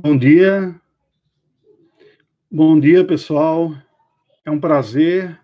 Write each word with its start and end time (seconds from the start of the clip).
Bom 0.00 0.16
dia. 0.16 0.80
Bom 2.48 2.78
dia, 2.78 3.04
pessoal. 3.04 3.74
É 4.44 4.50
um 4.50 4.60
prazer 4.60 5.40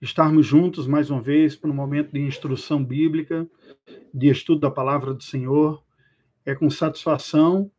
estarmos 0.00 0.46
juntos 0.46 0.86
mais 0.86 1.10
uma 1.10 1.20
vez 1.20 1.54
para 1.54 1.70
um 1.70 1.74
momento 1.74 2.10
de 2.10 2.20
instrução 2.20 2.82
bíblica, 2.82 3.46
de 4.14 4.28
estudo 4.28 4.60
da 4.62 4.70
palavra 4.70 5.12
do 5.12 5.22
Senhor. 5.22 5.84
É 6.46 6.54
com 6.54 6.70
satisfação 6.70 7.70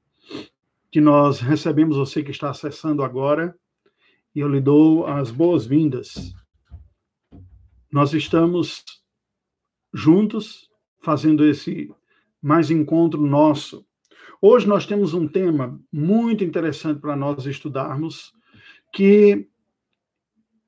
que 0.92 1.02
nós 1.02 1.40
recebemos 1.40 1.98
você 1.98 2.22
que 2.22 2.30
está 2.30 2.52
acessando 2.52 3.02
agora 3.02 3.58
e 4.36 4.40
eu 4.40 4.48
lhe 4.48 4.62
dou 4.62 5.08
as 5.08 5.32
boas-vindas. 5.32 6.32
Nós 7.92 8.14
estamos 8.14 8.86
juntos 9.92 10.70
fazendo 11.02 11.44
esse 11.44 11.92
mais 12.40 12.70
encontro 12.70 13.26
nosso. 13.26 13.84
Hoje 14.46 14.68
nós 14.68 14.86
temos 14.86 15.14
um 15.14 15.26
tema 15.26 15.80
muito 15.90 16.44
interessante 16.44 17.00
para 17.00 17.16
nós 17.16 17.46
estudarmos, 17.46 18.34
que 18.92 19.48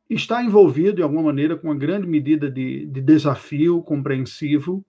está 0.09 0.41
envolvido, 0.41 0.93
de 0.93 1.01
alguma 1.01 1.23
maneira, 1.23 1.57
com 1.57 1.67
uma 1.67 1.75
grande 1.75 2.07
medida 2.07 2.49
de, 2.49 2.85
de 2.85 3.01
desafio 3.01 3.83
compreensivo. 3.83 4.85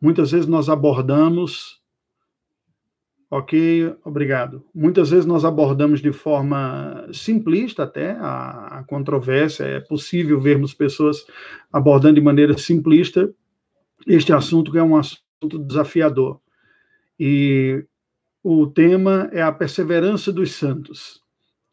Muitas 0.00 0.30
vezes 0.30 0.46
nós 0.46 0.68
abordamos. 0.68 1.82
Ok, 3.28 3.92
obrigado. 4.04 4.64
Muitas 4.72 5.10
vezes 5.10 5.26
nós 5.26 5.44
abordamos 5.44 6.00
de 6.00 6.12
forma 6.12 7.08
simplista 7.12 7.82
até 7.82 8.12
a, 8.12 8.78
a 8.78 8.84
controvérsia. 8.84 9.64
É 9.64 9.80
possível 9.80 10.40
vermos 10.40 10.72
pessoas 10.72 11.26
abordando 11.72 12.14
de 12.14 12.20
maneira 12.20 12.56
simplista 12.56 13.34
este 14.06 14.32
assunto, 14.32 14.70
que 14.70 14.78
é 14.78 14.82
um 14.82 14.96
assunto 14.96 15.58
desafiador. 15.58 16.40
E 17.18 17.84
o 18.42 18.66
tema 18.66 19.28
é 19.32 19.42
a 19.42 19.52
perseverança 19.52 20.32
dos 20.32 20.52
santos. 20.52 21.22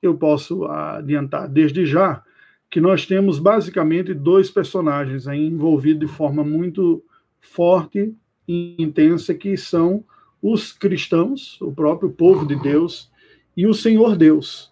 Eu 0.02 0.16
posso 0.18 0.66
adiantar 0.66 1.48
desde 1.48 1.86
já 1.86 2.24
que 2.70 2.82
nós 2.82 3.06
temos 3.06 3.40
basicamente 3.40 4.14
dois 4.14 4.50
personagens 4.50 5.28
aí 5.28 5.46
envolvidos 5.46 6.10
de 6.10 6.14
forma 6.14 6.44
muito 6.44 7.04
forte 7.40 8.14
e 8.48 8.76
intensa, 8.78 9.34
que 9.34 9.56
são 9.56 10.04
os 10.42 10.72
cristãos, 10.72 11.60
o 11.62 11.72
próprio 11.72 12.12
povo 12.12 12.46
de 12.46 12.56
Deus, 12.56 13.12
e 13.56 13.66
o 13.66 13.74
Senhor 13.74 14.18
Deus, 14.18 14.70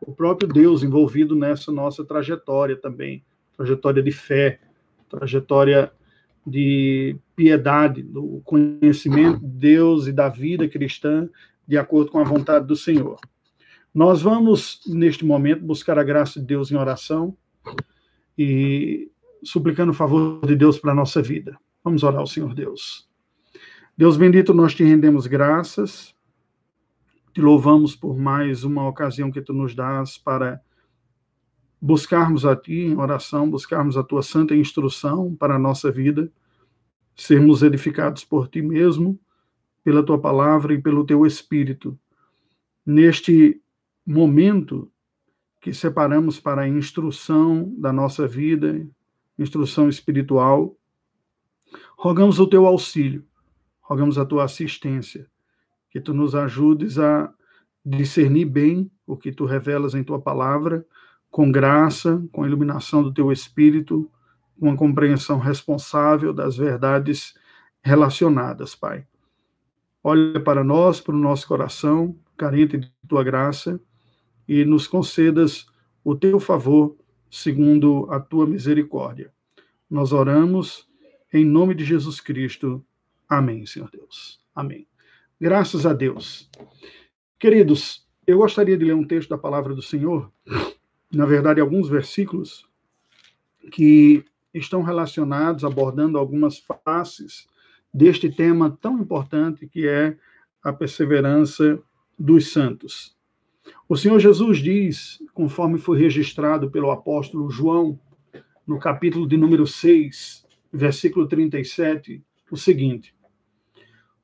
o 0.00 0.12
próprio 0.12 0.48
Deus 0.48 0.82
envolvido 0.82 1.36
nessa 1.36 1.70
nossa 1.70 2.04
trajetória 2.04 2.76
também, 2.76 3.24
trajetória 3.56 4.02
de 4.02 4.10
fé, 4.10 4.60
trajetória 5.08 5.92
de 6.46 7.16
piedade, 7.34 8.02
do 8.02 8.40
conhecimento 8.44 9.40
de 9.40 9.46
Deus 9.46 10.06
e 10.06 10.12
da 10.12 10.28
vida 10.28 10.68
cristã 10.68 11.28
de 11.66 11.78
acordo 11.78 12.10
com 12.10 12.18
a 12.18 12.24
vontade 12.24 12.66
do 12.66 12.76
Senhor. 12.76 13.18
Nós 13.94 14.20
vamos, 14.20 14.80
neste 14.86 15.24
momento, 15.24 15.64
buscar 15.64 15.98
a 15.98 16.04
graça 16.04 16.40
de 16.40 16.46
Deus 16.46 16.70
em 16.70 16.76
oração 16.76 17.36
e 18.36 19.10
suplicando 19.42 19.92
o 19.92 19.94
favor 19.94 20.44
de 20.44 20.56
Deus 20.56 20.78
para 20.78 20.92
a 20.92 20.94
nossa 20.94 21.22
vida. 21.22 21.56
Vamos 21.82 22.02
orar 22.02 22.20
ao 22.20 22.26
Senhor 22.26 22.54
Deus. 22.54 23.08
Deus 23.96 24.16
bendito, 24.16 24.52
nós 24.52 24.74
te 24.74 24.82
rendemos 24.82 25.26
graças, 25.26 26.14
te 27.32 27.40
louvamos 27.40 27.94
por 27.94 28.18
mais 28.18 28.64
uma 28.64 28.88
ocasião 28.88 29.30
que 29.30 29.40
tu 29.40 29.52
nos 29.52 29.74
dás 29.74 30.18
para 30.18 30.60
buscarmos 31.84 32.46
a 32.46 32.56
ti 32.56 32.86
em 32.86 32.96
oração, 32.96 33.50
buscarmos 33.50 33.98
a 33.98 34.02
tua 34.02 34.22
santa 34.22 34.56
instrução 34.56 35.36
para 35.36 35.56
a 35.56 35.58
nossa 35.58 35.92
vida, 35.92 36.32
sermos 37.14 37.62
edificados 37.62 38.24
por 38.24 38.48
ti 38.48 38.62
mesmo, 38.62 39.20
pela 39.84 40.02
tua 40.02 40.18
palavra 40.18 40.72
e 40.72 40.80
pelo 40.80 41.04
teu 41.04 41.26
espírito. 41.26 41.98
Neste 42.86 43.60
momento 44.06 44.90
que 45.60 45.74
separamos 45.74 46.40
para 46.40 46.62
a 46.62 46.68
instrução 46.68 47.70
da 47.76 47.92
nossa 47.92 48.26
vida, 48.26 48.88
instrução 49.38 49.86
espiritual, 49.86 50.74
rogamos 51.98 52.40
o 52.40 52.46
teu 52.46 52.66
auxílio, 52.66 53.26
rogamos 53.82 54.16
a 54.16 54.24
tua 54.24 54.44
assistência, 54.44 55.26
que 55.90 56.00
tu 56.00 56.14
nos 56.14 56.34
ajudes 56.34 56.98
a 56.98 57.30
discernir 57.84 58.46
bem 58.46 58.90
o 59.06 59.18
que 59.18 59.30
tu 59.30 59.44
revelas 59.44 59.94
em 59.94 60.02
tua 60.02 60.18
palavra 60.18 60.86
com 61.34 61.50
graça, 61.50 62.24
com 62.30 62.46
iluminação 62.46 63.02
do 63.02 63.12
teu 63.12 63.32
espírito, 63.32 64.08
uma 64.56 64.76
compreensão 64.76 65.40
responsável 65.40 66.32
das 66.32 66.56
verdades 66.56 67.34
relacionadas, 67.82 68.76
Pai. 68.76 69.04
Olha 70.00 70.38
para 70.38 70.62
nós, 70.62 71.00
para 71.00 71.12
o 71.12 71.18
nosso 71.18 71.48
coração, 71.48 72.16
carente 72.36 72.78
de 72.78 72.88
tua 73.08 73.24
graça, 73.24 73.80
e 74.46 74.64
nos 74.64 74.86
concedas 74.86 75.66
o 76.04 76.14
teu 76.14 76.38
favor, 76.38 76.96
segundo 77.28 78.06
a 78.12 78.20
tua 78.20 78.46
misericórdia. 78.46 79.32
Nós 79.90 80.12
oramos 80.12 80.88
em 81.32 81.44
nome 81.44 81.74
de 81.74 81.84
Jesus 81.84 82.20
Cristo. 82.20 82.80
Amém, 83.28 83.66
Senhor 83.66 83.90
Deus. 83.90 84.40
Amém. 84.54 84.86
Graças 85.40 85.84
a 85.84 85.92
Deus. 85.92 86.48
Queridos, 87.40 88.06
eu 88.24 88.38
gostaria 88.38 88.78
de 88.78 88.84
ler 88.84 88.94
um 88.94 89.04
texto 89.04 89.30
da 89.30 89.36
palavra 89.36 89.74
do 89.74 89.82
Senhor 89.82 90.32
na 91.16 91.26
verdade, 91.26 91.60
alguns 91.60 91.88
versículos 91.88 92.66
que 93.72 94.24
estão 94.52 94.82
relacionados, 94.82 95.64
abordando 95.64 96.18
algumas 96.18 96.58
faces 96.84 97.46
deste 97.92 98.30
tema 98.30 98.76
tão 98.80 98.98
importante 98.98 99.66
que 99.66 99.86
é 99.86 100.16
a 100.62 100.72
perseverança 100.72 101.78
dos 102.18 102.52
santos. 102.52 103.16
O 103.88 103.96
Senhor 103.96 104.18
Jesus 104.18 104.58
diz, 104.58 105.22
conforme 105.32 105.78
foi 105.78 105.98
registrado 105.98 106.70
pelo 106.70 106.90
apóstolo 106.90 107.50
João, 107.50 107.98
no 108.66 108.78
capítulo 108.78 109.26
de 109.26 109.36
número 109.36 109.66
6, 109.66 110.44
versículo 110.72 111.28
37, 111.28 112.22
o 112.50 112.56
seguinte: 112.56 113.14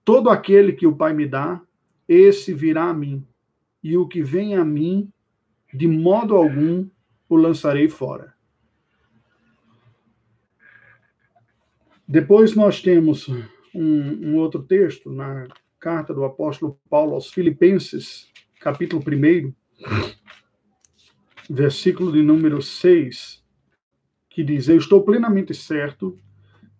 Todo 0.05 0.31
aquele 0.31 0.73
que 0.73 0.87
o 0.87 0.97
Pai 0.97 1.13
me 1.13 1.27
dá, 1.27 1.61
esse 2.09 2.53
virá 2.53 2.85
a 2.85 2.95
mim, 2.95 3.25
e 3.83 3.97
o 3.97 4.09
que 4.09 4.23
vem 4.23 4.57
a 4.57 4.65
mim, 4.65 5.11
de 5.73 5.87
modo 5.87 6.35
algum 6.35 6.89
o 7.29 7.37
lançarei 7.37 7.89
fora. 7.89 8.35
Depois 12.07 12.57
nós 12.57 12.83
temos 12.83 13.29
um, 13.29 13.43
um, 13.75 14.37
outro 14.37 14.63
texto 14.63 15.13
na 15.13 15.47
carta 15.79 16.13
do 16.13 16.25
apóstolo 16.25 16.79
Paulo 16.89 17.15
aos 17.15 17.31
Filipenses, 17.31 18.29
capítulo 18.61 19.01
1, 19.01 19.55
versículo 21.49 22.11
de 22.13 22.21
número 22.21 22.61
6, 22.61 23.45
que 24.29 24.43
diz: 24.43 24.69
Eu 24.69 24.77
estou 24.77 25.05
plenamente 25.05 25.55
certo 25.55 26.19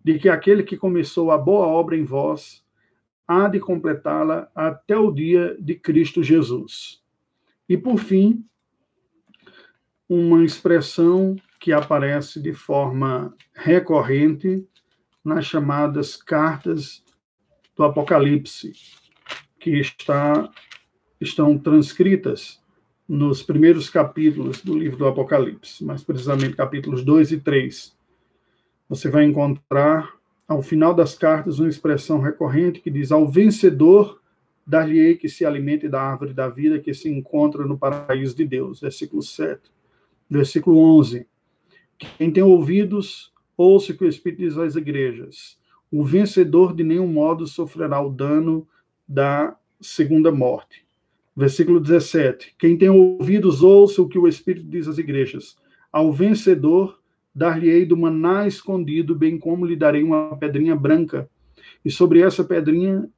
de 0.03 0.19
que 0.19 0.27
aquele 0.27 0.63
que 0.63 0.75
começou 0.75 1.31
a 1.31 1.37
boa 1.37 1.65
obra 1.65 1.95
em 1.95 2.03
vós 2.03 2.61
há 3.27 3.47
de 3.47 3.59
completá-la 3.59 4.51
até 4.53 4.97
o 4.97 5.11
dia 5.11 5.55
de 5.59 5.75
Cristo 5.75 6.21
Jesus. 6.21 7.01
E 7.69 7.77
por 7.77 7.97
fim, 7.97 8.43
uma 10.13 10.43
expressão 10.43 11.37
que 11.57 11.71
aparece 11.71 12.41
de 12.41 12.51
forma 12.51 13.33
recorrente 13.55 14.67
nas 15.23 15.45
chamadas 15.45 16.17
cartas 16.17 17.01
do 17.77 17.85
Apocalipse, 17.85 18.73
que 19.57 19.79
está, 19.79 20.51
estão 21.21 21.57
transcritas 21.57 22.61
nos 23.07 23.41
primeiros 23.41 23.89
capítulos 23.89 24.61
do 24.61 24.77
livro 24.77 24.97
do 24.97 25.07
Apocalipse, 25.07 25.81
mais 25.85 26.03
precisamente 26.03 26.57
capítulos 26.57 27.05
2 27.05 27.31
e 27.31 27.37
3. 27.39 27.97
Você 28.89 29.09
vai 29.09 29.23
encontrar, 29.23 30.13
ao 30.45 30.61
final 30.61 30.93
das 30.93 31.15
cartas, 31.15 31.57
uma 31.57 31.69
expressão 31.69 32.19
recorrente 32.19 32.81
que 32.81 32.91
diz: 32.91 33.13
Ao 33.13 33.25
vencedor, 33.25 34.21
dar-lhe-ei 34.67 35.15
que 35.15 35.29
se 35.29 35.45
alimente 35.45 35.87
da 35.87 36.01
árvore 36.01 36.33
da 36.33 36.49
vida 36.49 36.79
que 36.79 36.93
se 36.93 37.07
encontra 37.07 37.65
no 37.65 37.77
paraíso 37.77 38.35
de 38.35 38.43
Deus. 38.43 38.81
Versículo 38.81 39.21
7 39.21 39.71
versículo 40.31 40.79
11. 40.97 41.27
Quem 42.17 42.31
tem 42.31 42.41
ouvidos, 42.41 43.33
ouça 43.57 43.91
o 43.91 43.97
que 43.97 44.05
o 44.05 44.07
Espírito 44.07 44.39
diz 44.39 44.57
às 44.57 44.77
igrejas. 44.77 45.59
O 45.91 46.05
vencedor 46.05 46.73
de 46.73 46.85
nenhum 46.85 47.07
modo 47.07 47.45
sofrerá 47.45 48.01
o 48.01 48.09
dano 48.09 48.65
da 49.05 49.57
segunda 49.81 50.31
morte. 50.31 50.85
Versículo 51.35 51.81
17. 51.81 52.55
Quem 52.57 52.77
tem 52.77 52.89
ouvidos, 52.89 53.61
ouça 53.61 54.01
o 54.01 54.07
que 54.07 54.17
o 54.17 54.27
Espírito 54.27 54.65
diz 54.67 54.87
às 54.87 54.97
igrejas. 54.97 55.57
Ao 55.91 56.13
vencedor, 56.13 57.01
dar-lhe-ei 57.35 57.85
do 57.85 57.97
maná 57.97 58.47
escondido, 58.47 59.13
bem 59.13 59.37
como 59.37 59.65
lhe 59.65 59.75
darei 59.75 60.01
uma 60.01 60.37
pedrinha 60.37 60.77
branca. 60.77 61.29
E 61.83 61.91
sobre 61.91 62.21
essa 62.21 62.43
pedrinha, 62.43 63.09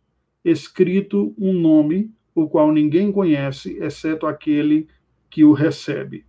escrito 0.44 1.34
um 1.38 1.54
nome, 1.54 2.12
o 2.34 2.50
qual 2.50 2.72
ninguém 2.72 3.12
conhece, 3.12 3.78
exceto 3.80 4.26
aquele 4.26 4.88
que 5.30 5.44
o 5.44 5.54
recebe. 5.54 6.26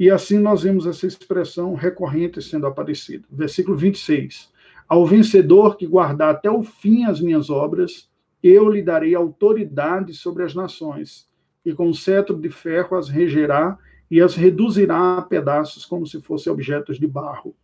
E 0.00 0.10
assim 0.10 0.38
nós 0.38 0.62
vemos 0.62 0.86
essa 0.86 1.06
expressão 1.06 1.74
recorrente 1.74 2.40
sendo 2.40 2.66
aparecida. 2.66 3.28
Versículo 3.30 3.76
26. 3.76 4.50
Ao 4.88 5.04
vencedor 5.04 5.76
que 5.76 5.86
guardar 5.86 6.34
até 6.34 6.50
o 6.50 6.62
fim 6.62 7.04
as 7.04 7.20
minhas 7.20 7.50
obras, 7.50 8.08
eu 8.42 8.70
lhe 8.70 8.80
darei 8.80 9.14
autoridade 9.14 10.14
sobre 10.14 10.42
as 10.42 10.54
nações, 10.54 11.28
e 11.62 11.74
com 11.74 11.92
cetro 11.92 12.34
de 12.34 12.48
ferro 12.48 12.96
as 12.96 13.10
regerá 13.10 13.76
e 14.10 14.22
as 14.22 14.34
reduzirá 14.34 15.18
a 15.18 15.22
pedaços 15.22 15.84
como 15.84 16.06
se 16.06 16.18
fossem 16.22 16.50
objetos 16.50 16.98
de 16.98 17.06
barro. 17.06 17.54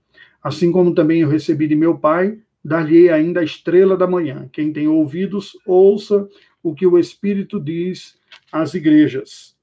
Assim 0.43 0.71
como 0.71 0.95
também 0.95 1.23
eu 1.23 1.31
recebi 1.31 1.67
de 1.67 1.75
meu 1.75 1.97
Pai, 1.97 2.39
dar-lhe 2.63 3.09
ainda 3.09 3.41
a 3.41 3.45
estrela 3.45 3.97
da 3.97 4.07
manhã. 4.07 4.47
Quem 4.53 4.75
tem 4.75 4.87
ouvidos, 4.87 5.57
ouça 5.65 6.29
o 6.63 6.75
que 6.75 6.87
o 6.87 6.99
Espírito 6.99 7.59
diz 7.59 8.19
às 8.53 8.75
igrejas. 8.75 9.56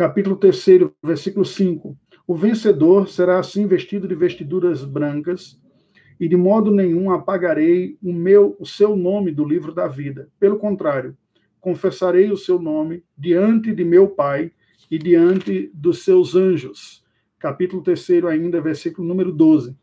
Capítulo 0.00 0.34
3, 0.34 0.64
versículo 1.02 1.44
5. 1.44 1.94
O 2.26 2.34
vencedor 2.34 3.06
será 3.06 3.38
assim 3.38 3.66
vestido 3.66 4.08
de 4.08 4.14
vestiduras 4.14 4.82
brancas, 4.82 5.60
e 6.18 6.26
de 6.26 6.38
modo 6.38 6.70
nenhum 6.70 7.10
apagarei 7.10 7.98
o 8.02 8.10
meu 8.10 8.56
o 8.58 8.64
seu 8.64 8.96
nome 8.96 9.30
do 9.30 9.44
livro 9.44 9.74
da 9.74 9.86
vida. 9.86 10.30
Pelo 10.40 10.58
contrário, 10.58 11.14
confessarei 11.60 12.30
o 12.30 12.36
seu 12.38 12.58
nome 12.58 13.04
diante 13.14 13.74
de 13.74 13.84
meu 13.84 14.08
Pai 14.08 14.52
e 14.90 14.96
diante 14.96 15.70
dos 15.74 16.02
seus 16.02 16.34
anjos. 16.34 17.04
Capítulo 17.38 17.82
3 17.82 18.24
ainda, 18.24 18.58
versículo 18.58 19.06
número 19.06 19.30
12. 19.30 19.76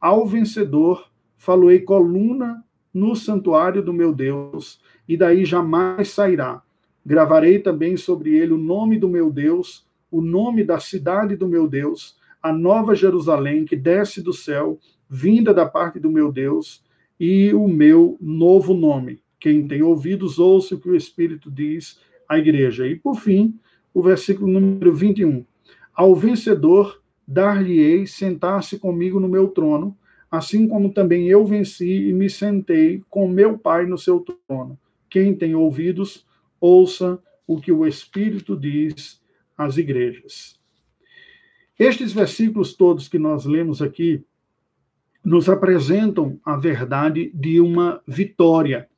Ao 0.00 0.24
vencedor 0.24 1.10
faloei 1.36 1.80
coluna 1.80 2.64
no 2.94 3.16
santuário 3.16 3.82
do 3.82 3.92
meu 3.92 4.14
Deus, 4.14 4.80
e 5.08 5.16
daí 5.16 5.44
jamais 5.44 6.10
sairá. 6.10 6.62
Gravarei 7.04 7.58
também 7.58 7.96
sobre 7.96 8.34
ele 8.34 8.52
o 8.52 8.58
nome 8.58 8.98
do 8.98 9.08
meu 9.08 9.30
Deus, 9.30 9.86
o 10.10 10.20
nome 10.20 10.64
da 10.64 10.78
cidade 10.78 11.36
do 11.36 11.48
meu 11.48 11.68
Deus, 11.68 12.16
a 12.42 12.52
nova 12.52 12.94
Jerusalém 12.94 13.64
que 13.64 13.76
desce 13.76 14.22
do 14.22 14.32
céu, 14.32 14.78
vinda 15.08 15.52
da 15.52 15.66
parte 15.66 15.98
do 15.98 16.10
meu 16.10 16.30
Deus, 16.30 16.82
e 17.18 17.52
o 17.54 17.68
meu 17.68 18.16
novo 18.20 18.74
nome. 18.74 19.20
Quem 19.38 19.66
tem 19.66 19.82
ouvidos, 19.82 20.38
ouça 20.38 20.74
o 20.74 20.80
que 20.80 20.88
o 20.88 20.96
Espírito 20.96 21.50
diz 21.50 22.00
à 22.28 22.38
igreja. 22.38 22.86
E, 22.86 22.96
por 22.96 23.16
fim, 23.16 23.58
o 23.92 24.02
versículo 24.02 24.50
número 24.50 24.92
21. 24.92 25.44
Ao 25.94 26.14
vencedor 26.14 27.00
dar-lhe-ei 27.26 28.06
sentar-se 28.06 28.78
comigo 28.78 29.20
no 29.20 29.28
meu 29.28 29.48
trono, 29.48 29.96
assim 30.30 30.66
como 30.66 30.92
também 30.92 31.28
eu 31.28 31.44
venci 31.44 32.08
e 32.08 32.12
me 32.12 32.28
sentei 32.28 33.02
com 33.08 33.28
meu 33.28 33.56
Pai 33.56 33.86
no 33.86 33.96
seu 33.96 34.24
trono. 34.48 34.78
Quem 35.08 35.34
tem 35.34 35.54
ouvidos, 35.54 36.26
ouça 36.64 37.18
o 37.46 37.60
que 37.60 37.70
o 37.70 37.86
Espírito 37.86 38.56
diz 38.56 39.20
às 39.56 39.76
igrejas. 39.76 40.58
Estes 41.78 42.12
versículos 42.12 42.74
todos 42.74 43.06
que 43.06 43.18
nós 43.18 43.44
lemos 43.44 43.82
aqui 43.82 44.24
nos 45.22 45.48
apresentam 45.48 46.40
a 46.44 46.56
verdade 46.56 47.30
de 47.34 47.60
uma 47.60 48.00
vitória, 48.06 48.88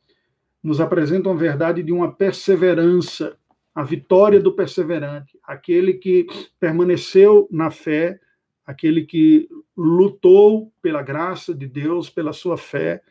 nos 0.63 0.81
apresentam 0.81 1.33
a 1.33 1.37
verdade 1.37 1.83
de 1.83 1.93
uma 1.93 2.13
perseverança, 2.13 3.37
a 3.75 3.83
vitória 3.83 4.41
do 4.41 4.53
perseverante, 4.53 5.39
aquele 5.43 5.95
que 5.95 6.27
permaneceu 6.61 7.49
na 7.51 7.71
fé, 7.71 8.21
aquele 8.65 9.05
que 9.05 9.49
lutou 9.77 10.73
pela 10.81 11.03
graça 11.03 11.55
de 11.55 11.67
Deus, 11.67 12.11
pela 12.11 12.33
sua 12.33 12.57
fé, 12.57 13.03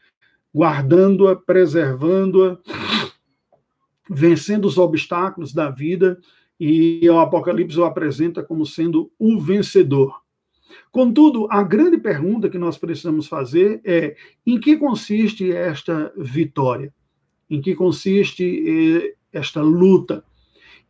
guardando-a, 0.54 1.36
preservando-a, 1.36 2.58
vencendo 4.10 4.66
os 4.66 4.78
obstáculos 4.78 5.54
da 5.54 5.70
vida, 5.70 6.20
e 6.60 7.08
o 7.10 7.20
Apocalipse 7.20 7.80
o 7.80 7.86
apresenta 7.86 8.44
como 8.44 8.66
sendo 8.66 9.12
o 9.20 9.40
vencedor. 9.40 10.22
Contudo, 10.92 11.48
a 11.50 11.62
grande 11.62 11.98
pergunta 11.98 12.50
que 12.50 12.58
nós 12.58 12.78
precisamos 12.78 13.28
fazer 13.28 13.82
é: 13.84 14.16
em 14.46 14.60
que 14.60 14.78
consiste 14.78 15.52
esta 15.52 16.14
vitória? 16.18 16.94
Em 17.50 17.62
que 17.62 17.76
consiste 17.76 18.44
eh, 18.44 19.14
esta 19.32 19.62
luta? 19.62 20.24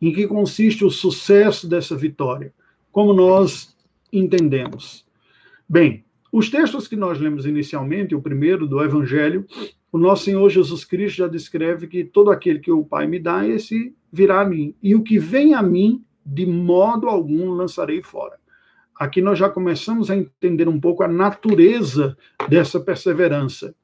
Em 0.00 0.12
que 0.12 0.26
consiste 0.26 0.84
o 0.84 0.90
sucesso 0.90 1.68
dessa 1.68 1.96
vitória? 1.96 2.54
Como 2.92 3.12
nós 3.12 3.76
entendemos? 4.12 5.04
Bem, 5.68 6.04
os 6.32 6.48
textos 6.48 6.86
que 6.86 6.96
nós 6.96 7.18
lemos 7.18 7.46
inicialmente, 7.46 8.14
o 8.14 8.22
primeiro 8.22 8.66
do 8.66 8.82
Evangelho, 8.82 9.46
o 9.96 9.98
nosso 9.98 10.24
Senhor 10.24 10.46
Jesus 10.50 10.84
Cristo 10.84 11.16
já 11.16 11.26
descreve 11.26 11.86
que 11.86 12.04
todo 12.04 12.30
aquele 12.30 12.58
que 12.58 12.70
o 12.70 12.84
Pai 12.84 13.06
me 13.06 13.18
dá, 13.18 13.48
esse 13.48 13.94
virá 14.12 14.42
a 14.42 14.44
mim. 14.44 14.74
E 14.82 14.94
o 14.94 15.02
que 15.02 15.18
vem 15.18 15.54
a 15.54 15.62
mim, 15.62 16.04
de 16.24 16.44
modo 16.44 17.08
algum 17.08 17.52
lançarei 17.52 18.02
fora. 18.02 18.36
Aqui 18.94 19.22
nós 19.22 19.38
já 19.38 19.48
começamos 19.48 20.10
a 20.10 20.16
entender 20.16 20.68
um 20.68 20.78
pouco 20.78 21.02
a 21.02 21.08
natureza 21.08 22.14
dessa 22.46 22.78
perseverança 22.78 23.74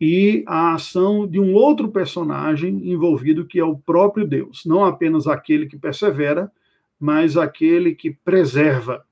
e 0.00 0.42
a 0.44 0.74
ação 0.74 1.24
de 1.24 1.38
um 1.38 1.54
outro 1.54 1.88
personagem 1.88 2.90
envolvido, 2.90 3.46
que 3.46 3.60
é 3.60 3.64
o 3.64 3.78
próprio 3.78 4.26
Deus. 4.26 4.64
Não 4.66 4.84
apenas 4.84 5.28
aquele 5.28 5.66
que 5.66 5.78
persevera, 5.78 6.50
mas 6.98 7.36
aquele 7.36 7.94
que 7.94 8.10
preserva. 8.10 9.04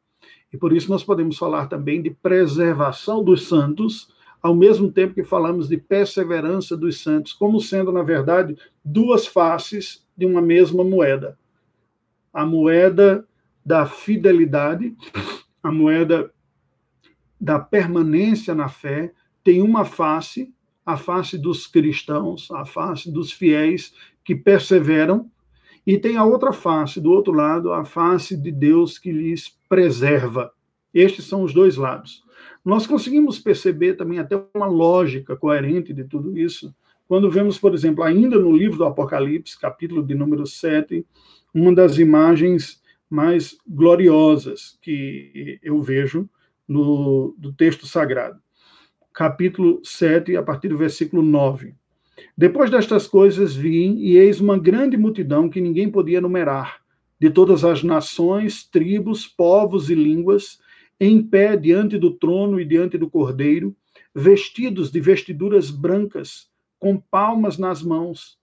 E 0.52 0.56
por 0.56 0.73
isso 0.73 0.90
nós 0.90 1.05
podemos 1.05 1.38
falar 1.38 1.67
também 1.67 2.02
de 2.02 2.11
preservação 2.11 3.23
dos 3.23 3.46
santos, 3.46 4.08
ao 4.42 4.54
mesmo 4.54 4.90
tempo 4.90 5.14
que 5.14 5.24
falamos 5.24 5.68
de 5.68 5.76
perseverança 5.76 6.76
dos 6.76 7.02
santos, 7.02 7.32
como 7.32 7.60
sendo, 7.60 7.90
na 7.90 8.02
verdade, 8.02 8.56
duas 8.84 9.26
faces 9.26 10.04
de 10.16 10.24
uma 10.24 10.40
mesma 10.40 10.84
moeda. 10.84 11.38
A 12.32 12.44
moeda 12.44 13.26
da 13.64 13.86
fidelidade, 13.86 14.94
a 15.62 15.72
moeda 15.72 16.30
da 17.40 17.58
permanência 17.58 18.54
na 18.54 18.68
fé, 18.68 19.12
tem 19.42 19.62
uma 19.62 19.84
face, 19.84 20.52
a 20.84 20.96
face 20.96 21.36
dos 21.36 21.66
cristãos, 21.66 22.50
a 22.50 22.64
face 22.64 23.10
dos 23.10 23.32
fiéis 23.32 23.92
que 24.24 24.34
perseveram, 24.34 25.30
e 25.86 25.96
tem 25.96 26.16
a 26.16 26.24
outra 26.24 26.52
face, 26.52 27.00
do 27.00 27.12
outro 27.12 27.32
lado, 27.32 27.72
a 27.72 27.84
face 27.84 28.36
de 28.36 28.50
Deus 28.50 28.98
que 28.98 29.12
lhes 29.12 29.56
preserva. 29.68 30.52
Estes 30.92 31.26
são 31.26 31.42
os 31.42 31.54
dois 31.54 31.76
lados. 31.76 32.24
Nós 32.66 32.84
conseguimos 32.84 33.38
perceber 33.38 33.94
também 33.94 34.18
até 34.18 34.36
uma 34.52 34.66
lógica 34.66 35.36
coerente 35.36 35.92
de 35.92 36.02
tudo 36.02 36.36
isso, 36.36 36.74
quando 37.06 37.30
vemos, 37.30 37.56
por 37.60 37.72
exemplo, 37.72 38.02
ainda 38.02 38.36
no 38.40 38.50
livro 38.50 38.78
do 38.78 38.84
Apocalipse, 38.84 39.56
capítulo 39.56 40.04
de 40.04 40.16
número 40.16 40.44
7, 40.44 41.06
uma 41.54 41.72
das 41.72 41.96
imagens 41.96 42.82
mais 43.08 43.56
gloriosas 43.64 44.76
que 44.82 45.60
eu 45.62 45.80
vejo 45.80 46.28
no 46.66 47.36
do 47.38 47.52
texto 47.52 47.86
sagrado. 47.86 48.40
Capítulo 49.14 49.80
7, 49.84 50.36
a 50.36 50.42
partir 50.42 50.66
do 50.66 50.76
versículo 50.76 51.22
9. 51.22 51.72
Depois 52.36 52.68
destas 52.68 53.06
coisas 53.06 53.54
vim, 53.54 53.94
e 53.98 54.16
eis 54.16 54.40
uma 54.40 54.58
grande 54.58 54.96
multidão 54.96 55.49
que 55.49 55.61
ninguém 55.61 55.88
podia 55.88 56.20
numerar, 56.20 56.80
de 57.20 57.30
todas 57.30 57.64
as 57.64 57.85
nações, 57.85 58.64
tribos, 58.68 59.25
povos 59.25 59.88
e 59.88 59.94
línguas, 59.94 60.58
em 60.98 61.22
pé 61.22 61.56
diante 61.56 61.98
do 61.98 62.10
trono 62.10 62.60
e 62.60 62.64
diante 62.64 62.96
do 62.96 63.08
cordeiro, 63.08 63.74
vestidos 64.14 64.90
de 64.90 65.00
vestiduras 65.00 65.70
brancas, 65.70 66.48
com 66.78 66.96
palmas 66.98 67.58
nas 67.58 67.82
mãos. 67.82 68.38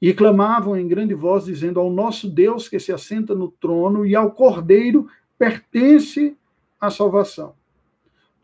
E 0.00 0.12
clamavam 0.12 0.76
em 0.76 0.88
grande 0.88 1.14
voz, 1.14 1.44
dizendo: 1.44 1.80
Ao 1.80 1.90
nosso 1.90 2.28
Deus 2.28 2.68
que 2.68 2.78
se 2.78 2.92
assenta 2.92 3.34
no 3.34 3.50
trono 3.50 4.06
e 4.06 4.14
ao 4.14 4.30
cordeiro 4.30 5.08
pertence 5.38 6.36
a 6.80 6.90
salvação. 6.90 7.54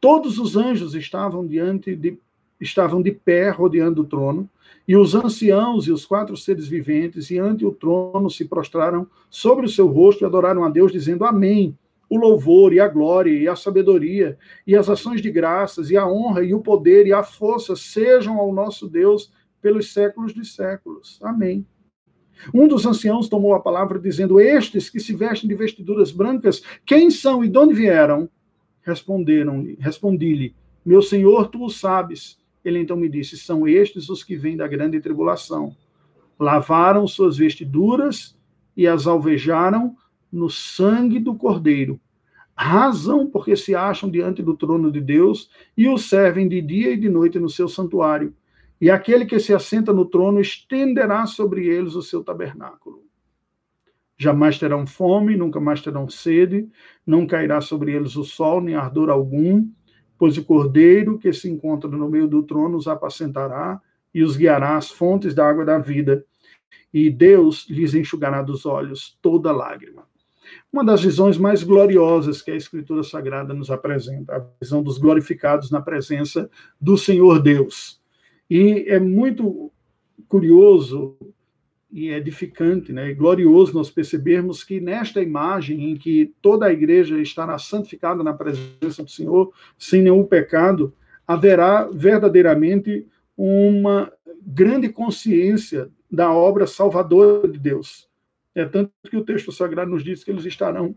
Todos 0.00 0.38
os 0.38 0.56
anjos 0.56 0.94
estavam 0.94 1.46
diante 1.46 1.94
de 1.94 2.18
estavam 2.58 3.02
de 3.02 3.12
pé 3.12 3.50
rodeando 3.50 4.00
o 4.00 4.06
trono, 4.06 4.48
e 4.88 4.96
os 4.96 5.14
anciãos 5.14 5.86
e 5.86 5.92
os 5.92 6.06
quatro 6.06 6.34
seres 6.36 6.66
viventes 6.66 7.26
diante 7.26 7.66
o 7.66 7.72
trono 7.72 8.30
se 8.30 8.46
prostraram 8.46 9.06
sobre 9.28 9.66
o 9.66 9.68
seu 9.68 9.86
rosto 9.86 10.22
e 10.22 10.24
adoraram 10.24 10.64
a 10.64 10.70
Deus, 10.70 10.90
dizendo 10.90 11.24
Amém. 11.24 11.76
O 12.08 12.16
louvor 12.16 12.72
e 12.72 12.80
a 12.80 12.86
glória 12.86 13.32
e 13.32 13.48
a 13.48 13.56
sabedoria 13.56 14.38
e 14.66 14.76
as 14.76 14.88
ações 14.88 15.20
de 15.20 15.30
graças 15.30 15.90
e 15.90 15.96
a 15.96 16.06
honra 16.06 16.44
e 16.44 16.54
o 16.54 16.60
poder 16.60 17.06
e 17.06 17.12
a 17.12 17.22
força 17.22 17.74
sejam 17.74 18.38
ao 18.38 18.52
nosso 18.52 18.88
Deus 18.88 19.32
pelos 19.60 19.92
séculos 19.92 20.32
dos 20.32 20.54
séculos. 20.54 21.18
Amém. 21.22 21.66
Um 22.54 22.68
dos 22.68 22.86
anciãos 22.86 23.28
tomou 23.28 23.54
a 23.54 23.60
palavra 23.60 23.98
dizendo: 23.98 24.38
Estes 24.38 24.90
que 24.90 25.00
se 25.00 25.14
vestem 25.14 25.48
de 25.48 25.54
vestiduras 25.54 26.12
brancas, 26.12 26.62
quem 26.84 27.10
são 27.10 27.44
e 27.44 27.48
de 27.48 27.58
onde 27.58 27.74
vieram? 27.74 28.28
Responderam-lhe, 28.82 29.76
respondi-lhe: 29.80 30.54
Meu 30.84 31.02
senhor, 31.02 31.48
tu 31.48 31.64
o 31.64 31.70
sabes. 31.70 32.38
Ele 32.64 32.78
então 32.78 32.96
me 32.96 33.08
disse: 33.08 33.36
São 33.36 33.66
estes 33.66 34.08
os 34.08 34.22
que 34.22 34.36
vêm 34.36 34.56
da 34.56 34.68
grande 34.68 35.00
tribulação. 35.00 35.74
Lavaram 36.38 37.06
suas 37.08 37.38
vestiduras 37.38 38.36
e 38.76 38.86
as 38.86 39.06
alvejaram 39.06 39.96
no 40.32 40.48
sangue 40.50 41.18
do 41.18 41.34
Cordeiro. 41.34 42.00
Razão 42.56 43.26
porque 43.26 43.54
se 43.54 43.74
acham 43.74 44.10
diante 44.10 44.42
do 44.42 44.56
trono 44.56 44.90
de 44.90 45.00
Deus 45.00 45.50
e 45.76 45.88
o 45.88 45.98
servem 45.98 46.48
de 46.48 46.62
dia 46.62 46.92
e 46.92 46.96
de 46.96 47.08
noite 47.08 47.38
no 47.38 47.50
seu 47.50 47.68
santuário. 47.68 48.34
E 48.80 48.90
aquele 48.90 49.26
que 49.26 49.38
se 49.38 49.52
assenta 49.52 49.92
no 49.92 50.06
trono 50.06 50.40
estenderá 50.40 51.26
sobre 51.26 51.66
eles 51.66 51.94
o 51.94 52.02
seu 52.02 52.24
tabernáculo. 52.24 53.04
Jamais 54.18 54.58
terão 54.58 54.86
fome, 54.86 55.36
nunca 55.36 55.60
mais 55.60 55.82
terão 55.82 56.08
sede, 56.08 56.68
não 57.06 57.26
cairá 57.26 57.60
sobre 57.60 57.92
eles 57.92 58.16
o 58.16 58.24
sol, 58.24 58.62
nem 58.62 58.74
ardor 58.74 59.10
algum, 59.10 59.68
pois 60.18 60.38
o 60.38 60.44
cordeiro 60.44 61.18
que 61.18 61.32
se 61.32 61.50
encontra 61.50 61.90
no 61.90 62.08
meio 62.08 62.26
do 62.26 62.42
trono 62.42 62.78
os 62.78 62.88
apacentará 62.88 63.80
e 64.14 64.22
os 64.22 64.34
guiará 64.36 64.78
às 64.78 64.90
fontes 64.90 65.34
da 65.34 65.46
água 65.46 65.64
da 65.64 65.78
vida, 65.78 66.24
e 66.92 67.10
Deus 67.10 67.68
lhes 67.68 67.94
enxugará 67.94 68.40
dos 68.40 68.64
olhos 68.64 69.18
toda 69.20 69.52
lágrima. 69.52 70.08
Uma 70.72 70.84
das 70.84 71.02
visões 71.02 71.38
mais 71.38 71.62
gloriosas 71.62 72.42
que 72.42 72.50
a 72.50 72.56
Escritura 72.56 73.02
Sagrada 73.02 73.54
nos 73.54 73.70
apresenta, 73.70 74.36
a 74.36 74.46
visão 74.60 74.82
dos 74.82 74.98
glorificados 74.98 75.70
na 75.70 75.80
presença 75.80 76.50
do 76.80 76.98
Senhor 76.98 77.40
Deus. 77.40 78.00
E 78.50 78.84
é 78.88 78.98
muito 78.98 79.72
curioso 80.28 81.16
e 81.90 82.10
edificante, 82.10 82.92
né, 82.92 83.10
e 83.10 83.14
glorioso 83.14 83.72
nós 83.72 83.90
percebermos 83.90 84.62
que 84.62 84.80
nesta 84.80 85.22
imagem 85.22 85.90
em 85.90 85.96
que 85.96 86.34
toda 86.42 86.66
a 86.66 86.72
igreja 86.72 87.18
estará 87.20 87.58
santificada 87.58 88.22
na 88.22 88.34
presença 88.34 89.02
do 89.02 89.10
Senhor, 89.10 89.52
sem 89.78 90.02
nenhum 90.02 90.24
pecado, 90.24 90.92
haverá 91.26 91.88
verdadeiramente 91.90 93.06
uma 93.36 94.12
grande 94.42 94.88
consciência 94.88 95.88
da 96.10 96.32
obra 96.32 96.66
salvadora 96.66 97.48
de 97.48 97.58
Deus. 97.58 98.08
É 98.56 98.64
tanto 98.64 98.90
que 99.10 99.18
o 99.18 99.24
texto 99.24 99.52
sagrado 99.52 99.90
nos 99.90 100.02
diz 100.02 100.24
que 100.24 100.30
eles 100.30 100.46
estarão 100.46 100.96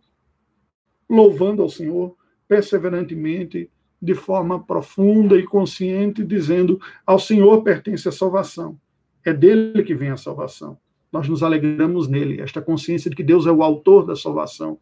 louvando 1.09 1.61
ao 1.61 1.67
Senhor 1.67 2.15
perseverantemente, 2.47 3.69
de 4.01 4.15
forma 4.15 4.63
profunda 4.63 5.37
e 5.37 5.45
consciente, 5.45 6.23
dizendo: 6.23 6.79
Ao 7.05 7.19
Senhor 7.19 7.61
pertence 7.61 8.07
a 8.07 8.13
salvação. 8.13 8.79
É 9.25 9.33
dele 9.33 9.83
que 9.83 9.93
vem 9.93 10.09
a 10.09 10.15
salvação. 10.15 10.79
Nós 11.11 11.27
nos 11.27 11.43
alegramos 11.43 12.07
nele, 12.07 12.39
esta 12.39 12.61
consciência 12.61 13.09
de 13.09 13.15
que 13.15 13.23
Deus 13.23 13.45
é 13.45 13.51
o 13.51 13.61
autor 13.61 14.05
da 14.05 14.15
salvação 14.15 14.79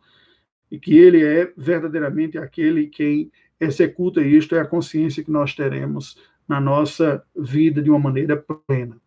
e 0.70 0.78
que 0.78 0.96
ele 0.96 1.24
é 1.26 1.52
verdadeiramente 1.58 2.38
aquele 2.38 2.86
quem 2.86 3.32
executa 3.60 4.22
isto, 4.22 4.54
é 4.54 4.60
a 4.60 4.68
consciência 4.68 5.24
que 5.24 5.32
nós 5.32 5.56
teremos 5.56 6.22
na 6.48 6.62
nossa 6.62 7.24
vida 7.36 7.82
de 7.82 7.90
uma 7.90 7.98
maneira 7.98 8.38
plena. 8.38 9.02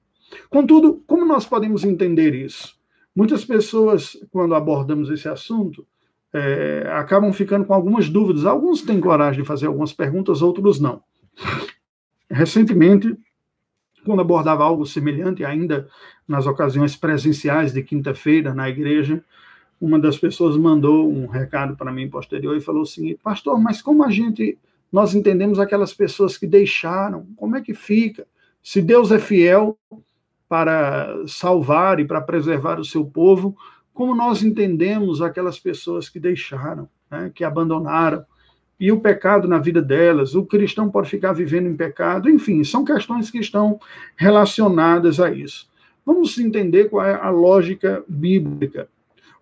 Contudo, 0.49 1.05
como 1.07 1.25
nós 1.25 1.47
podemos 1.47 1.85
entender 1.85 2.35
isso? 2.35 2.80
Muitas 3.21 3.45
pessoas, 3.45 4.17
quando 4.31 4.55
abordamos 4.55 5.11
esse 5.11 5.29
assunto, 5.29 5.87
é, 6.33 6.91
acabam 6.95 7.31
ficando 7.35 7.67
com 7.67 7.75
algumas 7.75 8.09
dúvidas. 8.09 8.47
Alguns 8.47 8.81
têm 8.81 8.99
coragem 8.99 9.43
de 9.43 9.47
fazer 9.47 9.67
algumas 9.67 9.93
perguntas, 9.93 10.41
outros 10.41 10.81
não. 10.81 11.03
Recentemente, 12.31 13.15
quando 14.07 14.23
abordava 14.23 14.65
algo 14.65 14.87
semelhante, 14.87 15.45
ainda 15.45 15.87
nas 16.27 16.47
ocasiões 16.47 16.97
presenciais 16.97 17.75
de 17.75 17.83
quinta-feira 17.83 18.55
na 18.55 18.71
igreja, 18.71 19.23
uma 19.79 19.99
das 19.99 20.17
pessoas 20.17 20.57
mandou 20.57 21.07
um 21.07 21.27
recado 21.27 21.77
para 21.77 21.93
mim 21.93 22.09
posterior 22.09 22.57
e 22.57 22.61
falou 22.63 22.85
assim: 22.85 23.15
Pastor, 23.23 23.61
mas 23.61 23.83
como 23.83 24.03
a 24.03 24.11
gente, 24.11 24.57
nós 24.91 25.15
entendemos 25.15 25.59
aquelas 25.59 25.93
pessoas 25.93 26.39
que 26.39 26.47
deixaram? 26.47 27.27
Como 27.37 27.55
é 27.55 27.61
que 27.61 27.75
fica? 27.75 28.27
Se 28.63 28.81
Deus 28.81 29.13
é 29.13 29.19
fiel 29.19 29.79
para 30.51 31.15
salvar 31.29 32.01
e 32.01 32.05
para 32.05 32.21
preservar 32.21 32.81
o 32.81 32.85
seu 32.85 33.05
povo, 33.05 33.57
como 33.95 34.17
nós 34.17 34.43
entendemos 34.43 35.23
aquelas 35.23 35.59
pessoas 35.59 36.09
que 36.09 36.19
deixaram, 36.19 36.89
né, 37.09 37.31
que 37.33 37.45
abandonaram? 37.45 38.27
e 38.81 38.91
o 38.91 38.99
pecado 38.99 39.47
na 39.47 39.59
vida 39.59 39.83
delas, 39.83 40.35
o 40.35 40.43
cristão 40.43 40.91
pode 40.91 41.11
ficar 41.11 41.35
vivendo 41.35 41.69
em 41.69 41.77
pecado, 41.77 42.31
enfim, 42.31 42.65
são 42.65 42.83
questões 42.83 43.31
que 43.31 43.39
estão 43.39 43.79
relacionadas 44.17 45.21
a 45.21 45.31
isso. 45.31 45.69
Vamos 46.05 46.39
entender 46.39 46.89
qual 46.89 47.05
é 47.05 47.15
a 47.15 47.29
lógica 47.29 48.03
bíblica. 48.09 48.89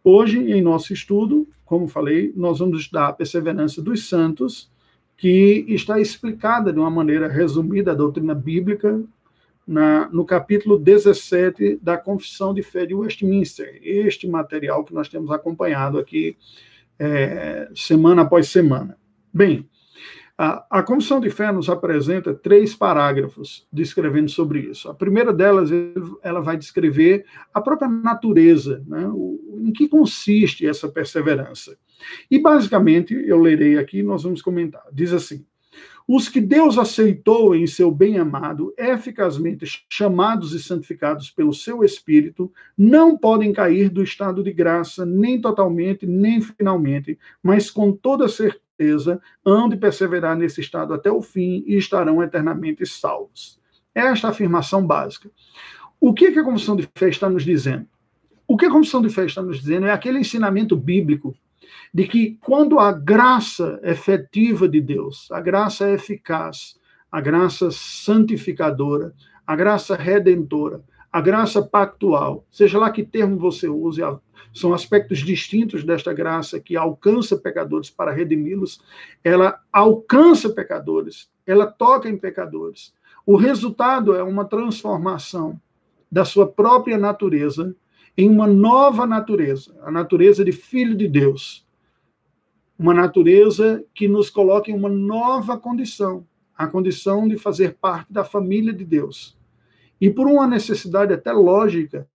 Hoje, 0.03 0.39
em 0.39 0.61
nosso 0.61 0.93
estudo, 0.93 1.47
como 1.65 1.87
falei, 1.87 2.33
nós 2.35 2.59
vamos 2.59 2.81
estudar 2.81 3.07
a 3.07 3.13
perseverança 3.13 3.81
dos 3.81 4.09
santos, 4.09 4.69
que 5.17 5.65
está 5.69 6.01
explicada 6.01 6.73
de 6.73 6.79
uma 6.81 6.91
maneira 6.91 7.29
resumida 7.29 7.93
a 7.93 7.95
doutrina 7.95 8.35
bíblica 8.35 9.01
na, 9.69 10.09
no 10.09 10.25
capítulo 10.25 10.79
17 10.79 11.79
da 11.83 11.99
Confissão 11.99 12.55
de 12.55 12.63
Fé 12.63 12.87
de 12.87 12.95
Westminster, 12.95 13.79
este 13.83 14.27
material 14.27 14.83
que 14.83 14.95
nós 14.95 15.11
temos 15.11 15.31
acompanhado 15.31 15.99
aqui 15.99 16.39
é, 16.99 17.69
semana 17.75 18.23
após 18.23 18.49
semana. 18.49 18.97
Bem, 19.33 19.69
a, 20.39 20.65
a 20.71 20.83
Confissão 20.83 21.21
de 21.21 21.29
Fé 21.29 21.53
nos 21.53 21.69
apresenta 21.69 22.33
três 22.33 22.75
parágrafos 22.75 23.69
descrevendo 23.71 24.31
sobre 24.31 24.61
isso. 24.61 24.89
A 24.89 24.95
primeira 24.95 25.35
delas, 25.35 25.69
ela 26.23 26.41
vai 26.41 26.57
descrever 26.57 27.27
a 27.53 27.61
própria 27.61 27.91
natureza, 27.91 28.83
né? 28.87 29.07
o, 29.13 29.61
em 29.63 29.71
que 29.71 29.87
consiste 29.87 30.67
essa 30.67 30.89
perseverança. 30.89 31.77
E, 32.31 32.39
basicamente, 32.39 33.13
eu 33.13 33.39
lerei 33.39 33.77
aqui, 33.77 34.03
nós 34.03 34.23
vamos 34.23 34.41
comentar. 34.41 34.85
Diz 34.91 35.13
assim: 35.13 35.45
os 36.09 36.27
que 36.27 36.41
Deus 36.41 36.79
aceitou 36.79 37.55
em 37.55 37.67
seu 37.67 37.91
bem-amado, 37.91 38.73
eficazmente 38.79 39.85
chamados 39.91 40.55
e 40.55 40.59
santificados 40.59 41.31
pelo 41.31 41.53
seu 41.53 41.85
Espírito, 41.85 42.51
não 42.77 43.15
podem 43.15 43.53
cair 43.53 43.91
do 43.91 44.03
estado 44.03 44.43
de 44.43 44.51
graça, 44.51 45.05
nem 45.05 45.39
totalmente, 45.39 46.07
nem 46.07 46.41
finalmente, 46.41 47.19
mas 47.43 47.71
com 47.71 47.93
toda 47.93 48.27
certeza 48.27 49.21
hão 49.45 49.69
de 49.69 49.77
perseverar 49.77 50.35
nesse 50.35 50.63
estado 50.63 50.95
até 50.95 51.13
o 51.13 51.21
fim 51.21 51.63
e 51.67 51.77
estarão 51.77 52.23
eternamente 52.23 52.87
salvos. 52.87 53.61
Esta 53.95 54.29
é 54.29 54.31
afirmação 54.31 54.87
básica. 54.87 55.31
O 56.01 56.15
que, 56.15 56.33
que 56.33 56.39
a 56.39 56.45
Confissão 56.45 56.75
de 56.75 56.89
Fé 56.97 57.11
está 57.11 57.29
nos 57.29 57.45
dizendo? 57.45 57.87
O 58.47 58.57
que 58.57 58.65
a 58.65 58.71
Confissão 58.71 59.03
de 59.03 59.11
Fé 59.11 59.27
está 59.27 59.43
nos 59.43 59.61
dizendo 59.61 59.85
é 59.85 59.93
aquele 59.93 60.19
ensinamento 60.19 60.75
bíblico 60.75 61.37
de 61.93 62.07
que 62.07 62.39
quando 62.41 62.79
a 62.79 62.93
graça 62.93 63.81
efetiva 63.83 64.69
de 64.69 64.81
Deus, 64.81 65.29
a 65.31 65.41
graça 65.41 65.91
eficaz, 65.91 66.79
a 67.11 67.21
graça 67.21 67.71
santificadora, 67.71 69.15
a 69.47 69.57
graça 69.57 69.97
redentora, 69.97 70.83
a 71.11 71.21
graça 71.21 71.63
pactual, 71.63 72.45
seja 72.51 72.79
lá 72.79 72.91
que 72.91 73.03
termo 73.03 73.39
você 73.39 73.67
use, 73.69 74.03
são 74.53 74.75
aspectos 74.75 75.19
distintos 75.21 75.85
desta 75.85 76.13
graça 76.13 76.61
que 76.61 76.77
alcança 76.77 77.37
pecadores 77.37 77.91
para 77.91 78.13
redimi-los. 78.13 78.81
Ela 79.25 79.61
alcança 79.73 80.51
pecadores, 80.51 81.31
ela 81.47 81.67
toca 81.67 82.09
em 82.09 82.17
pecadores. 82.17 82.93
O 83.25 83.37
resultado 83.37 84.15
é 84.15 84.23
uma 84.23 84.45
transformação 84.45 85.61
da 86.11 86.25
sua 86.25 86.47
própria 86.47 86.99
natureza 86.99 87.75
em 88.19 88.29
uma 88.29 88.49
nova 88.49 89.07
natureza, 89.07 89.73
a 89.81 89.93
natureza 89.93 90.45
de 90.45 90.51
filho 90.51 90.97
de 90.97 91.07
Deus. 91.07 91.65
Uma 92.77 92.93
natureza 92.93 93.85
que 93.95 94.09
nos 94.09 94.29
coloca 94.29 94.73
em 94.73 94.75
uma 94.75 94.89
nova 94.89 95.57
condição, 95.57 96.27
a 96.57 96.67
condição 96.67 97.29
de 97.29 97.39
fazer 97.39 97.77
parte 97.81 98.13
da 98.13 98.25
família 98.25 98.73
de 98.73 98.85
Deus. 98.85 99.39
E 100.01 100.11
por 100.11 100.27
uma 100.27 100.49
necessidade 100.49 101.15
até 101.15 101.31
lógica, 101.31 102.09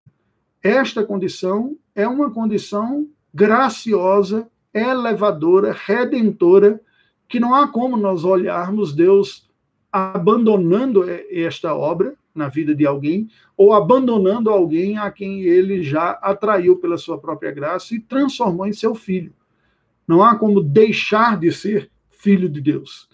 esta 0.61 1.05
condição 1.05 1.77
é 1.95 2.05
uma 2.05 2.29
condição 2.29 3.07
graciosa, 3.33 4.49
elevadora, 4.73 5.73
redentora, 5.73 6.81
que 7.29 7.39
não 7.39 7.55
há 7.55 7.65
como 7.65 7.95
nós 7.95 8.25
olharmos 8.25 8.93
Deus 8.93 9.49
abandonando 9.93 11.05
esta 11.29 11.75
obra 11.75 12.15
na 12.33 12.49
vida 12.49 12.73
de 12.73 12.83
alguém 12.83 13.29
ou 13.55 13.73
abandonando 13.73 14.49
alguém 14.49 14.97
a 14.97 15.11
quem 15.11 15.41
ele 15.41 15.83
já 15.83 16.11
atraiu 16.13 16.77
pela 16.77 16.97
sua 16.97 17.19
própria 17.19 17.51
graça 17.51 17.93
e 17.93 17.99
transformou 17.99 18.65
em 18.65 18.73
seu 18.73 18.95
filho. 18.95 19.31
Não 20.07 20.23
há 20.23 20.35
como 20.35 20.59
deixar 20.59 21.39
de 21.39 21.51
ser 21.51 21.91
filho 22.09 22.49
de 22.49 22.59
Deus. 22.59 23.07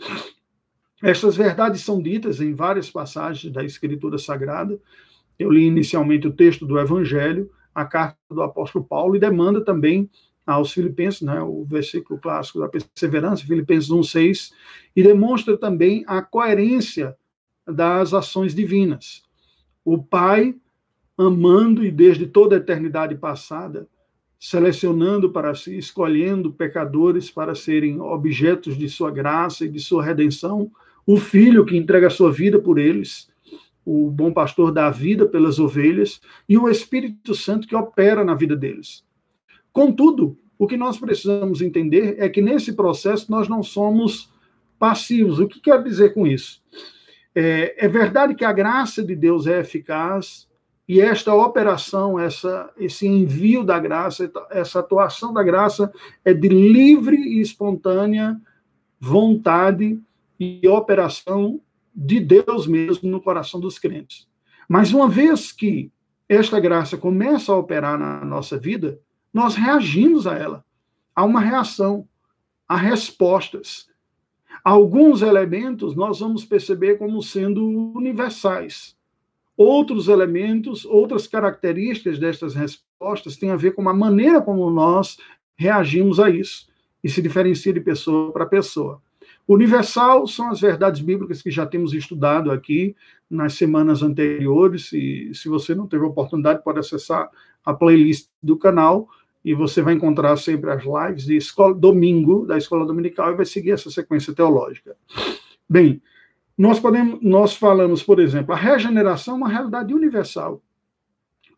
Estas 1.04 1.36
verdades 1.36 1.82
são 1.82 2.02
ditas 2.02 2.40
em 2.40 2.54
várias 2.54 2.90
passagens 2.90 3.52
da 3.52 3.62
Escritura 3.62 4.18
Sagrada. 4.18 4.80
Eu 5.38 5.52
li 5.52 5.66
inicialmente 5.66 6.28
o 6.28 6.34
texto 6.34 6.66
do 6.66 6.80
Evangelho, 6.80 7.52
a 7.76 7.84
carta 7.84 8.18
do 8.30 8.42
apóstolo 8.42 8.86
Paulo, 8.86 9.18
e 9.18 9.20
demanda 9.20 9.60
também 9.62 10.10
aos 10.50 10.72
Filipenses, 10.72 11.22
né, 11.22 11.42
o 11.42 11.64
versículo 11.64 12.20
clássico 12.20 12.60
da 12.60 12.68
perseverança, 12.68 13.46
Filipenses 13.46 13.90
1,6, 13.90 14.52
e 14.96 15.04
demonstra 15.04 15.58
também 15.58 16.04
a 16.08 16.22
coerência 16.22 17.16
das 17.68 18.14
ações 18.14 18.56
divinas. 18.56 19.24
O 19.86 20.02
Pai 20.02 20.56
amando 21.18 21.86
e 21.86 21.92
desde 21.92 22.26
toda 22.26 22.56
a 22.56 22.60
eternidade 22.60 23.14
passada, 23.16 23.88
selecionando 24.40 25.30
para 25.30 25.54
si, 25.54 25.78
escolhendo 25.78 26.52
pecadores 26.52 27.30
para 27.30 27.54
serem 27.54 28.00
objetos 28.00 28.78
de 28.78 28.90
sua 28.90 29.12
graça 29.12 29.66
e 29.66 29.70
de 29.70 29.80
sua 29.80 30.04
redenção, 30.04 30.72
o 31.06 31.18
Filho 31.18 31.66
que 31.66 31.78
entrega 31.78 32.08
a 32.08 32.12
sua 32.12 32.32
vida 32.32 32.58
por 32.58 32.80
eles, 32.80 33.30
o 33.86 34.10
bom 34.10 34.32
pastor 34.32 34.72
dá 34.72 34.88
a 34.88 34.92
vida 34.92 35.26
pelas 35.26 35.60
ovelhas, 35.60 36.22
e 36.48 36.58
o 36.58 36.70
Espírito 36.70 37.36
Santo 37.36 37.68
que 37.68 37.76
opera 37.76 38.24
na 38.24 38.34
vida 38.34 38.56
deles. 38.56 39.04
Contudo, 39.80 40.38
o 40.58 40.68
que 40.68 40.76
nós 40.76 40.98
precisamos 40.98 41.62
entender 41.62 42.16
é 42.18 42.28
que 42.28 42.42
nesse 42.42 42.74
processo 42.74 43.32
nós 43.32 43.48
não 43.48 43.64
somos 43.64 44.30
passivos. 44.78 45.40
O 45.40 45.48
que 45.48 45.62
quer 45.62 45.82
dizer 45.82 46.14
com 46.14 46.28
isso? 46.28 46.62
É, 47.34 47.86
é 47.86 47.88
verdade 47.88 48.36
que 48.36 48.44
a 48.44 48.52
graça 48.52 49.02
de 49.02 49.16
Deus 49.16 49.48
é 49.48 49.62
eficaz, 49.62 50.50
e 50.86 51.00
esta 51.00 51.34
operação, 51.34 52.20
essa, 52.20 52.70
esse 52.78 53.08
envio 53.08 53.64
da 53.64 53.80
graça, 53.80 54.30
essa 54.52 54.82
atuação 54.82 55.32
da 55.32 55.44
graça 55.44 55.90
é 56.26 56.34
de 56.34 56.50
livre 56.50 57.16
e 57.16 57.40
espontânea 57.40 58.38
vontade 59.00 59.98
e 60.38 60.68
operação 60.68 61.62
de 61.96 62.20
Deus 62.20 62.68
mesmo 62.68 63.10
no 63.10 63.22
coração 63.22 63.62
dos 63.62 63.80
crentes. 63.80 64.28
Mas 64.68 64.92
uma 64.92 65.08
vez 65.08 65.54
que 65.54 65.90
esta 66.28 66.60
graça 66.60 66.98
começa 66.98 67.54
a 67.54 67.58
operar 67.58 67.98
na 67.98 68.26
nossa 68.26 68.58
vida, 68.58 69.00
nós 69.34 69.56
reagimos 69.56 70.26
a 70.28 70.36
ela. 70.36 70.66
Há 71.16 71.24
uma 71.24 71.40
reação, 71.40 72.08
há 72.68 72.76
respostas. 72.76 73.88
Alguns 74.64 75.22
elementos 75.22 75.96
nós 75.96 76.20
vamos 76.20 76.44
perceber 76.46 76.98
como 76.98 77.22
sendo 77.22 77.66
universais. 77.96 78.96
Outros 79.56 80.08
elementos, 80.08 80.86
outras 80.86 81.28
características 81.28 82.18
destas 82.18 82.56
respostas 82.56 83.38
têm 83.38 83.52
a 83.52 83.56
ver 83.56 83.72
com 83.72 83.88
a 83.90 83.94
maneira 83.94 84.42
como 84.42 84.70
nós 84.70 85.18
reagimos 85.56 86.20
a 86.20 86.30
isso 86.30 86.68
e 87.04 87.10
se 87.10 87.22
diferencia 87.22 87.74
de 87.74 87.82
pessoa 87.82 88.32
para 88.32 88.46
pessoa. 88.46 89.02
Universal 89.48 90.28
são 90.28 90.50
as 90.50 90.62
verdades 90.62 91.02
bíblicas 91.02 91.42
que 91.42 91.50
já 91.50 91.66
temos 91.66 91.94
estudado 91.94 92.52
aqui 92.52 92.96
nas 93.30 93.54
semanas 93.56 94.04
anteriores. 94.04 94.94
E 94.94 95.32
se 95.34 95.50
você 95.50 95.74
não 95.74 95.88
teve 95.88 96.06
oportunidade, 96.06 96.64
pode 96.64 96.80
acessar 96.80 97.30
a 97.66 97.74
playlist 97.74 98.30
do 98.42 98.56
canal 98.56 99.10
e 99.44 99.54
você 99.54 99.82
vai 99.82 99.94
encontrar 99.94 100.36
sempre 100.38 100.72
as 100.72 100.84
lives 100.84 101.26
de 101.26 101.38
escola, 101.38 101.74
domingo 101.74 102.46
da 102.46 102.58
escola 102.58 102.86
dominical 102.86 103.32
e 103.32 103.38
vai 103.38 103.46
seguir 103.46 103.72
essa 103.72 103.90
sequência 103.90 104.34
teológica. 104.34 104.96
Bem, 105.70 106.02
nós 106.58 106.80
podemos, 106.80 107.20
nós 107.22 107.56
falamos, 107.56 108.04
por 108.04 108.20
exemplo, 108.20 108.54
a 108.54 108.58
regeneração 108.58 109.36
é 109.36 109.38
uma 109.38 109.50
realidade 109.50 109.94
universal 109.94 110.62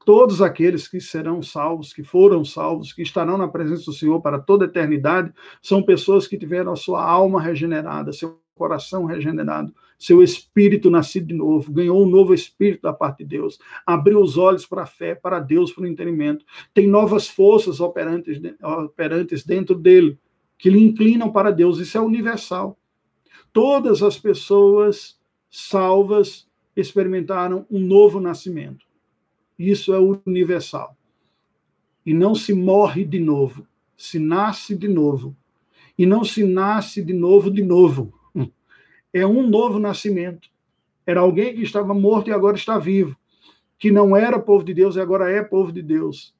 todos 0.05 0.41
aqueles 0.41 0.87
que 0.87 0.99
serão 0.99 1.41
salvos, 1.41 1.93
que 1.93 2.03
foram 2.03 2.43
salvos, 2.43 2.93
que 2.93 3.01
estarão 3.01 3.37
na 3.37 3.47
presença 3.47 3.85
do 3.85 3.93
Senhor 3.93 4.21
para 4.21 4.39
toda 4.39 4.65
a 4.65 4.67
eternidade, 4.67 5.33
são 5.61 5.83
pessoas 5.83 6.27
que 6.27 6.37
tiveram 6.37 6.71
a 6.71 6.75
sua 6.75 7.03
alma 7.03 7.41
regenerada, 7.41 8.13
seu 8.13 8.39
coração 8.55 9.05
regenerado, 9.05 9.73
seu 10.01 10.23
espírito 10.23 10.89
nascido 10.89 11.27
de 11.27 11.35
novo, 11.35 11.71
ganhou 11.71 12.03
um 12.03 12.09
novo 12.09 12.33
espírito 12.33 12.81
da 12.81 12.91
parte 12.91 13.19
de 13.19 13.25
Deus, 13.25 13.59
abriu 13.85 14.19
os 14.19 14.35
olhos 14.35 14.65
para 14.65 14.81
a 14.81 14.87
fé, 14.87 15.13
para 15.13 15.39
Deus, 15.39 15.71
para 15.71 15.83
o 15.83 15.87
entendimento, 15.87 16.43
tem 16.73 16.87
novas 16.87 17.27
forças 17.27 17.79
operantes, 17.79 18.41
operantes 18.63 19.45
dentro 19.45 19.75
dele, 19.75 20.17
que 20.57 20.71
lhe 20.71 20.79
inclinam 20.79 21.31
para 21.31 21.51
Deus, 21.51 21.77
isso 21.77 21.99
é 21.99 22.01
universal. 22.01 22.79
Todas 23.53 24.01
as 24.01 24.17
pessoas 24.17 25.19
salvas 25.51 26.49
experimentaram 26.75 27.67
um 27.69 27.79
novo 27.79 28.19
nascimento. 28.19 28.87
Isso 29.57 29.93
é 29.93 29.99
universal. 29.99 30.97
E 32.03 32.11
não 32.11 32.33
se 32.33 32.55
morre 32.55 33.05
de 33.05 33.19
novo, 33.19 33.67
se 33.95 34.17
nasce 34.17 34.75
de 34.75 34.87
novo. 34.87 35.37
E 35.95 36.07
não 36.07 36.23
se 36.23 36.43
nasce 36.43 37.03
de 37.03 37.13
novo 37.13 37.51
de 37.51 37.61
novo. 37.61 38.19
É 39.13 39.25
um 39.25 39.47
novo 39.47 39.79
nascimento. 39.79 40.49
Era 41.05 41.21
alguém 41.21 41.55
que 41.55 41.63
estava 41.63 41.93
morto 41.93 42.29
e 42.29 42.33
agora 42.33 42.55
está 42.55 42.77
vivo. 42.77 43.15
Que 43.77 43.91
não 43.91 44.15
era 44.15 44.39
povo 44.39 44.63
de 44.63 44.73
Deus 44.73 44.95
e 44.95 45.01
agora 45.01 45.29
é 45.31 45.43
povo 45.43 45.71
de 45.71 45.81
Deus. 45.81 46.33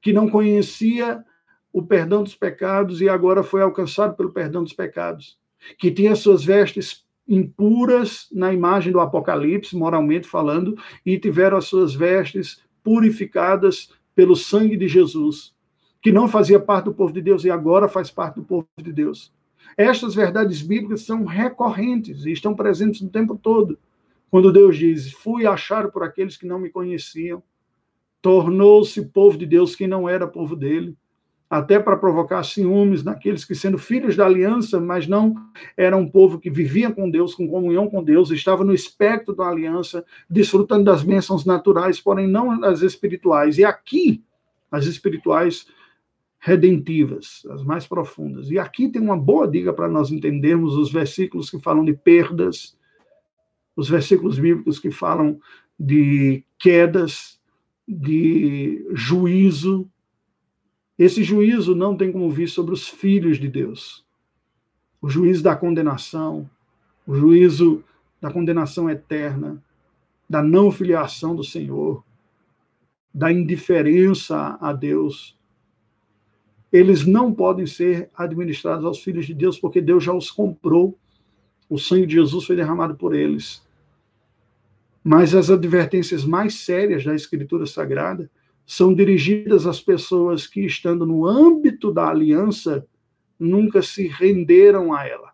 Que 0.00 0.12
não 0.12 0.28
conhecia 0.28 1.24
o 1.72 1.82
perdão 1.82 2.22
dos 2.22 2.34
pecados 2.34 3.00
e 3.00 3.08
agora 3.08 3.42
foi 3.42 3.60
alcançado 3.60 4.16
pelo 4.16 4.32
perdão 4.32 4.62
dos 4.62 4.72
pecados. 4.72 5.38
Que 5.78 5.90
tinha 5.90 6.14
suas 6.14 6.44
vestes 6.44 7.04
impuras 7.28 8.28
na 8.32 8.52
imagem 8.52 8.92
do 8.92 9.00
Apocalipse, 9.00 9.76
moralmente 9.76 10.28
falando, 10.28 10.76
e 11.04 11.18
tiveram 11.18 11.58
as 11.58 11.66
suas 11.66 11.94
vestes 11.94 12.62
purificadas 12.82 13.92
pelo 14.14 14.36
sangue 14.36 14.76
de 14.76 14.88
Jesus, 14.88 15.52
que 16.00 16.12
não 16.12 16.28
fazia 16.28 16.60
parte 16.60 16.86
do 16.86 16.94
povo 16.94 17.12
de 17.12 17.20
Deus 17.20 17.44
e 17.44 17.50
agora 17.50 17.88
faz 17.88 18.10
parte 18.10 18.36
do 18.36 18.44
povo 18.44 18.66
de 18.78 18.92
Deus. 18.92 19.34
Estas 19.76 20.14
verdades 20.14 20.62
bíblicas 20.62 21.02
são 21.02 21.24
recorrentes 21.24 22.24
e 22.24 22.32
estão 22.32 22.54
presentes 22.54 23.00
o 23.00 23.08
tempo 23.08 23.36
todo. 23.36 23.78
Quando 24.30 24.52
Deus 24.52 24.76
diz: 24.76 25.12
Fui 25.12 25.46
achado 25.46 25.90
por 25.90 26.02
aqueles 26.02 26.36
que 26.36 26.46
não 26.46 26.58
me 26.58 26.70
conheciam, 26.70 27.42
tornou-se 28.22 29.04
povo 29.06 29.36
de 29.36 29.46
Deus 29.46 29.76
quem 29.76 29.86
não 29.86 30.08
era 30.08 30.26
povo 30.26 30.56
dele 30.56 30.96
até 31.48 31.78
para 31.78 31.96
provocar 31.96 32.42
ciúmes 32.42 33.04
naqueles 33.04 33.44
que, 33.44 33.54
sendo 33.54 33.78
filhos 33.78 34.16
da 34.16 34.26
aliança, 34.26 34.80
mas 34.80 35.06
não 35.06 35.34
eram 35.76 36.00
um 36.00 36.08
povo 36.08 36.38
que 36.38 36.50
vivia 36.50 36.90
com 36.90 37.08
Deus, 37.08 37.34
com 37.34 37.48
comunhão 37.48 37.88
com 37.88 38.02
Deus, 38.02 38.30
estava 38.30 38.64
no 38.64 38.74
espectro 38.74 39.34
da 39.34 39.46
aliança, 39.46 40.04
desfrutando 40.28 40.84
das 40.84 41.02
bênçãos 41.02 41.44
naturais, 41.44 42.00
porém 42.00 42.26
não 42.26 42.64
as 42.64 42.82
espirituais. 42.82 43.58
E 43.58 43.64
aqui, 43.64 44.22
as 44.70 44.86
espirituais 44.86 45.66
redentivas, 46.46 47.44
as 47.50 47.64
mais 47.64 47.88
profundas. 47.88 48.52
E 48.52 48.56
aqui 48.56 48.88
tem 48.88 49.02
uma 49.02 49.16
boa 49.16 49.48
dica 49.48 49.72
para 49.72 49.88
nós 49.88 50.12
entendermos 50.12 50.76
os 50.76 50.92
versículos 50.92 51.50
que 51.50 51.58
falam 51.58 51.84
de 51.84 51.92
perdas, 51.92 52.78
os 53.74 53.88
versículos 53.88 54.38
bíblicos 54.38 54.78
que 54.78 54.92
falam 54.92 55.40
de 55.76 56.44
quedas, 56.56 57.40
de 57.86 58.86
juízo, 58.92 59.90
esse 60.96 61.24
juízo 61.24 61.74
não 61.74 61.96
tem 61.96 62.12
como 62.12 62.30
vir 62.30 62.48
sobre 62.48 62.72
os 62.72 62.86
filhos 62.86 63.40
de 63.40 63.48
Deus. 63.48 64.06
O 65.02 65.08
juízo 65.08 65.42
da 65.42 65.56
condenação, 65.56 66.48
o 67.04 67.16
juízo 67.16 67.82
da 68.20 68.30
condenação 68.30 68.88
eterna, 68.88 69.60
da 70.30 70.40
não 70.40 70.70
filiação 70.70 71.34
do 71.34 71.42
Senhor, 71.42 72.04
da 73.12 73.32
indiferença 73.32 74.56
a 74.60 74.72
Deus. 74.72 75.36
Eles 76.72 77.06
não 77.06 77.32
podem 77.32 77.66
ser 77.66 78.10
administrados 78.14 78.84
aos 78.84 79.02
filhos 79.02 79.26
de 79.26 79.34
Deus, 79.34 79.58
porque 79.58 79.80
Deus 79.80 80.04
já 80.04 80.12
os 80.12 80.30
comprou. 80.30 80.98
O 81.68 81.78
sangue 81.78 82.06
de 82.06 82.14
Jesus 82.14 82.44
foi 82.44 82.56
derramado 82.56 82.96
por 82.96 83.14
eles. 83.14 83.64
Mas 85.02 85.34
as 85.34 85.50
advertências 85.50 86.24
mais 86.24 86.54
sérias 86.54 87.04
da 87.04 87.14
Escritura 87.14 87.66
Sagrada 87.66 88.30
são 88.66 88.92
dirigidas 88.92 89.66
às 89.66 89.80
pessoas 89.80 90.46
que, 90.46 90.66
estando 90.66 91.06
no 91.06 91.24
âmbito 91.24 91.92
da 91.92 92.08
aliança, 92.08 92.84
nunca 93.38 93.80
se 93.80 94.08
renderam 94.08 94.92
a 94.92 95.06
ela. 95.06 95.32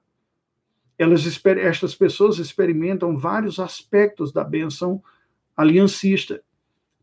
Elas, 0.99 1.25
estas 1.45 1.95
pessoas 1.95 2.39
experimentam 2.39 3.17
vários 3.17 3.59
aspectos 3.59 4.31
da 4.31 4.45
benção 4.45 5.03
aliancista. 5.57 6.43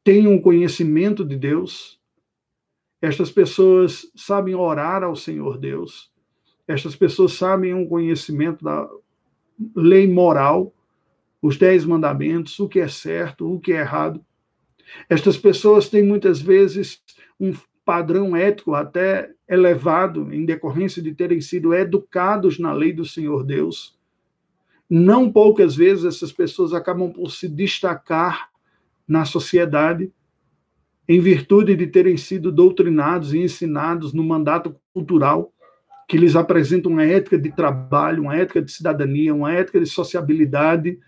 Têm 0.03 0.27
um 0.27 0.39
conhecimento 0.39 1.25
de 1.25 1.35
Deus. 1.35 1.99
Estas 3.01 3.31
pessoas 3.31 4.11
sabem 4.15 4.55
orar 4.55 5.03
ao 5.03 5.15
Senhor 5.15 5.57
Deus. 5.57 6.11
Estas 6.67 6.95
pessoas 6.95 7.33
sabem 7.33 7.73
um 7.73 7.87
conhecimento 7.87 8.63
da 8.63 8.87
lei 9.75 10.07
moral, 10.07 10.73
os 11.41 11.57
dez 11.57 11.85
mandamentos, 11.85 12.59
o 12.59 12.67
que 12.67 12.79
é 12.79 12.87
certo, 12.87 13.51
o 13.51 13.59
que 13.59 13.71
é 13.71 13.79
errado. 13.79 14.23
Estas 15.09 15.37
pessoas 15.37 15.89
têm 15.89 16.03
muitas 16.03 16.41
vezes 16.41 17.01
um 17.39 17.53
padrão 17.85 18.35
ético 18.35 18.75
até 18.75 19.31
elevado, 19.47 20.31
em 20.33 20.45
decorrência 20.45 21.01
de 21.01 21.13
terem 21.13 21.41
sido 21.41 21.73
educados 21.73 22.59
na 22.59 22.71
lei 22.73 22.93
do 22.93 23.05
Senhor 23.05 23.43
Deus. 23.43 23.97
Não 24.89 25.31
poucas 25.31 25.75
vezes 25.75 26.05
essas 26.05 26.31
pessoas 26.31 26.73
acabam 26.73 27.11
por 27.11 27.31
se 27.31 27.47
destacar 27.47 28.49
na 29.07 29.25
sociedade 29.25 30.11
em 31.09 31.19
virtude 31.19 31.75
de 31.75 31.87
terem 31.87 32.15
sido 32.17 32.51
doutrinados 32.51 33.33
e 33.33 33.39
ensinados 33.39 34.13
no 34.13 34.23
mandato 34.23 34.75
cultural 34.93 35.51
que 36.07 36.17
lhes 36.17 36.35
apresenta 36.35 36.87
uma 36.87 37.03
ética 37.03 37.37
de 37.37 37.51
trabalho, 37.51 38.21
uma 38.21 38.35
ética 38.35 38.61
de 38.61 38.71
cidadania, 38.71 39.33
uma 39.33 39.51
ética 39.51 39.79
de 39.79 39.87
sociabilidade, 39.87 40.99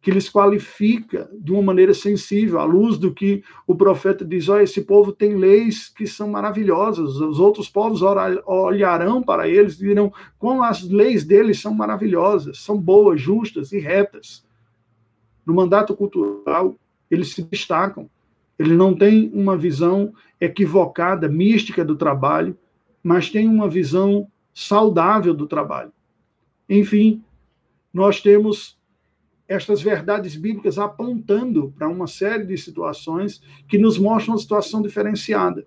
que 0.00 0.10
lhes 0.10 0.28
qualifica 0.28 1.28
de 1.32 1.52
uma 1.52 1.62
maneira 1.62 1.94
sensível, 1.94 2.58
à 2.58 2.64
luz 2.64 2.98
do 2.98 3.14
que 3.14 3.42
o 3.68 3.74
profeta 3.74 4.24
diz: 4.24 4.48
olha, 4.48 4.64
esse 4.64 4.82
povo 4.82 5.12
tem 5.12 5.36
leis 5.36 5.88
que 5.88 6.08
são 6.08 6.28
maravilhosas, 6.28 7.16
os 7.16 7.38
outros 7.38 7.68
povos 7.68 8.02
olharão 8.02 9.22
para 9.22 9.48
eles 9.48 9.74
e 9.74 9.78
dirão 9.78 10.12
como 10.38 10.62
as 10.62 10.82
leis 10.82 11.24
deles 11.24 11.60
são 11.60 11.72
maravilhosas, 11.72 12.58
são 12.58 12.76
boas, 12.76 13.20
justas 13.20 13.72
e 13.72 13.78
retas. 13.78 14.44
No 15.44 15.54
mandato 15.54 15.94
cultural, 15.94 16.76
eles 17.08 17.32
se 17.32 17.42
destacam. 17.42 18.10
Eles 18.58 18.76
não 18.76 18.94
têm 18.94 19.30
uma 19.34 19.56
visão 19.56 20.12
equivocada, 20.40 21.28
mística 21.28 21.84
do 21.84 21.96
trabalho, 21.96 22.56
mas 23.02 23.30
têm 23.30 23.48
uma 23.48 23.68
visão 23.68 24.26
saudável 24.52 25.34
do 25.34 25.46
trabalho. 25.46 25.92
Enfim, 26.68 27.22
nós 27.92 28.20
temos 28.20 28.76
estas 29.48 29.80
verdades 29.80 30.34
bíblicas 30.34 30.78
apontando 30.78 31.72
para 31.76 31.88
uma 31.88 32.06
série 32.06 32.44
de 32.44 32.56
situações 32.58 33.40
que 33.68 33.78
nos 33.78 33.98
mostram 33.98 34.34
uma 34.34 34.40
situação 34.40 34.82
diferenciada. 34.82 35.66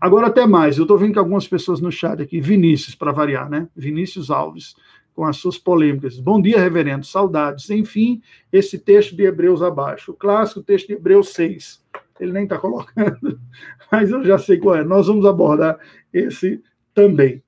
Agora, 0.00 0.26
até 0.26 0.46
mais, 0.46 0.76
eu 0.76 0.82
estou 0.82 0.98
vendo 0.98 1.14
que 1.14 1.18
algumas 1.18 1.48
pessoas 1.48 1.80
no 1.80 1.90
chat 1.90 2.20
aqui, 2.20 2.40
Vinícius, 2.40 2.94
para 2.94 3.12
variar, 3.12 3.48
né? 3.48 3.68
Vinícius 3.74 4.30
Alves, 4.30 4.76
com 5.14 5.24
as 5.24 5.36
suas 5.36 5.56
polêmicas. 5.56 6.18
Bom 6.18 6.40
dia, 6.40 6.58
reverendo, 6.58 7.06
saudades. 7.06 7.70
Enfim, 7.70 8.20
esse 8.52 8.78
texto 8.78 9.16
de 9.16 9.24
Hebreus 9.24 9.62
abaixo, 9.62 10.12
o 10.12 10.14
clássico 10.14 10.62
texto 10.62 10.88
de 10.88 10.94
Hebreus 10.94 11.30
6. 11.30 11.83
Ele 12.20 12.32
nem 12.32 12.44
está 12.44 12.58
colocando, 12.58 13.40
mas 13.90 14.10
eu 14.10 14.24
já 14.24 14.38
sei 14.38 14.58
qual 14.58 14.76
é. 14.76 14.84
Nós 14.84 15.06
vamos 15.06 15.26
abordar 15.26 15.78
esse 16.12 16.62
também. 16.94 17.42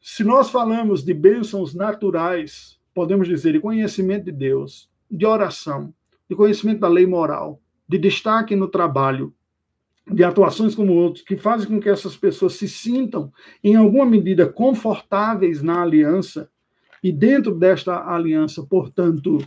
Se 0.00 0.24
nós 0.24 0.50
falamos 0.50 1.04
de 1.04 1.14
bênçãos 1.14 1.74
naturais 1.74 2.80
podemos 2.94 3.26
dizer, 3.28 3.52
de 3.52 3.60
conhecimento 3.60 4.24
de 4.24 4.32
Deus, 4.32 4.88
de 5.10 5.26
oração, 5.26 5.92
de 6.28 6.36
conhecimento 6.36 6.80
da 6.80 6.88
lei 6.88 7.06
moral, 7.06 7.60
de 7.88 7.98
destaque 7.98 8.54
no 8.56 8.68
trabalho, 8.68 9.34
de 10.10 10.24
atuações 10.24 10.74
como 10.74 10.94
outros, 10.94 11.24
que 11.24 11.36
fazem 11.36 11.68
com 11.68 11.80
que 11.80 11.88
essas 11.88 12.16
pessoas 12.16 12.54
se 12.54 12.68
sintam, 12.68 13.32
em 13.62 13.76
alguma 13.76 14.04
medida, 14.04 14.46
confortáveis 14.46 15.62
na 15.62 15.82
aliança, 15.82 16.50
e 17.02 17.10
dentro 17.10 17.54
desta 17.54 18.08
aliança, 18.12 18.64
portanto, 18.64 19.38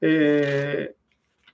é, 0.00 0.94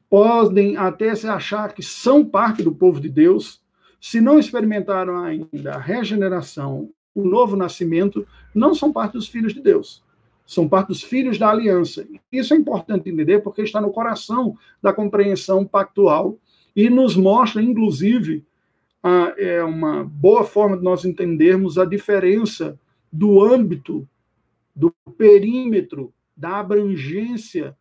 podem 0.09 0.77
até 0.77 1.15
se 1.15 1.27
achar 1.27 1.75
que 1.75 1.83
são 1.83 2.25
parte 2.25 2.63
do 2.63 2.75
povo 2.75 3.01
de 3.01 3.09
Deus, 3.09 3.61
se 4.01 4.21
não 4.21 4.39
experimentaram 4.39 5.19
ainda 5.19 5.75
a 5.75 5.79
regeneração, 5.79 6.91
o 7.15 7.25
novo 7.25 7.57
nascimento, 7.57 8.27
não 8.55 8.75
são 8.75 8.93
parte 8.93 9.15
dos 9.15 9.29
filhos 9.29 9.53
de 9.53 9.61
Deus. 9.61 10.03
São 10.47 10.69
parte 10.69 10.89
dos 10.89 11.03
filhos 11.03 11.39
da 11.39 11.51
aliança. 11.51 12.07
Isso 12.33 12.55
é 12.55 12.57
importante 12.57 13.11
entender 13.11 13.41
porque 13.41 13.61
está 13.61 13.81
no 13.81 13.91
coração 13.91 14.57
da 14.81 14.93
compreensão 14.93 15.65
pactual 15.65 16.39
e 16.75 16.89
nos 16.89 17.17
mostra, 17.17 17.61
inclusive, 17.61 18.47
a, 19.03 19.35
é 19.37 19.63
uma 19.63 20.05
boa 20.05 20.45
forma 20.45 20.77
de 20.77 20.83
nós 20.83 21.05
entendermos 21.05 21.77
a 21.77 21.85
diferença 21.85 22.79
do 23.13 23.43
âmbito, 23.43 24.09
do 24.75 24.95
perímetro, 25.17 26.15
da 26.37 26.61
abrangência 26.61 27.77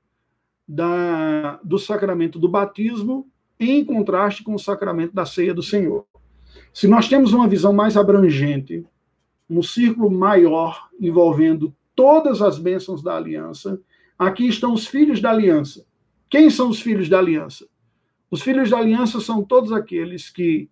da, 0.67 1.59
do 1.63 1.79
sacramento 1.79 2.37
do 2.37 2.49
batismo 2.49 3.27
em 3.59 3.83
contraste 3.83 4.43
com 4.43 4.53
o 4.53 4.59
sacramento 4.59 5.13
da 5.13 5.25
ceia 5.25 5.53
do 5.53 5.63
Senhor. 5.63 6.05
Se 6.73 6.87
nós 6.87 7.07
temos 7.07 7.33
uma 7.33 7.47
visão 7.47 7.73
mais 7.73 7.95
abrangente, 7.95 8.85
um 9.49 9.63
círculo 9.63 10.11
maior 10.11 10.89
envolvendo 10.99 11.73
todas 11.95 12.41
as 12.41 12.59
bênçãos 12.59 13.01
da 13.01 13.15
aliança, 13.15 13.79
aqui 14.19 14.47
estão 14.47 14.73
os 14.73 14.85
filhos 14.85 15.21
da 15.21 15.31
aliança. 15.31 15.85
Quem 16.29 16.49
são 16.49 16.69
os 16.69 16.81
filhos 16.81 17.07
da 17.09 17.17
aliança? 17.17 17.67
Os 18.29 18.41
filhos 18.41 18.69
da 18.69 18.77
aliança 18.77 19.21
são 19.21 19.43
todos 19.43 19.71
aqueles 19.71 20.29
que 20.29 20.69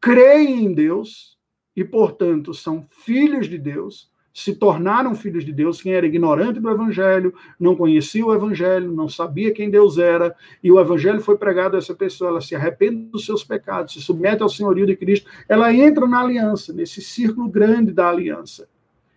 creem 0.00 0.66
em 0.66 0.74
Deus 0.74 1.38
e, 1.74 1.84
portanto, 1.84 2.52
são 2.52 2.86
filhos 2.90 3.48
de 3.48 3.58
Deus, 3.58 4.10
se 4.38 4.54
tornaram 4.54 5.16
filhos 5.16 5.44
de 5.44 5.52
Deus, 5.52 5.82
quem 5.82 5.94
era 5.94 6.06
ignorante 6.06 6.60
do 6.60 6.70
Evangelho, 6.70 7.34
não 7.58 7.74
conhecia 7.74 8.24
o 8.24 8.32
Evangelho, 8.32 8.92
não 8.92 9.08
sabia 9.08 9.52
quem 9.52 9.68
Deus 9.68 9.98
era, 9.98 10.32
e 10.62 10.70
o 10.70 10.78
Evangelho 10.78 11.20
foi 11.20 11.36
pregado 11.36 11.74
a 11.74 11.78
essa 11.78 11.92
pessoa, 11.92 12.30
ela 12.30 12.40
se 12.40 12.54
arrepende 12.54 13.10
dos 13.10 13.26
seus 13.26 13.42
pecados, 13.42 13.94
se 13.94 14.00
submete 14.00 14.40
ao 14.40 14.48
senhorio 14.48 14.86
de 14.86 14.94
Cristo, 14.94 15.28
ela 15.48 15.74
entra 15.74 16.06
na 16.06 16.20
aliança, 16.20 16.72
nesse 16.72 17.02
círculo 17.02 17.48
grande 17.48 17.90
da 17.90 18.08
aliança, 18.08 18.68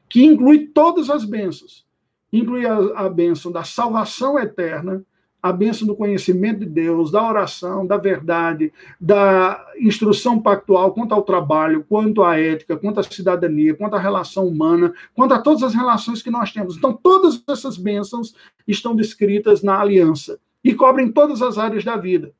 que 0.09 0.25
inclui 0.25 0.65
todas 0.65 1.07
as 1.07 1.23
bênçãos, 1.23 1.85
inclui 2.33 2.65
a, 2.65 2.75
a 2.95 3.07
bênção 3.07 3.51
da 3.51 3.63
salvação 3.63 4.39
eterna, 4.39 5.05
a 5.41 5.51
bênção 5.51 5.87
do 5.87 5.95
conhecimento 5.95 6.59
de 6.59 6.65
Deus, 6.67 7.11
da 7.11 7.27
oração, 7.27 7.85
da 7.85 7.97
verdade, 7.97 8.71
da 8.99 9.65
instrução 9.79 10.39
pactual 10.39 10.93
quanto 10.93 11.13
ao 11.13 11.23
trabalho, 11.23 11.83
quanto 11.89 12.23
à 12.23 12.39
ética, 12.39 12.77
quanto 12.77 12.99
à 12.99 13.03
cidadania, 13.03 13.73
quanto 13.73 13.95
à 13.95 13.99
relação 13.99 14.47
humana, 14.47 14.93
quanto 15.15 15.33
a 15.33 15.39
todas 15.39 15.63
as 15.63 15.73
relações 15.73 16.21
que 16.21 16.29
nós 16.29 16.51
temos. 16.51 16.77
Então, 16.77 16.93
todas 16.93 17.43
essas 17.49 17.77
bênçãos 17.77 18.35
estão 18.67 18.95
descritas 18.95 19.63
na 19.63 19.79
aliança 19.79 20.39
e 20.63 20.73
cobrem 20.75 21.11
todas 21.11 21.41
as 21.41 21.57
áreas 21.57 21.83
da 21.83 21.97
vida. 21.97 22.31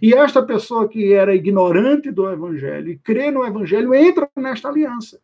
E 0.00 0.14
esta 0.14 0.42
pessoa 0.42 0.88
que 0.88 1.12
era 1.12 1.34
ignorante 1.34 2.10
do 2.10 2.30
evangelho 2.30 2.90
e 2.90 2.98
crê 2.98 3.30
no 3.30 3.44
evangelho 3.44 3.92
entra 3.92 4.30
nesta 4.36 4.68
aliança. 4.68 5.20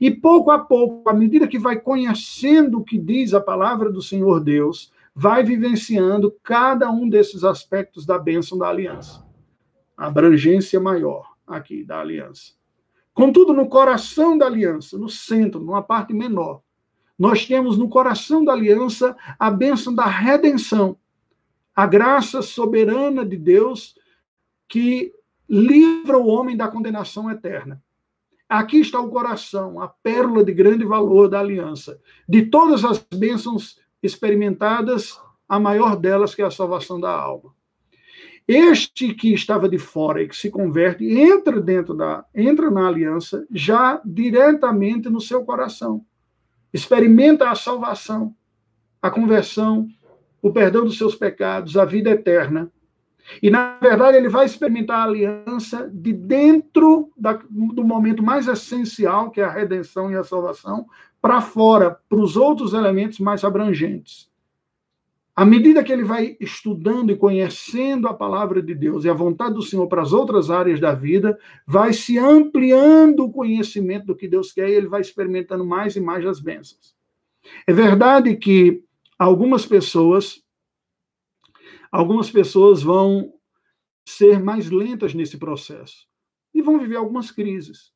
E 0.00 0.10
pouco 0.10 0.50
a 0.50 0.58
pouco, 0.58 1.08
à 1.08 1.12
medida 1.12 1.48
que 1.48 1.58
vai 1.58 1.78
conhecendo 1.78 2.78
o 2.78 2.84
que 2.84 2.98
diz 2.98 3.34
a 3.34 3.40
palavra 3.40 3.90
do 3.90 4.02
Senhor 4.02 4.40
Deus, 4.40 4.92
vai 5.20 5.42
vivenciando 5.42 6.32
cada 6.44 6.88
um 6.92 7.08
desses 7.08 7.42
aspectos 7.42 8.06
da 8.06 8.16
bênção 8.16 8.56
da 8.56 8.68
aliança. 8.68 9.26
A 9.96 10.06
abrangência 10.06 10.78
maior 10.78 11.32
aqui 11.44 11.82
da 11.82 11.98
aliança. 11.98 12.52
Contudo, 13.12 13.52
no 13.52 13.68
coração 13.68 14.38
da 14.38 14.46
aliança, 14.46 14.96
no 14.96 15.08
centro, 15.08 15.58
numa 15.58 15.82
parte 15.82 16.14
menor, 16.14 16.62
nós 17.18 17.44
temos 17.44 17.76
no 17.76 17.88
coração 17.88 18.44
da 18.44 18.52
aliança 18.52 19.16
a 19.36 19.50
bênção 19.50 19.92
da 19.92 20.06
redenção, 20.06 20.96
a 21.74 21.84
graça 21.84 22.40
soberana 22.40 23.26
de 23.26 23.36
Deus 23.36 23.96
que 24.68 25.12
livra 25.48 26.16
o 26.16 26.28
homem 26.28 26.56
da 26.56 26.68
condenação 26.68 27.28
eterna. 27.28 27.82
Aqui 28.48 28.78
está 28.78 29.00
o 29.00 29.10
coração, 29.10 29.80
a 29.80 29.88
pérola 29.88 30.44
de 30.44 30.52
grande 30.52 30.84
valor 30.84 31.28
da 31.28 31.40
aliança. 31.40 32.00
De 32.28 32.46
todas 32.46 32.84
as 32.84 32.98
bênçãos 32.98 33.80
experimentadas, 34.02 35.20
a 35.48 35.58
maior 35.58 35.96
delas 35.96 36.34
que 36.34 36.42
é 36.42 36.44
a 36.44 36.50
salvação 36.50 37.00
da 37.00 37.10
alma. 37.10 37.54
Este 38.46 39.12
que 39.12 39.34
estava 39.34 39.68
de 39.68 39.78
fora 39.78 40.22
e 40.22 40.28
que 40.28 40.34
se 40.34 40.50
converte 40.50 41.04
entra 41.06 41.60
dentro 41.60 41.94
da 41.94 42.24
entra 42.34 42.70
na 42.70 42.88
aliança 42.88 43.46
já 43.50 44.00
diretamente 44.02 45.10
no 45.10 45.20
seu 45.20 45.44
coração. 45.44 46.04
Experimenta 46.72 47.50
a 47.50 47.54
salvação, 47.54 48.34
a 49.02 49.10
conversão, 49.10 49.86
o 50.40 50.50
perdão 50.50 50.84
dos 50.84 50.96
seus 50.96 51.14
pecados, 51.14 51.76
a 51.76 51.84
vida 51.84 52.10
eterna. 52.10 52.72
E, 53.42 53.50
na 53.50 53.78
verdade, 53.80 54.16
ele 54.16 54.28
vai 54.28 54.46
experimentar 54.46 55.00
a 55.00 55.04
aliança 55.04 55.90
de 55.92 56.12
dentro 56.12 57.10
da, 57.16 57.34
do 57.50 57.84
momento 57.84 58.22
mais 58.22 58.48
essencial, 58.48 59.30
que 59.30 59.40
é 59.40 59.44
a 59.44 59.50
redenção 59.50 60.10
e 60.10 60.16
a 60.16 60.24
salvação, 60.24 60.86
para 61.20 61.40
fora, 61.40 61.98
para 62.08 62.18
os 62.18 62.36
outros 62.36 62.72
elementos 62.72 63.18
mais 63.18 63.44
abrangentes. 63.44 64.28
À 65.38 65.44
medida 65.44 65.84
que 65.84 65.92
ele 65.92 66.02
vai 66.02 66.36
estudando 66.40 67.12
e 67.12 67.16
conhecendo 67.16 68.08
a 68.08 68.14
palavra 68.14 68.60
de 68.60 68.74
Deus 68.74 69.04
e 69.04 69.08
a 69.08 69.14
vontade 69.14 69.54
do 69.54 69.62
Senhor 69.62 69.86
para 69.86 70.02
as 70.02 70.12
outras 70.12 70.50
áreas 70.50 70.80
da 70.80 70.92
vida, 70.92 71.38
vai 71.64 71.92
se 71.92 72.18
ampliando 72.18 73.24
o 73.24 73.30
conhecimento 73.30 74.06
do 74.06 74.16
que 74.16 74.26
Deus 74.26 74.52
quer 74.52 74.68
e 74.68 74.74
ele 74.74 74.88
vai 74.88 75.00
experimentando 75.00 75.64
mais 75.64 75.94
e 75.94 76.00
mais 76.00 76.26
as 76.26 76.40
bênçãos. 76.40 76.92
É 77.68 77.72
verdade 77.72 78.34
que 78.34 78.82
algumas 79.16 79.64
pessoas 79.64 80.42
algumas 81.90 82.30
pessoas 82.30 82.82
vão 82.82 83.32
ser 84.04 84.40
mais 84.40 84.70
lentas 84.70 85.14
nesse 85.14 85.36
processo 85.36 86.06
e 86.54 86.62
vão 86.62 86.78
viver 86.78 86.96
algumas 86.96 87.30
crises, 87.30 87.92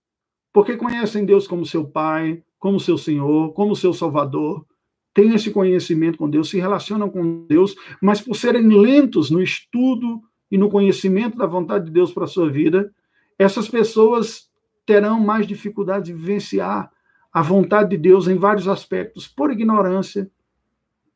porque 0.53 0.77
conhecem 0.77 1.25
Deus 1.25 1.47
como 1.47 1.65
seu 1.65 1.87
pai, 1.87 2.43
como 2.59 2.79
seu 2.79 2.99
Senhor, 2.99 3.53
como 3.55 3.75
seu 3.75 3.93
Salvador, 3.93 4.67
têm 5.15 5.35
esse 5.35 5.51
conhecimento 5.51 6.19
com 6.19 6.29
Deus, 6.29 6.51
se 6.51 6.59
relacionam 6.59 7.11
com 7.11 7.47
Deus, 7.47 7.75
mas 8.01 8.21
por 8.21 8.35
serem 8.35 8.69
lentos 8.69 9.31
no 9.31 9.43
estudo 9.43 10.23
e 10.51 10.59
no 10.59 10.71
conhecimento 10.71 11.37
da 11.37 11.47
vontade 11.47 11.87
de 11.87 11.91
Deus 11.91 12.13
para 12.13 12.25
a 12.25 12.29
sua 12.29 12.51
vida, 12.51 12.93
essas 13.39 13.69
pessoas 13.69 14.51
terão 14.85 15.19
mais 15.21 15.47
dificuldade 15.47 16.07
de 16.07 16.13
vivenciar 16.13 16.91
a 17.33 17.41
vontade 17.41 17.91
de 17.91 17.97
Deus 17.97 18.29
em 18.29 18.37
vários 18.37 18.69
aspectos, 18.69 19.27
por 19.27 19.51
ignorância, 19.51 20.31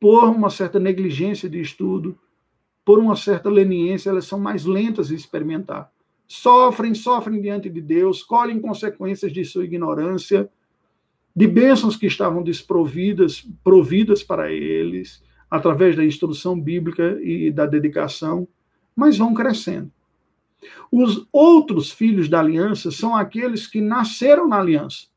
por 0.01 0.25
uma 0.25 0.49
certa 0.49 0.79
negligência 0.79 1.49
de 1.49 1.61
estudo, 1.61 2.19
por 2.87 3.01
uma 3.01 3.16
certa 3.16 3.51
leniência, 3.51 4.11
elas 4.11 4.27
são 4.27 4.38
mais 4.38 4.64
lentas 4.64 5.11
em 5.11 5.16
experimentar. 5.16 5.90
Sofrem, 6.29 6.94
sofrem 6.94 7.40
diante 7.40 7.68
de 7.68 7.81
Deus, 7.81 8.22
colhem 8.22 8.61
consequências 8.61 9.33
de 9.33 9.44
sua 9.44 9.64
ignorância, 9.64 10.49
de 11.35 11.49
bênçãos 11.49 11.96
que 11.96 12.07
estavam 12.07 12.44
desprovidas, 12.44 13.44
providas 13.64 14.22
para 14.22 14.53
eles, 14.53 15.20
através 15.51 15.96
da 15.96 16.05
instrução 16.05 16.59
bíblica 16.59 17.18
e 17.20 17.51
da 17.51 17.66
dedicação, 17.66 18.46
mas 18.94 19.18
vão 19.18 19.35
crescendo. 19.35 19.90
Os 20.90 21.27
outros 21.33 21.90
filhos 21.90 22.29
da 22.29 22.38
aliança 22.38 22.92
são 22.92 23.16
aqueles 23.16 23.66
que 23.66 23.81
nasceram 23.81 24.46
na 24.46 24.61
aliança. 24.61 25.09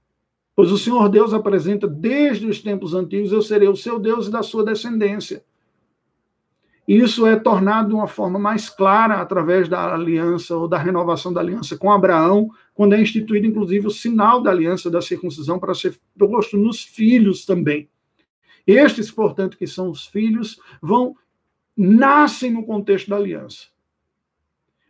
Pois 0.56 0.72
o 0.72 0.78
Senhor 0.78 1.08
Deus 1.08 1.36
apresenta 1.36 1.88
desde 1.88 2.48
os 2.48 2.60
tempos 2.64 2.96
antigos: 2.96 3.32
eu 3.32 3.44
serei 3.44 3.68
o 3.68 3.76
seu 3.76 4.00
Deus 4.00 4.28
e 4.28 4.32
da 4.32 4.42
sua 4.42 4.66
descendência. 4.66 5.44
Isso 6.90 7.28
é 7.28 7.36
tornado 7.36 7.90
de 7.90 7.94
uma 7.94 8.08
forma 8.08 8.40
mais 8.40 8.68
clara 8.68 9.22
através 9.22 9.70
da 9.70 9.94
aliança 9.94 10.58
ou 10.58 10.68
da 10.68 10.80
renovação 10.80 11.32
da 11.32 11.40
aliança 11.40 11.78
com 11.78 11.92
Abraão, 11.92 12.50
quando 12.74 12.96
é 12.96 13.00
instituído, 13.00 13.46
inclusive, 13.46 13.86
o 13.86 13.92
sinal 13.92 14.42
da 14.42 14.50
aliança 14.50 14.90
da 14.90 15.00
circuncisão 15.00 15.60
para 15.60 15.76
ser 15.76 16.00
posto 16.18 16.58
nos 16.58 16.84
filhos 16.84 17.46
também. 17.46 17.88
Estes, 18.66 19.12
portanto, 19.12 19.56
que 19.56 19.68
são 19.68 19.92
os 19.92 20.08
filhos, 20.08 20.60
vão 20.82 21.16
nascem 21.78 22.50
no 22.50 22.66
contexto 22.66 23.08
da 23.08 23.18
aliança. 23.18 23.68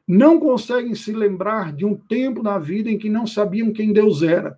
Não 0.07 0.39
conseguem 0.39 0.95
se 0.95 1.11
lembrar 1.11 1.73
de 1.73 1.83
um 1.83 1.97
tempo 1.97 2.41
na 2.41 2.57
vida 2.57 2.89
em 2.89 2.97
que 2.97 3.09
não 3.09 3.27
sabiam 3.27 3.73
quem 3.73 3.91
Deus 3.91 4.23
era. 4.23 4.57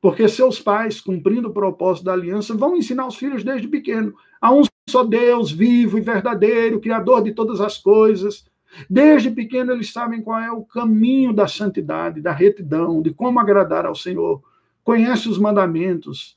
Porque 0.00 0.28
seus 0.28 0.58
pais, 0.58 1.00
cumprindo 1.00 1.50
o 1.50 1.54
propósito 1.54 2.06
da 2.06 2.14
aliança, 2.14 2.52
vão 2.52 2.76
ensinar 2.76 3.06
os 3.06 3.14
filhos 3.14 3.44
desde 3.44 3.68
pequeno 3.68 4.12
a 4.40 4.52
um 4.52 4.64
só 4.88 5.04
Deus 5.04 5.50
vivo 5.50 5.98
e 5.98 6.00
verdadeiro, 6.00 6.80
Criador 6.80 7.22
de 7.22 7.32
todas 7.32 7.60
as 7.60 7.78
coisas. 7.78 8.44
Desde 8.88 9.30
pequeno 9.30 9.72
eles 9.72 9.92
sabem 9.92 10.22
qual 10.22 10.40
é 10.40 10.50
o 10.50 10.64
caminho 10.64 11.32
da 11.32 11.46
santidade, 11.46 12.20
da 12.20 12.32
retidão, 12.32 13.02
de 13.02 13.12
como 13.12 13.38
agradar 13.38 13.86
ao 13.86 13.94
Senhor. 13.94 14.42
Conhece 14.82 15.28
os 15.28 15.38
mandamentos. 15.38 16.36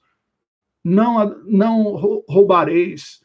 Não, 0.84 1.42
não 1.46 2.24
roubareis. 2.28 3.22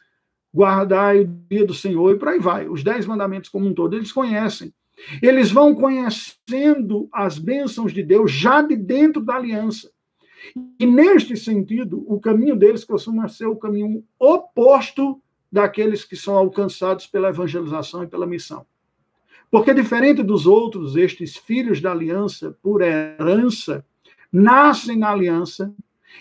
Guardai 0.53 1.21
o 1.21 1.27
dia 1.49 1.65
do 1.65 1.73
Senhor 1.73 2.11
e 2.13 2.19
por 2.19 2.29
aí 2.29 2.39
vai. 2.39 2.67
Os 2.67 2.83
dez 2.83 3.05
mandamentos 3.05 3.49
como 3.49 3.67
um 3.67 3.73
todo, 3.73 3.95
eles 3.95 4.11
conhecem. 4.11 4.73
Eles 5.21 5.51
vão 5.51 5.73
conhecendo 5.73 7.07
as 7.11 7.37
bênçãos 7.37 7.93
de 7.93 8.03
Deus 8.03 8.31
já 8.31 8.61
de 8.61 8.75
dentro 8.75 9.21
da 9.21 9.35
aliança. 9.35 9.89
E 10.79 10.85
neste 10.85 11.37
sentido, 11.37 12.03
o 12.07 12.19
caminho 12.19 12.55
deles 12.55 12.83
costuma 12.83 13.27
ser 13.27 13.45
o 13.45 13.55
caminho 13.55 14.03
oposto 14.19 15.21
daqueles 15.51 16.03
que 16.03 16.15
são 16.15 16.35
alcançados 16.35 17.05
pela 17.05 17.29
evangelização 17.29 18.03
e 18.03 18.07
pela 18.07 18.25
missão. 18.25 18.65
Porque, 19.49 19.73
diferente 19.73 20.23
dos 20.23 20.47
outros, 20.47 20.95
estes 20.95 21.35
filhos 21.35 21.81
da 21.81 21.91
aliança, 21.91 22.57
por 22.61 22.81
herança, 22.81 23.85
nascem 24.31 24.97
na 24.97 25.11
aliança, 25.11 25.73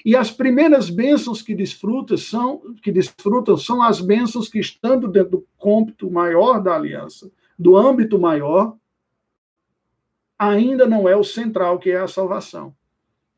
e 0.05 0.17
as 0.17 0.31
primeiras 0.31 0.91
bênçãos 0.91 1.43
que 1.43 1.55
desfrutam 1.55 2.17
são, 2.17 2.75
que 2.83 2.91
desfrutam 2.91 3.57
são 3.57 3.83
as 3.83 4.01
bênçãos 4.01 4.49
que, 4.49 4.59
estando 4.59 5.07
dentro 5.07 5.31
do 5.31 5.47
cômpito 5.57 6.11
maior 6.11 6.61
da 6.61 6.75
aliança, 6.75 7.31
do 7.59 7.77
âmbito 7.77 8.19
maior, 8.19 8.77
ainda 10.39 10.87
não 10.87 11.09
é 11.09 11.15
o 11.15 11.23
central, 11.23 11.79
que 11.79 11.91
é 11.91 12.01
a 12.01 12.09
salvação. 12.09 12.75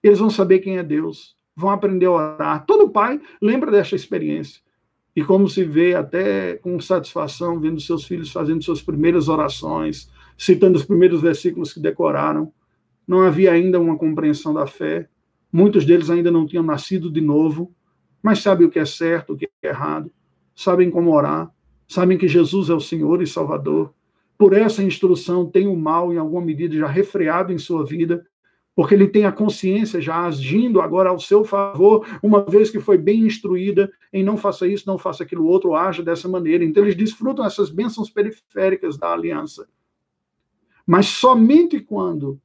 Eles 0.02 0.18
vão 0.18 0.30
saber 0.30 0.58
quem 0.58 0.78
é 0.78 0.82
Deus, 0.82 1.36
vão 1.54 1.70
aprender 1.70 2.06
a 2.06 2.10
orar. 2.10 2.66
Todo 2.66 2.90
pai 2.90 3.20
lembra 3.40 3.70
desta 3.70 3.94
experiência. 3.94 4.60
E 5.14 5.22
como 5.22 5.48
se 5.48 5.62
vê 5.62 5.94
até 5.94 6.56
com 6.56 6.80
satisfação 6.80 7.60
vendo 7.60 7.80
seus 7.80 8.04
filhos 8.04 8.32
fazendo 8.32 8.64
suas 8.64 8.80
primeiras 8.80 9.28
orações, 9.28 10.10
citando 10.36 10.76
os 10.76 10.84
primeiros 10.84 11.20
versículos 11.20 11.72
que 11.72 11.80
decoraram. 11.80 12.52
Não 13.06 13.20
havia 13.20 13.52
ainda 13.52 13.78
uma 13.78 13.96
compreensão 13.96 14.54
da 14.54 14.66
fé. 14.66 15.08
Muitos 15.52 15.84
deles 15.84 16.08
ainda 16.08 16.30
não 16.30 16.46
tinham 16.46 16.64
nascido 16.64 17.10
de 17.10 17.20
novo, 17.20 17.74
mas 18.22 18.38
sabem 18.38 18.66
o 18.66 18.70
que 18.70 18.78
é 18.78 18.84
certo, 18.86 19.34
o 19.34 19.36
que 19.36 19.50
é 19.62 19.68
errado, 19.68 20.10
sabem 20.54 20.90
como 20.90 21.12
orar, 21.12 21.50
sabem 21.86 22.16
que 22.16 22.26
Jesus 22.26 22.70
é 22.70 22.74
o 22.74 22.80
Senhor 22.80 23.20
e 23.20 23.26
Salvador. 23.26 23.92
Por 24.38 24.54
essa 24.54 24.82
instrução, 24.82 25.46
tem 25.46 25.66
o 25.66 25.76
mal, 25.76 26.12
em 26.12 26.16
alguma 26.16 26.40
medida, 26.40 26.74
já 26.74 26.86
refreado 26.86 27.52
em 27.52 27.58
sua 27.58 27.84
vida, 27.84 28.26
porque 28.74 28.94
ele 28.94 29.06
tem 29.06 29.24
a 29.24 29.32
consciência 29.32 30.00
já 30.00 30.24
agindo 30.24 30.80
agora 30.80 31.10
ao 31.10 31.20
seu 31.20 31.44
favor, 31.44 32.06
uma 32.22 32.42
vez 32.44 32.70
que 32.70 32.80
foi 32.80 32.96
bem 32.96 33.20
instruída 33.20 33.92
em 34.12 34.24
não 34.24 34.36
faça 34.36 34.66
isso, 34.66 34.86
não 34.86 34.96
faça 34.96 35.22
aquilo 35.22 35.46
outro, 35.46 35.74
haja 35.74 36.02
dessa 36.02 36.28
maneira. 36.28 36.64
Então 36.64 36.82
eles 36.82 36.96
desfrutam 36.96 37.44
essas 37.44 37.70
bênçãos 37.70 38.08
periféricas 38.08 38.96
da 38.96 39.12
aliança. 39.12 39.68
Mas 40.86 41.06
somente 41.06 41.80
quando 41.80 42.40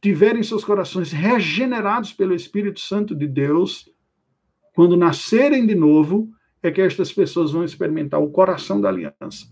tiverem 0.00 0.42
seus 0.42 0.64
corações 0.64 1.12
regenerados 1.12 2.12
pelo 2.12 2.34
Espírito 2.34 2.80
Santo 2.80 3.14
de 3.14 3.26
Deus, 3.26 3.90
quando 4.74 4.96
nascerem 4.96 5.66
de 5.66 5.74
novo, 5.74 6.30
é 6.62 6.70
que 6.70 6.80
estas 6.80 7.12
pessoas 7.12 7.52
vão 7.52 7.64
experimentar 7.64 8.20
o 8.20 8.30
coração 8.30 8.80
da 8.80 8.88
aliança. 8.88 9.46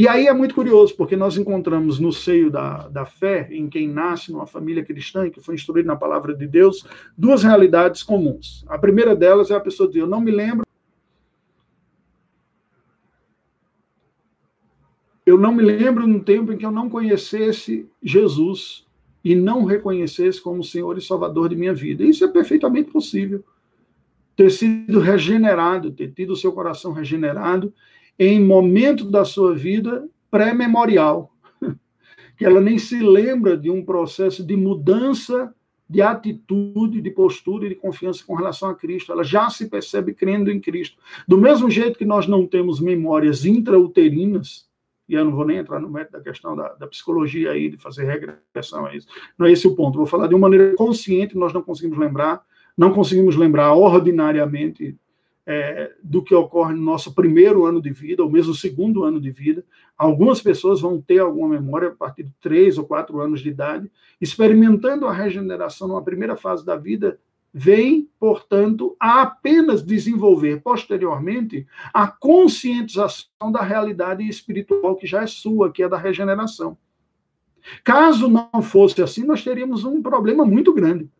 E 0.00 0.08
aí 0.08 0.28
é 0.28 0.32
muito 0.32 0.54
curioso, 0.54 0.96
porque 0.96 1.14
nós 1.14 1.36
encontramos 1.36 1.98
no 1.98 2.10
seio 2.10 2.50
da, 2.50 2.88
da 2.88 3.04
fé, 3.04 3.46
em 3.52 3.68
quem 3.68 3.86
nasce 3.86 4.32
numa 4.32 4.46
família 4.46 4.82
cristã 4.82 5.26
e 5.26 5.30
que 5.30 5.42
foi 5.42 5.54
instruído 5.54 5.84
na 5.84 5.94
palavra 5.94 6.34
de 6.34 6.46
Deus, 6.46 6.86
duas 7.18 7.42
realidades 7.42 8.02
comuns. 8.02 8.64
A 8.66 8.78
primeira 8.78 9.14
delas 9.14 9.50
é 9.50 9.54
a 9.54 9.60
pessoa 9.60 9.86
dizer: 9.86 10.00
Eu 10.00 10.06
não 10.06 10.22
me 10.22 10.30
lembro. 10.30 10.64
Eu 15.26 15.36
não 15.36 15.52
me 15.52 15.62
lembro 15.62 16.06
no 16.06 16.24
tempo 16.24 16.50
em 16.50 16.56
que 16.56 16.64
eu 16.64 16.70
não 16.70 16.88
conhecesse 16.88 17.86
Jesus 18.02 18.86
e 19.22 19.34
não 19.34 19.66
reconhecesse 19.66 20.40
como 20.40 20.64
Senhor 20.64 20.96
e 20.96 21.02
Salvador 21.02 21.50
de 21.50 21.56
minha 21.56 21.74
vida. 21.74 22.02
Isso 22.02 22.24
é 22.24 22.28
perfeitamente 22.28 22.90
possível. 22.90 23.44
Ter 24.34 24.48
sido 24.48 24.98
regenerado, 24.98 25.90
ter 25.90 26.10
tido 26.10 26.32
o 26.32 26.36
seu 26.36 26.52
coração 26.52 26.90
regenerado 26.90 27.70
em 28.22 28.38
momento 28.38 29.10
da 29.10 29.24
sua 29.24 29.54
vida 29.54 30.06
pré-memorial, 30.30 31.34
que 32.36 32.44
ela 32.44 32.60
nem 32.60 32.78
se 32.78 33.00
lembra 33.00 33.56
de 33.56 33.70
um 33.70 33.82
processo 33.82 34.44
de 34.44 34.54
mudança 34.54 35.54
de 35.88 36.02
atitude, 36.02 37.00
de 37.00 37.10
postura 37.10 37.66
e 37.66 37.70
de 37.70 37.74
confiança 37.74 38.22
com 38.24 38.34
relação 38.34 38.68
a 38.68 38.74
Cristo. 38.76 39.10
Ela 39.10 39.24
já 39.24 39.48
se 39.48 39.68
percebe 39.68 40.12
crendo 40.12 40.50
em 40.50 40.60
Cristo. 40.60 40.98
Do 41.26 41.38
mesmo 41.38 41.68
jeito 41.70 41.98
que 41.98 42.04
nós 42.04 42.28
não 42.28 42.46
temos 42.46 42.78
memórias 42.78 43.46
intrauterinas, 43.46 44.68
e 45.08 45.14
eu 45.14 45.24
não 45.24 45.32
vou 45.32 45.44
nem 45.44 45.56
entrar 45.56 45.80
no 45.80 45.90
mérito 45.90 46.12
da 46.12 46.20
questão 46.20 46.54
da, 46.54 46.74
da, 46.74 46.86
psicologia 46.86 47.50
aí, 47.50 47.70
de 47.70 47.78
fazer 47.78 48.04
regressão 48.04 48.86
a 48.86 48.94
isso. 48.94 49.08
Não 49.36 49.46
é 49.46 49.52
esse 49.52 49.66
o 49.66 49.74
ponto. 49.74 49.96
Vou 49.96 50.06
falar 50.06 50.28
de 50.28 50.34
uma 50.34 50.48
maneira 50.48 50.76
consciente, 50.76 51.36
nós 51.36 51.52
não 51.54 51.62
conseguimos 51.62 51.98
lembrar, 51.98 52.44
não 52.76 52.92
conseguimos 52.92 53.34
lembrar 53.34 53.72
ordinariamente 53.72 54.96
é, 55.52 55.90
do 56.00 56.22
que 56.22 56.32
ocorre 56.32 56.72
no 56.74 56.80
nosso 56.80 57.12
primeiro 57.12 57.66
ano 57.66 57.82
de 57.82 57.90
vida, 57.90 58.22
ou 58.22 58.30
mesmo 58.30 58.54
segundo 58.54 59.02
ano 59.02 59.20
de 59.20 59.32
vida. 59.32 59.64
Algumas 59.98 60.40
pessoas 60.40 60.80
vão 60.80 61.02
ter 61.02 61.18
alguma 61.18 61.48
memória 61.48 61.88
a 61.88 61.90
partir 61.90 62.22
de 62.22 62.32
três 62.40 62.78
ou 62.78 62.84
quatro 62.84 63.20
anos 63.20 63.40
de 63.40 63.48
idade, 63.48 63.90
experimentando 64.20 65.08
a 65.08 65.12
regeneração 65.12 65.88
numa 65.88 66.04
primeira 66.04 66.36
fase 66.36 66.64
da 66.64 66.76
vida, 66.76 67.18
vem, 67.52 68.08
portanto, 68.20 68.94
a 69.00 69.22
apenas 69.22 69.82
desenvolver 69.82 70.60
posteriormente 70.62 71.66
a 71.92 72.06
conscientização 72.06 73.50
da 73.50 73.60
realidade 73.60 74.22
espiritual 74.28 74.94
que 74.94 75.04
já 75.04 75.24
é 75.24 75.26
sua, 75.26 75.72
que 75.72 75.82
é 75.82 75.88
da 75.88 75.98
regeneração. 75.98 76.78
Caso 77.82 78.28
não 78.28 78.62
fosse 78.62 79.02
assim, 79.02 79.24
nós 79.24 79.42
teríamos 79.42 79.84
um 79.84 80.00
problema 80.00 80.44
muito 80.44 80.72
grande 80.72 81.10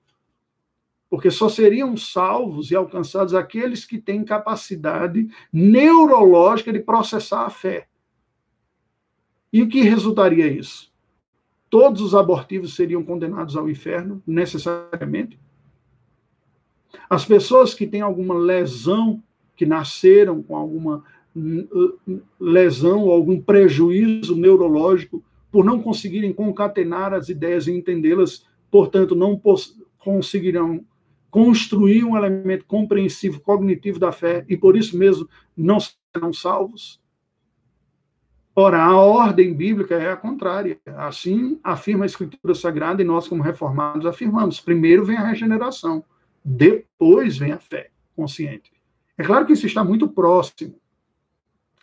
porque 1.10 1.28
só 1.28 1.48
seriam 1.48 1.96
salvos 1.96 2.70
e 2.70 2.76
alcançados 2.76 3.34
aqueles 3.34 3.84
que 3.84 3.98
têm 3.98 4.24
capacidade 4.24 5.28
neurológica 5.52 6.72
de 6.72 6.78
processar 6.78 7.44
a 7.44 7.50
fé. 7.50 7.88
E 9.52 9.60
o 9.60 9.68
que 9.68 9.82
resultaria 9.82 10.46
isso? 10.46 10.88
Todos 11.68 12.00
os 12.00 12.14
abortivos 12.14 12.76
seriam 12.76 13.02
condenados 13.02 13.56
ao 13.56 13.68
inferno, 13.68 14.22
necessariamente. 14.24 15.36
As 17.08 17.24
pessoas 17.24 17.74
que 17.74 17.88
têm 17.88 18.00
alguma 18.00 18.34
lesão, 18.34 19.20
que 19.56 19.66
nasceram 19.66 20.40
com 20.40 20.56
alguma 20.56 21.02
lesão 22.38 23.02
ou 23.02 23.12
algum 23.12 23.40
prejuízo 23.40 24.36
neurológico, 24.36 25.22
por 25.50 25.64
não 25.64 25.82
conseguirem 25.82 26.32
concatenar 26.32 27.12
as 27.12 27.28
ideias 27.28 27.66
e 27.66 27.72
entendê-las, 27.72 28.46
portanto, 28.70 29.16
não 29.16 29.40
conseguirão 29.98 30.84
construir 31.30 32.04
um 32.04 32.16
elemento 32.16 32.64
compreensivo, 32.66 33.40
cognitivo 33.40 33.98
da 33.98 34.12
fé, 34.12 34.44
e 34.48 34.56
por 34.56 34.76
isso 34.76 34.96
mesmo 34.96 35.28
não 35.56 35.78
serão 35.80 36.32
salvos? 36.32 37.00
Ora, 38.54 38.82
a 38.82 38.96
ordem 38.96 39.54
bíblica 39.54 39.94
é 39.94 40.10
a 40.10 40.16
contrária. 40.16 40.78
Assim 40.96 41.58
afirma 41.62 42.04
a 42.04 42.06
Escritura 42.06 42.54
Sagrada 42.54 43.00
e 43.00 43.04
nós, 43.04 43.28
como 43.28 43.42
reformados, 43.42 44.06
afirmamos: 44.06 44.60
primeiro 44.60 45.04
vem 45.04 45.16
a 45.16 45.26
regeneração, 45.26 46.04
depois 46.44 47.38
vem 47.38 47.52
a 47.52 47.58
fé 47.58 47.90
consciente. 48.14 48.72
É 49.16 49.22
claro 49.22 49.46
que 49.46 49.52
isso 49.52 49.66
está 49.66 49.84
muito 49.84 50.08
próximo. 50.08 50.74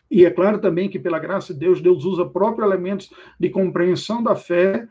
E 0.09 0.25
é 0.25 0.29
claro 0.29 0.59
também 0.59 0.89
que, 0.89 0.99
pela 0.99 1.19
graça 1.19 1.53
de 1.53 1.59
Deus, 1.59 1.81
Deus 1.81 2.05
usa 2.05 2.25
próprios 2.25 2.67
elementos 2.67 3.11
de 3.39 3.49
compreensão 3.49 4.23
da 4.23 4.35
fé 4.35 4.87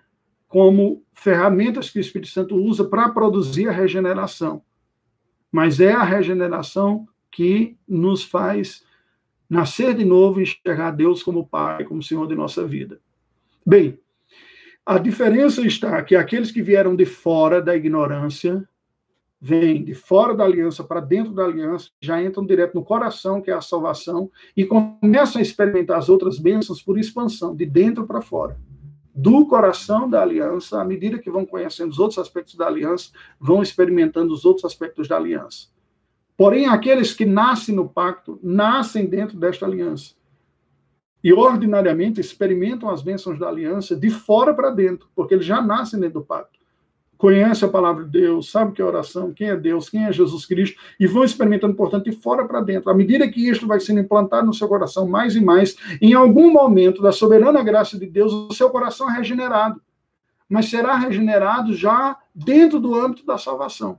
como 0.48 1.02
ferramentas 1.12 1.90
que 1.90 1.98
o 1.98 2.00
Espírito 2.00 2.30
Santo 2.30 2.56
usa 2.56 2.84
para 2.84 3.08
produzir 3.08 3.68
a 3.68 3.72
regeneração. 3.72 4.62
Mas 5.50 5.80
é 5.80 5.92
a 5.92 6.02
regeneração 6.02 7.08
que 7.30 7.76
nos 7.86 8.22
faz 8.22 8.84
nascer 9.48 9.94
de 9.94 10.04
novo 10.04 10.40
e 10.40 10.42
enxergar 10.42 10.90
Deus 10.90 11.22
como 11.22 11.46
Pai, 11.46 11.84
como 11.84 12.02
Senhor 12.02 12.26
de 12.26 12.34
nossa 12.34 12.66
vida. 12.66 13.00
Bem, 13.64 13.98
a 14.84 14.98
diferença 14.98 15.62
está 15.66 16.02
que 16.02 16.14
aqueles 16.14 16.50
que 16.50 16.62
vieram 16.62 16.94
de 16.94 17.04
fora 17.04 17.60
da 17.60 17.76
ignorância, 17.76 18.68
vêm 19.40 19.84
de 19.84 19.94
fora 19.94 20.34
da 20.34 20.44
aliança 20.44 20.82
para 20.82 21.00
dentro 21.00 21.32
da 21.32 21.44
aliança, 21.44 21.90
já 22.00 22.22
entram 22.22 22.46
direto 22.46 22.74
no 22.74 22.84
coração, 22.84 23.40
que 23.40 23.50
é 23.50 23.54
a 23.54 23.60
salvação, 23.60 24.30
e 24.56 24.64
começam 24.64 25.38
a 25.38 25.42
experimentar 25.42 25.98
as 25.98 26.08
outras 26.08 26.38
bênçãos 26.38 26.80
por 26.80 26.98
expansão, 26.98 27.54
de 27.54 27.66
dentro 27.66 28.06
para 28.06 28.20
fora 28.20 28.56
do 29.16 29.46
coração 29.46 30.08
da 30.08 30.20
aliança, 30.20 30.78
à 30.78 30.84
medida 30.84 31.18
que 31.18 31.30
vão 31.30 31.46
conhecendo 31.46 31.90
os 31.90 31.98
outros 31.98 32.18
aspectos 32.18 32.54
da 32.54 32.66
aliança, 32.66 33.10
vão 33.40 33.62
experimentando 33.62 34.34
os 34.34 34.44
outros 34.44 34.66
aspectos 34.66 35.08
da 35.08 35.16
aliança. 35.16 35.68
Porém, 36.36 36.66
aqueles 36.66 37.14
que 37.14 37.24
nascem 37.24 37.74
no 37.74 37.88
pacto, 37.88 38.38
nascem 38.42 39.06
dentro 39.06 39.38
desta 39.38 39.64
aliança. 39.64 40.14
E 41.24 41.32
ordinariamente 41.32 42.20
experimentam 42.20 42.90
as 42.90 43.00
bênçãos 43.00 43.38
da 43.38 43.48
aliança 43.48 43.96
de 43.96 44.10
fora 44.10 44.52
para 44.52 44.70
dentro, 44.70 45.08
porque 45.16 45.32
eles 45.32 45.46
já 45.46 45.62
nascem 45.62 45.98
dentro 45.98 46.20
do 46.20 46.26
pacto 46.26 46.55
conhece 47.16 47.64
a 47.64 47.68
palavra 47.68 48.04
de 48.04 48.10
Deus, 48.10 48.50
sabe 48.50 48.70
o 48.70 48.74
que 48.74 48.82
é 48.82 48.84
oração, 48.84 49.32
quem 49.32 49.48
é 49.48 49.56
Deus, 49.56 49.88
quem 49.88 50.04
é 50.04 50.12
Jesus 50.12 50.44
Cristo, 50.44 50.78
e 50.98 51.06
vão 51.06 51.24
experimentando, 51.24 51.74
portanto, 51.74 52.04
de 52.04 52.12
fora 52.12 52.46
para 52.46 52.60
dentro. 52.60 52.90
À 52.90 52.94
medida 52.94 53.28
que 53.28 53.48
isto 53.48 53.66
vai 53.66 53.80
sendo 53.80 54.00
implantado 54.00 54.46
no 54.46 54.54
seu 54.54 54.68
coração 54.68 55.08
mais 55.08 55.34
e 55.34 55.40
mais, 55.40 55.76
em 56.00 56.14
algum 56.14 56.52
momento 56.52 57.00
da 57.02 57.12
soberana 57.12 57.62
graça 57.62 57.98
de 57.98 58.06
Deus, 58.06 58.32
o 58.32 58.52
seu 58.52 58.70
coração 58.70 59.10
é 59.10 59.16
regenerado. 59.16 59.80
Mas 60.48 60.68
será 60.68 60.96
regenerado 60.96 61.74
já 61.74 62.16
dentro 62.34 62.78
do 62.78 62.94
âmbito 62.94 63.26
da 63.26 63.38
salvação. 63.38 63.98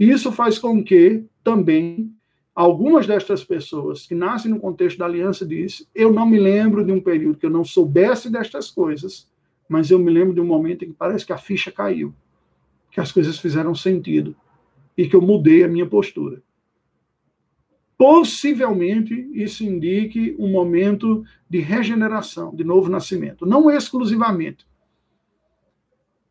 E 0.00 0.10
isso 0.10 0.32
faz 0.32 0.58
com 0.58 0.82
que, 0.82 1.24
também, 1.44 2.12
algumas 2.54 3.06
destas 3.06 3.44
pessoas 3.44 4.06
que 4.06 4.14
nascem 4.14 4.50
no 4.50 4.58
contexto 4.58 4.98
da 4.98 5.04
aliança 5.04 5.46
diz: 5.46 5.86
eu 5.94 6.12
não 6.12 6.26
me 6.26 6.38
lembro 6.38 6.84
de 6.84 6.90
um 6.90 7.00
período 7.00 7.38
que 7.38 7.46
eu 7.46 7.50
não 7.50 7.64
soubesse 7.64 8.30
destas 8.30 8.70
coisas, 8.70 9.28
mas 9.68 9.90
eu 9.90 9.98
me 9.98 10.10
lembro 10.10 10.34
de 10.34 10.40
um 10.40 10.46
momento 10.46 10.84
em 10.84 10.88
que 10.88 10.94
parece 10.94 11.26
que 11.26 11.32
a 11.32 11.38
ficha 11.38 11.70
caiu, 11.70 12.14
que 12.96 13.00
as 13.02 13.12
coisas 13.12 13.38
fizeram 13.38 13.74
sentido 13.74 14.34
e 14.96 15.06
que 15.06 15.14
eu 15.14 15.20
mudei 15.20 15.62
a 15.62 15.68
minha 15.68 15.84
postura. 15.84 16.42
Possivelmente 17.98 19.12
isso 19.34 19.62
indique 19.62 20.34
um 20.38 20.50
momento 20.50 21.22
de 21.46 21.58
regeneração, 21.58 22.56
de 22.56 22.64
novo 22.64 22.88
nascimento, 22.88 23.44
não 23.44 23.70
exclusivamente. 23.70 24.66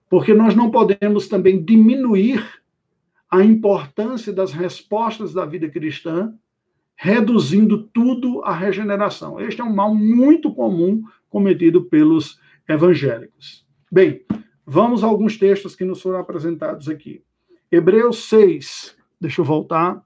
Porque 0.10 0.34
nós 0.34 0.56
não 0.56 0.72
podemos 0.72 1.28
também 1.28 1.64
diminuir 1.64 2.44
a 3.30 3.44
importância 3.44 4.34
das 4.34 4.52
respostas 4.52 5.36
da 5.36 5.46
vida 5.46 5.70
cristã, 5.70 6.34
reduzindo 6.96 7.84
tudo 7.94 8.44
à 8.44 8.56
regeneração. 8.56 9.40
Este 9.40 9.62
é 9.62 9.64
um 9.64 9.76
mal 9.76 9.94
muito 9.94 10.52
comum 10.52 11.04
cometido 11.30 11.84
pelos 11.84 12.40
evangélicos. 12.68 13.64
Bem, 13.92 14.26
vamos 14.66 15.04
a 15.04 15.08
alguns 15.08 15.38
textos 15.38 15.76
que 15.76 15.86
nos 15.86 16.02
foram 16.02 16.20
apresentados 16.20 16.90
aqui. 16.90 17.24
Hebreus 17.72 18.30
6, 18.30 18.96
deixa 19.20 19.42
eu 19.42 19.46
voltar, 19.46 20.04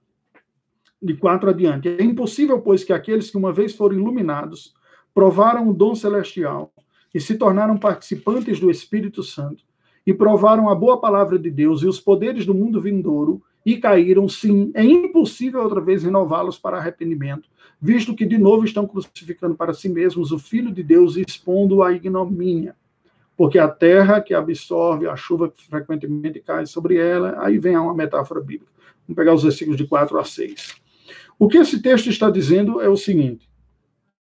de 1.01 1.13
4 1.15 1.49
adiante. 1.49 1.87
É 1.87 2.03
impossível, 2.03 2.59
pois, 2.61 2.83
que 2.83 2.91
aqueles 2.91 3.29
que 3.29 3.37
uma 3.37 3.53
vez 3.53 3.73
foram 3.75 3.95
iluminados, 3.95 4.73
provaram 5.13 5.69
o 5.69 5.73
dom 5.73 5.95
celestial 5.95 6.73
e 7.13 7.19
se 7.19 7.35
tornaram 7.35 7.77
participantes 7.77 8.59
do 8.59 8.69
Espírito 8.69 9.23
Santo, 9.23 9.63
e 10.05 10.13
provaram 10.13 10.69
a 10.69 10.75
boa 10.75 10.99
palavra 10.99 11.37
de 11.37 11.51
Deus 11.51 11.83
e 11.83 11.87
os 11.87 11.99
poderes 11.99 12.43
do 12.43 12.53
mundo 12.53 12.81
vindouro 12.81 13.43
e 13.63 13.77
caíram, 13.77 14.27
sim, 14.27 14.71
é 14.73 14.83
impossível 14.83 15.61
outra 15.61 15.79
vez 15.79 16.03
renová-los 16.03 16.57
para 16.57 16.77
arrependimento, 16.77 17.47
visto 17.79 18.15
que 18.15 18.25
de 18.25 18.37
novo 18.37 18.65
estão 18.65 18.87
crucificando 18.87 19.55
para 19.55 19.73
si 19.73 19.87
mesmos 19.87 20.31
o 20.31 20.39
Filho 20.39 20.71
de 20.71 20.81
Deus 20.81 21.15
e 21.15 21.21
expondo 21.21 21.83
a 21.83 21.91
ignomínia. 21.91 22.75
Porque 23.39 23.57
a 23.57 23.69
terra 23.69 24.19
que 24.19 24.33
absorve 24.33 25.07
a 25.07 25.15
chuva 25.15 25.49
que 25.49 25.65
frequentemente 25.65 26.41
cai 26.41 26.65
sobre 26.65 26.97
ela, 26.97 27.41
aí 27.41 27.57
vem 27.57 27.77
uma 27.77 27.93
metáfora 27.93 28.41
bíblica. 28.41 28.69
Vamos 29.07 29.15
pegar 29.15 29.33
os 29.33 29.43
versículos 29.43 29.77
de 29.77 29.87
4 29.87 30.19
a 30.19 30.25
6. 30.25 30.75
O 31.39 31.47
que 31.47 31.57
esse 31.57 31.81
texto 31.81 32.09
está 32.09 32.29
dizendo 32.29 32.81
é 32.81 32.89
o 32.89 32.97
seguinte: 32.97 33.49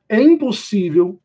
é 0.09 0.19
impossível 0.19 1.19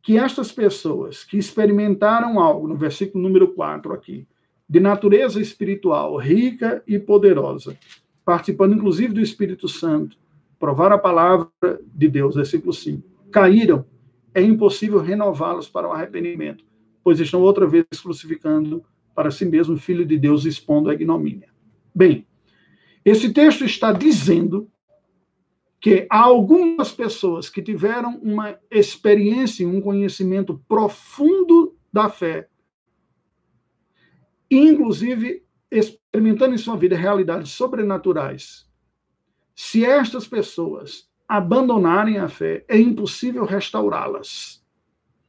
que 0.00 0.16
estas 0.16 0.52
pessoas 0.52 1.24
que 1.24 1.36
experimentaram 1.36 2.38
algo, 2.38 2.68
no 2.68 2.76
versículo 2.76 3.20
número 3.20 3.48
4 3.48 3.92
aqui, 3.92 4.24
de 4.68 4.78
natureza 4.78 5.40
espiritual 5.40 6.16
rica 6.18 6.80
e 6.86 6.96
poderosa, 6.96 7.76
participando 8.24 8.76
inclusive 8.76 9.12
do 9.12 9.20
Espírito 9.20 9.66
Santo, 9.66 10.16
provaram 10.60 10.94
a 10.94 11.00
palavra 11.00 11.50
de 11.92 12.06
Deus, 12.06 12.36
versículo 12.36 12.72
5, 12.72 13.02
caíram, 13.32 13.84
é 14.32 14.40
impossível 14.40 15.00
renová-los 15.00 15.68
para 15.68 15.88
o 15.88 15.92
arrependimento, 15.92 16.64
pois 17.02 17.20
estão 17.20 17.40
outra 17.40 17.66
vez 17.66 17.86
crucificando 18.02 18.84
para 19.14 19.30
si 19.30 19.44
mesmo 19.44 19.74
o 19.74 19.78
Filho 19.78 20.06
de 20.06 20.18
Deus, 20.18 20.44
expondo 20.44 20.88
a 20.88 20.94
ignomínia. 20.94 21.48
Bem, 21.94 22.26
esse 23.04 23.32
texto 23.32 23.64
está 23.64 23.92
dizendo 23.92 24.70
que 25.80 26.06
há 26.08 26.20
algumas 26.20 26.92
pessoas 26.92 27.48
que 27.50 27.60
tiveram 27.60 28.16
uma 28.22 28.56
experiência, 28.70 29.68
um 29.68 29.80
conhecimento 29.80 30.62
profundo 30.68 31.76
da 31.92 32.08
fé, 32.08 32.48
inclusive 34.48 35.44
experimentando 35.70 36.54
em 36.54 36.58
sua 36.58 36.76
vida 36.76 36.96
realidades 36.96 37.50
sobrenaturais. 37.50 38.70
Se 39.56 39.84
estas 39.84 40.26
pessoas 40.26 41.08
abandonarem 41.26 42.18
a 42.18 42.28
fé, 42.28 42.64
é 42.68 42.78
impossível 42.78 43.44
restaurá-las, 43.44 44.61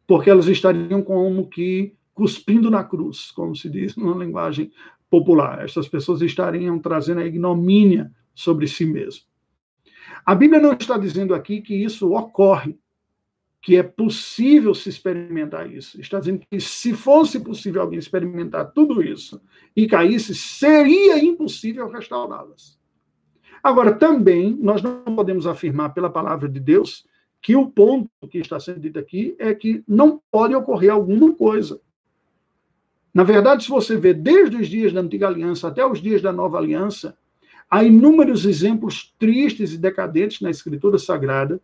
porque 0.08 0.30
elas 0.30 0.48
estariam 0.48 1.02
como 1.02 1.48
que 1.48 1.96
cuspindo 2.14 2.70
na 2.70 2.84
cruz, 2.84 3.32
como 3.32 3.56
se 3.56 3.70
diz 3.70 3.96
numa 3.96 4.24
linguagem 4.24 4.72
popular. 5.10 5.64
Estas 5.64 5.88
pessoas 5.88 6.22
estariam 6.22 6.80
trazendo 6.80 7.22
a 7.22 7.26
ignomínia 7.26 8.12
sobre 8.34 8.68
si 8.68 8.86
mesmas. 8.86 9.28
A 10.26 10.34
Bíblia 10.34 10.62
não 10.62 10.74
está 10.74 10.98
dizendo 10.98 11.36
aqui 11.36 11.62
que 11.62 11.76
isso 11.76 12.14
ocorre, 12.14 12.78
que 13.62 13.76
é 13.76 13.84
possível 13.84 14.74
se 14.74 14.90
experimentar 14.90 15.72
isso. 15.72 16.00
Está 16.00 16.20
dizendo 16.20 16.42
que 16.50 16.60
se 16.60 16.94
fosse 16.94 17.40
possível 17.40 17.82
alguém 17.82 18.00
experimentar 18.00 18.72
tudo 18.72 19.02
isso 19.02 19.42
e 19.76 19.88
caísse, 19.88 20.36
seria 20.36 21.24
impossível 21.24 21.90
restaurá-las. 21.90 22.78
Agora, 23.62 23.94
também, 23.94 24.58
nós 24.60 24.82
não 24.82 25.04
podemos 25.16 25.48
afirmar 25.48 25.94
pela 25.94 26.10
palavra 26.10 26.50
de 26.50 26.60
Deus 26.60 27.06
que 27.44 27.56
o 27.56 27.70
ponto 27.70 28.10
que 28.28 28.40
está 28.40 28.60
sendo 28.60 28.80
dito 28.80 28.98
aqui 28.98 29.36
é 29.38 29.54
que 29.54 29.84
não 29.88 30.20
pode 30.32 30.56
ocorrer 30.56 30.92
alguma 30.92 31.32
coisa. 31.36 31.80
Na 33.14 33.24
verdade, 33.24 33.66
se 33.66 33.70
você 33.70 33.96
vê 33.96 34.16
desde 34.16 34.56
os 34.56 34.68
dias 34.68 34.92
da 34.92 35.02
antiga 35.02 35.28
aliança 35.28 35.68
até 35.68 35.86
os 35.86 36.02
dias 36.02 36.24
da 36.24 36.34
nova 36.34 36.58
aliança, 36.58 37.16
Há 37.74 37.84
inúmeros 37.84 38.46
exemplos 38.46 39.16
tristes 39.18 39.74
e 39.74 39.80
decadentes 39.80 40.42
na 40.42 40.52
Escritura 40.52 41.00
Sagrada 41.00 41.60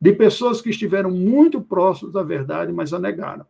de 0.00 0.12
pessoas 0.12 0.60
que 0.60 0.70
estiveram 0.70 1.12
muito 1.12 1.60
próximos 1.60 2.12
da 2.12 2.24
verdade, 2.24 2.72
mas 2.72 2.92
a 2.92 2.98
negaram. 2.98 3.46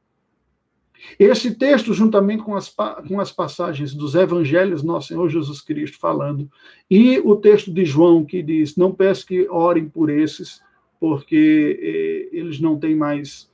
Esse 1.19 1.55
texto, 1.55 1.95
juntamente 1.95 2.43
com 2.43 2.55
as, 2.55 2.69
com 3.09 3.19
as 3.19 3.33
passagens 3.33 3.95
dos 3.95 4.15
evangelhos 4.15 4.83
Nosso 4.83 5.09
Senhor 5.09 5.27
Jesus 5.31 5.63
Cristo 5.63 5.99
falando, 5.99 6.47
e 6.91 7.19
o 7.21 7.37
texto 7.37 7.73
de 7.73 7.87
João 7.87 8.23
que 8.23 8.43
diz: 8.43 8.77
Não 8.77 8.93
peço 8.93 9.27
que 9.27 9.49
orem 9.49 9.89
por 9.89 10.11
esses, 10.11 10.61
porque 11.05 12.31
eh, 12.33 12.35
eles 12.35 12.59
não 12.59 12.79
têm 12.79 12.97
mais 12.97 13.47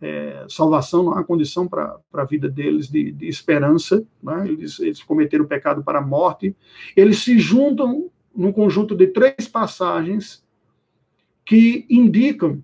é, 0.00 0.44
salvação, 0.48 1.04
não 1.04 1.12
há 1.12 1.22
condição 1.22 1.68
para 1.68 2.00
a 2.12 2.24
vida 2.24 2.48
deles 2.48 2.88
de, 2.88 3.12
de 3.12 3.28
esperança, 3.28 4.04
né? 4.20 4.48
eles, 4.48 4.80
eles 4.80 5.00
cometeram 5.00 5.44
o 5.44 5.48
pecado 5.48 5.80
para 5.84 6.00
a 6.00 6.04
morte. 6.04 6.56
Eles 6.96 7.18
se 7.18 7.38
juntam 7.38 8.10
num 8.34 8.50
conjunto 8.50 8.96
de 8.96 9.06
três 9.06 9.46
passagens 9.46 10.44
que 11.44 11.86
indicam 11.88 12.60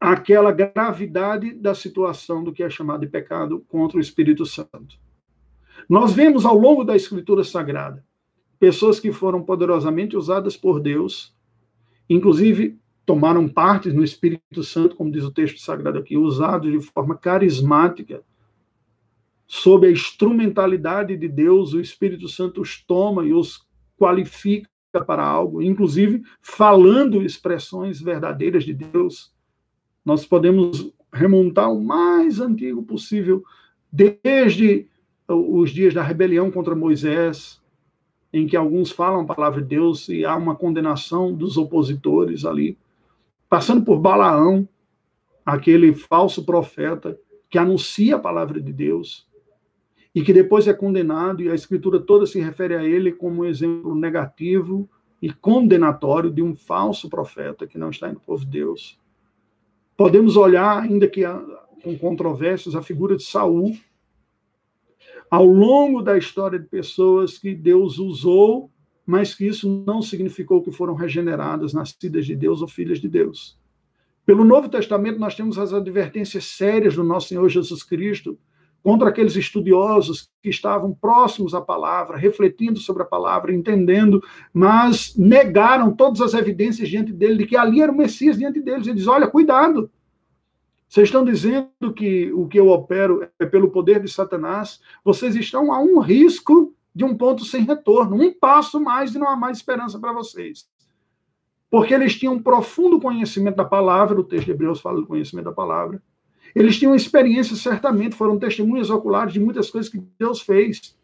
aquela 0.00 0.52
gravidade 0.52 1.52
da 1.52 1.74
situação 1.74 2.44
do 2.44 2.52
que 2.52 2.62
é 2.62 2.70
chamado 2.70 3.00
de 3.00 3.08
pecado 3.08 3.64
contra 3.66 3.98
o 3.98 4.00
Espírito 4.00 4.46
Santo. 4.46 5.00
Nós 5.88 6.12
vemos 6.12 6.44
ao 6.44 6.56
longo 6.56 6.84
da 6.84 6.94
Escritura 6.94 7.42
Sagrada 7.42 8.04
pessoas 8.56 9.00
que 9.00 9.10
foram 9.10 9.42
poderosamente 9.42 10.16
usadas 10.16 10.56
por 10.56 10.78
Deus, 10.80 11.34
inclusive 12.08 12.78
tomaram 13.06 13.48
parte 13.48 13.88
no 13.90 14.02
Espírito 14.02 14.64
Santo, 14.64 14.96
como 14.96 15.12
diz 15.12 15.22
o 15.22 15.30
texto 15.30 15.60
sagrado 15.60 16.00
aqui, 16.00 16.16
usados 16.16 16.72
de 16.72 16.80
forma 16.80 17.16
carismática, 17.16 18.22
sob 19.46 19.86
a 19.86 19.90
instrumentalidade 19.92 21.16
de 21.16 21.28
Deus, 21.28 21.72
o 21.72 21.80
Espírito 21.80 22.28
Santo 22.28 22.60
os 22.60 22.82
toma 22.82 23.24
e 23.24 23.32
os 23.32 23.64
qualifica 23.96 24.68
para 25.06 25.24
algo, 25.24 25.62
inclusive 25.62 26.24
falando 26.42 27.22
expressões 27.22 28.00
verdadeiras 28.00 28.64
de 28.64 28.74
Deus. 28.74 29.32
Nós 30.04 30.26
podemos 30.26 30.92
remontar 31.12 31.72
o 31.72 31.80
mais 31.80 32.40
antigo 32.40 32.82
possível, 32.82 33.44
desde 33.92 34.88
os 35.28 35.70
dias 35.70 35.94
da 35.94 36.02
rebelião 36.02 36.50
contra 36.50 36.74
Moisés, 36.74 37.62
em 38.32 38.46
que 38.48 38.56
alguns 38.56 38.90
falam 38.90 39.20
a 39.20 39.24
palavra 39.24 39.62
de 39.62 39.68
Deus 39.68 40.08
e 40.08 40.24
há 40.24 40.34
uma 40.34 40.56
condenação 40.56 41.32
dos 41.32 41.56
opositores 41.56 42.44
ali 42.44 42.76
passando 43.48 43.84
por 43.84 43.98
Balaão, 43.98 44.68
aquele 45.44 45.92
falso 45.92 46.44
profeta 46.44 47.18
que 47.48 47.58
anuncia 47.58 48.16
a 48.16 48.20
palavra 48.20 48.60
de 48.60 48.72
Deus 48.72 49.26
e 50.14 50.22
que 50.22 50.32
depois 50.32 50.66
é 50.66 50.72
condenado, 50.72 51.42
e 51.42 51.50
a 51.50 51.54
escritura 51.54 52.00
toda 52.00 52.24
se 52.24 52.40
refere 52.40 52.74
a 52.74 52.82
ele 52.82 53.12
como 53.12 53.42
um 53.42 53.44
exemplo 53.44 53.94
negativo 53.94 54.88
e 55.20 55.30
condenatório 55.30 56.30
de 56.30 56.42
um 56.42 56.56
falso 56.56 57.10
profeta 57.10 57.66
que 57.66 57.76
não 57.76 57.90
está 57.90 58.10
no 58.10 58.18
povo 58.18 58.44
de 58.44 58.50
Deus. 58.50 58.98
Podemos 59.94 60.36
olhar, 60.36 60.82
ainda 60.82 61.06
que 61.06 61.22
com 61.82 61.98
controvérsias, 61.98 62.74
a 62.74 62.82
figura 62.82 63.14
de 63.14 63.24
Saul, 63.24 63.76
ao 65.30 65.44
longo 65.44 66.00
da 66.00 66.16
história 66.16 66.58
de 66.58 66.66
pessoas 66.66 67.38
que 67.38 67.54
Deus 67.54 67.98
usou 67.98 68.70
mas 69.06 69.34
que 69.34 69.46
isso 69.46 69.84
não 69.86 70.02
significou 70.02 70.60
que 70.60 70.72
foram 70.72 70.94
regeneradas, 70.94 71.72
nascidas 71.72 72.26
de 72.26 72.34
Deus 72.34 72.60
ou 72.60 72.66
filhas 72.66 72.98
de 73.00 73.08
Deus. 73.08 73.56
Pelo 74.26 74.44
Novo 74.44 74.68
Testamento, 74.68 75.20
nós 75.20 75.36
temos 75.36 75.56
as 75.56 75.72
advertências 75.72 76.44
sérias 76.44 76.96
do 76.96 77.04
nosso 77.04 77.28
Senhor 77.28 77.48
Jesus 77.48 77.84
Cristo 77.84 78.36
contra 78.82 79.08
aqueles 79.08 79.36
estudiosos 79.36 80.28
que 80.42 80.48
estavam 80.48 80.92
próximos 80.92 81.54
à 81.54 81.60
palavra, 81.60 82.16
refletindo 82.16 82.78
sobre 82.78 83.02
a 83.02 83.06
palavra, 83.06 83.52
entendendo, 83.52 84.22
mas 84.52 85.14
negaram 85.16 85.92
todas 85.92 86.20
as 86.20 86.34
evidências 86.34 86.88
diante 86.88 87.12
dele 87.12 87.38
de 87.38 87.46
que 87.46 87.56
ali 87.56 87.80
era 87.80 87.90
o 87.90 87.96
Messias 87.96 88.38
diante 88.38 88.60
deles. 88.60 88.86
Ele 88.86 88.96
diz: 88.96 89.06
olha, 89.06 89.28
cuidado. 89.28 89.90
Vocês 90.88 91.08
estão 91.08 91.24
dizendo 91.24 91.92
que 91.94 92.32
o 92.32 92.46
que 92.46 92.60
eu 92.60 92.68
opero 92.68 93.28
é 93.40 93.44
pelo 93.44 93.70
poder 93.70 94.00
de 94.00 94.08
Satanás. 94.08 94.80
Vocês 95.04 95.34
estão 95.34 95.72
a 95.72 95.80
um 95.80 95.98
risco 95.98 96.75
de 96.96 97.04
um 97.04 97.14
ponto 97.14 97.44
sem 97.44 97.62
retorno, 97.62 98.16
um 98.16 98.32
passo 98.32 98.80
mais 98.80 99.14
e 99.14 99.18
não 99.18 99.28
há 99.28 99.36
mais 99.36 99.58
esperança 99.58 99.98
para 99.98 100.14
vocês. 100.14 100.66
porque 101.70 101.92
eles 101.92 102.16
tinham 102.18 102.34
um 102.34 102.42
profundo 102.42 103.00
conhecimento 103.00 103.56
da 103.56 103.64
palavra, 103.64 104.18
o 104.18 104.24
texto 104.24 104.46
de 104.46 104.52
Hebreus 104.52 104.80
fala 104.80 105.00
do 105.00 105.06
conhecimento 105.06 105.46
da 105.46 105.52
palavra. 105.52 106.02
Eles 106.54 106.78
tinham 106.78 106.94
experiência, 106.94 107.54
certamente, 107.54 108.14
foram 108.14 108.38
testemunhas 108.38 108.88
oculares 108.88 109.34
de 109.34 109.40
muitas 109.40 109.68
coisas 109.68 109.90
que 109.90 110.02
Deus 110.18 110.40
fez. 110.40 110.96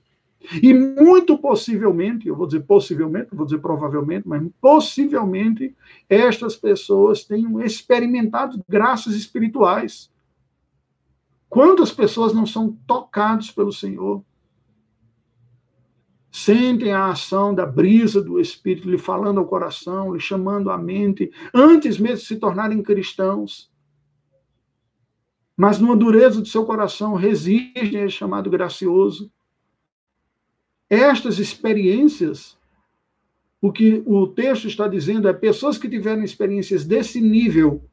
E 0.62 0.72
muito 0.72 1.36
possivelmente, 1.36 2.26
eu 2.26 2.34
vou 2.34 2.46
dizer 2.46 2.60
possivelmente, 2.60 3.28
não 3.30 3.36
vou 3.36 3.44
dizer 3.44 3.58
provavelmente, 3.58 4.26
mas 4.26 4.42
possivelmente, 4.60 5.76
estas 6.08 6.56
pessoas 6.56 7.22
tenham 7.24 7.60
experimentado 7.60 8.64
graças 8.68 9.14
espirituais. 9.14 10.10
Quantas 11.50 11.92
pessoas 11.92 12.32
não 12.32 12.46
são 12.46 12.76
tocadas 12.86 13.50
pelo 13.50 13.72
Senhor? 13.72 14.24
Sentem 16.32 16.92
a 16.92 17.10
ação 17.10 17.54
da 17.54 17.66
brisa 17.66 18.22
do 18.22 18.40
Espírito 18.40 18.90
lhe 18.90 18.96
falando 18.96 19.38
ao 19.38 19.46
coração, 19.46 20.14
lhe 20.14 20.18
chamando 20.18 20.70
a 20.70 20.78
mente, 20.78 21.30
antes 21.52 21.98
mesmo 21.98 22.16
de 22.16 22.24
se 22.24 22.36
tornarem 22.36 22.82
cristãos. 22.82 23.70
Mas 25.54 25.78
numa 25.78 25.94
dureza 25.94 26.40
do 26.40 26.48
seu 26.48 26.64
coração 26.64 27.12
resistem 27.12 28.04
a 28.04 28.08
chamado 28.08 28.48
gracioso. 28.48 29.30
Estas 30.88 31.38
experiências, 31.38 32.58
o 33.60 33.70
que 33.70 34.02
o 34.06 34.26
texto 34.26 34.66
está 34.66 34.88
dizendo 34.88 35.28
é 35.28 35.34
pessoas 35.34 35.76
que 35.76 35.88
tiveram 35.88 36.24
experiências 36.24 36.86
desse 36.86 37.20
nível, 37.20 37.86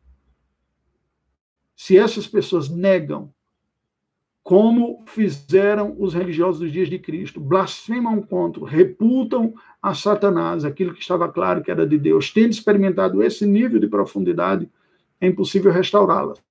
se 1.75 1.97
essas 1.97 2.25
pessoas 2.25 2.69
negam 2.69 3.33
como 4.49 5.03
fizeram 5.05 5.95
os 5.99 6.15
religiosos 6.15 6.59
dos 6.59 6.71
dias 6.71 6.89
de 6.89 6.97
Cristo, 6.97 7.39
blasfemam 7.39 8.19
contra, 8.19 8.65
reputam 8.65 9.53
a 9.79 9.93
Satanás, 9.93 10.65
aquilo 10.65 10.91
que 10.91 11.01
estava 11.01 11.29
claro 11.29 11.61
que 11.61 11.69
era 11.69 11.85
de 11.85 11.99
Deus, 11.99 12.33
tendo 12.33 12.49
experimentado 12.49 13.21
esse 13.21 13.45
nível 13.45 13.79
de 13.79 13.85
profundidade, 13.85 14.67
é 15.21 15.27
impossível 15.27 15.71
restaurá-las. 15.71 16.41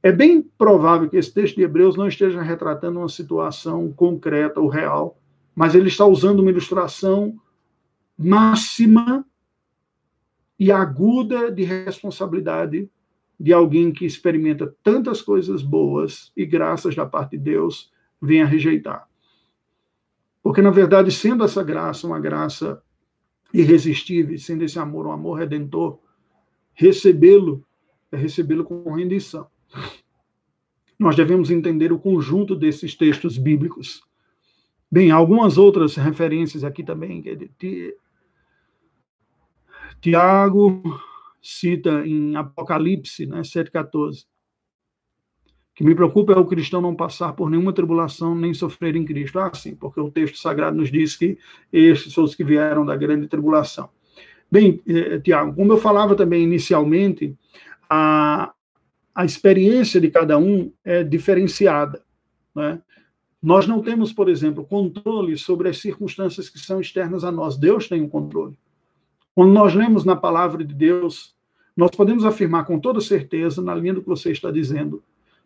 É 0.00 0.12
bem 0.12 0.40
provável 0.40 1.10
que 1.10 1.16
esse 1.16 1.34
texto 1.34 1.56
de 1.56 1.62
Hebreus 1.62 1.96
não 1.96 2.06
esteja 2.06 2.40
retratando 2.40 3.00
uma 3.00 3.08
situação 3.08 3.92
concreta 3.92 4.60
ou 4.60 4.68
real, 4.68 5.18
mas 5.56 5.74
ele 5.74 5.88
está 5.88 6.06
usando 6.06 6.38
uma 6.38 6.50
ilustração 6.50 7.40
máxima 8.16 9.26
e 10.56 10.70
aguda 10.70 11.50
de 11.50 11.64
responsabilidade 11.64 12.88
de 13.38 13.52
alguém 13.52 13.92
que 13.92 14.04
experimenta 14.04 14.74
tantas 14.82 15.22
coisas 15.22 15.62
boas 15.62 16.32
e 16.36 16.44
graças 16.44 16.94
da 16.94 17.06
parte 17.06 17.32
de 17.32 17.38
Deus 17.38 17.90
vem 18.20 18.42
a 18.42 18.46
rejeitar. 18.46 19.08
Porque, 20.42 20.60
na 20.62 20.70
verdade, 20.70 21.12
sendo 21.12 21.44
essa 21.44 21.62
graça 21.62 22.06
uma 22.06 22.18
graça 22.18 22.82
irresistível, 23.52 24.38
sendo 24.38 24.64
esse 24.64 24.78
amor 24.78 25.06
um 25.06 25.12
amor 25.12 25.38
redentor, 25.38 25.98
recebê-lo 26.74 27.64
é 28.10 28.16
recebê-lo 28.16 28.64
com 28.64 28.90
rendição. 28.94 29.46
Nós 30.98 31.14
devemos 31.14 31.50
entender 31.50 31.92
o 31.92 31.98
conjunto 31.98 32.56
desses 32.56 32.94
textos 32.94 33.38
bíblicos. 33.38 34.02
Bem, 34.90 35.10
algumas 35.10 35.58
outras 35.58 35.94
referências 35.96 36.64
aqui 36.64 36.82
também. 36.82 37.22
Tiago, 40.00 40.82
cita 41.48 42.06
em 42.06 42.36
Apocalipse, 42.36 43.24
né, 43.24 43.40
7,14. 43.40 44.26
que 45.74 45.82
me 45.82 45.94
preocupa 45.94 46.32
é 46.32 46.36
o 46.36 46.44
cristão 46.44 46.80
não 46.82 46.94
passar 46.94 47.32
por 47.32 47.48
nenhuma 47.48 47.72
tribulação 47.72 48.34
nem 48.34 48.52
sofrer 48.52 48.96
em 48.96 49.04
Cristo. 49.04 49.38
Ah, 49.38 49.50
sim, 49.54 49.74
porque 49.74 50.00
o 50.00 50.10
texto 50.10 50.36
sagrado 50.36 50.76
nos 50.76 50.90
diz 50.90 51.16
que 51.16 51.38
estes 51.72 52.12
são 52.12 52.24
os 52.24 52.34
que 52.34 52.44
vieram 52.44 52.84
da 52.84 52.96
grande 52.96 53.28
tribulação. 53.28 53.88
Bem, 54.50 54.82
eh, 54.86 55.20
Tiago, 55.20 55.54
como 55.54 55.72
eu 55.72 55.78
falava 55.78 56.16
também 56.16 56.42
inicialmente, 56.42 57.34
a, 57.88 58.52
a 59.14 59.24
experiência 59.24 60.00
de 60.00 60.10
cada 60.10 60.36
um 60.36 60.72
é 60.84 61.04
diferenciada. 61.04 62.02
Né? 62.54 62.82
Nós 63.40 63.66
não 63.66 63.80
temos, 63.80 64.12
por 64.12 64.28
exemplo, 64.28 64.66
controle 64.66 65.38
sobre 65.38 65.68
as 65.68 65.78
circunstâncias 65.78 66.50
que 66.50 66.58
são 66.58 66.80
externas 66.80 67.22
a 67.24 67.30
nós. 67.30 67.56
Deus 67.56 67.88
tem 67.88 68.02
o 68.02 68.06
um 68.06 68.08
controle. 68.08 68.58
Quando 69.34 69.52
nós 69.52 69.74
lemos 69.74 70.04
na 70.04 70.16
palavra 70.16 70.64
de 70.64 70.74
Deus, 70.74 71.37
nós 71.78 71.92
podemos 71.92 72.24
afirmar 72.24 72.64
com 72.64 72.80
toda 72.80 73.00
certeza, 73.00 73.62
na 73.62 73.72
linha 73.72 73.94
do 73.94 74.02
que 74.02 74.08
você 74.08 74.32
está 74.32 74.50
dizendo, 74.50 75.00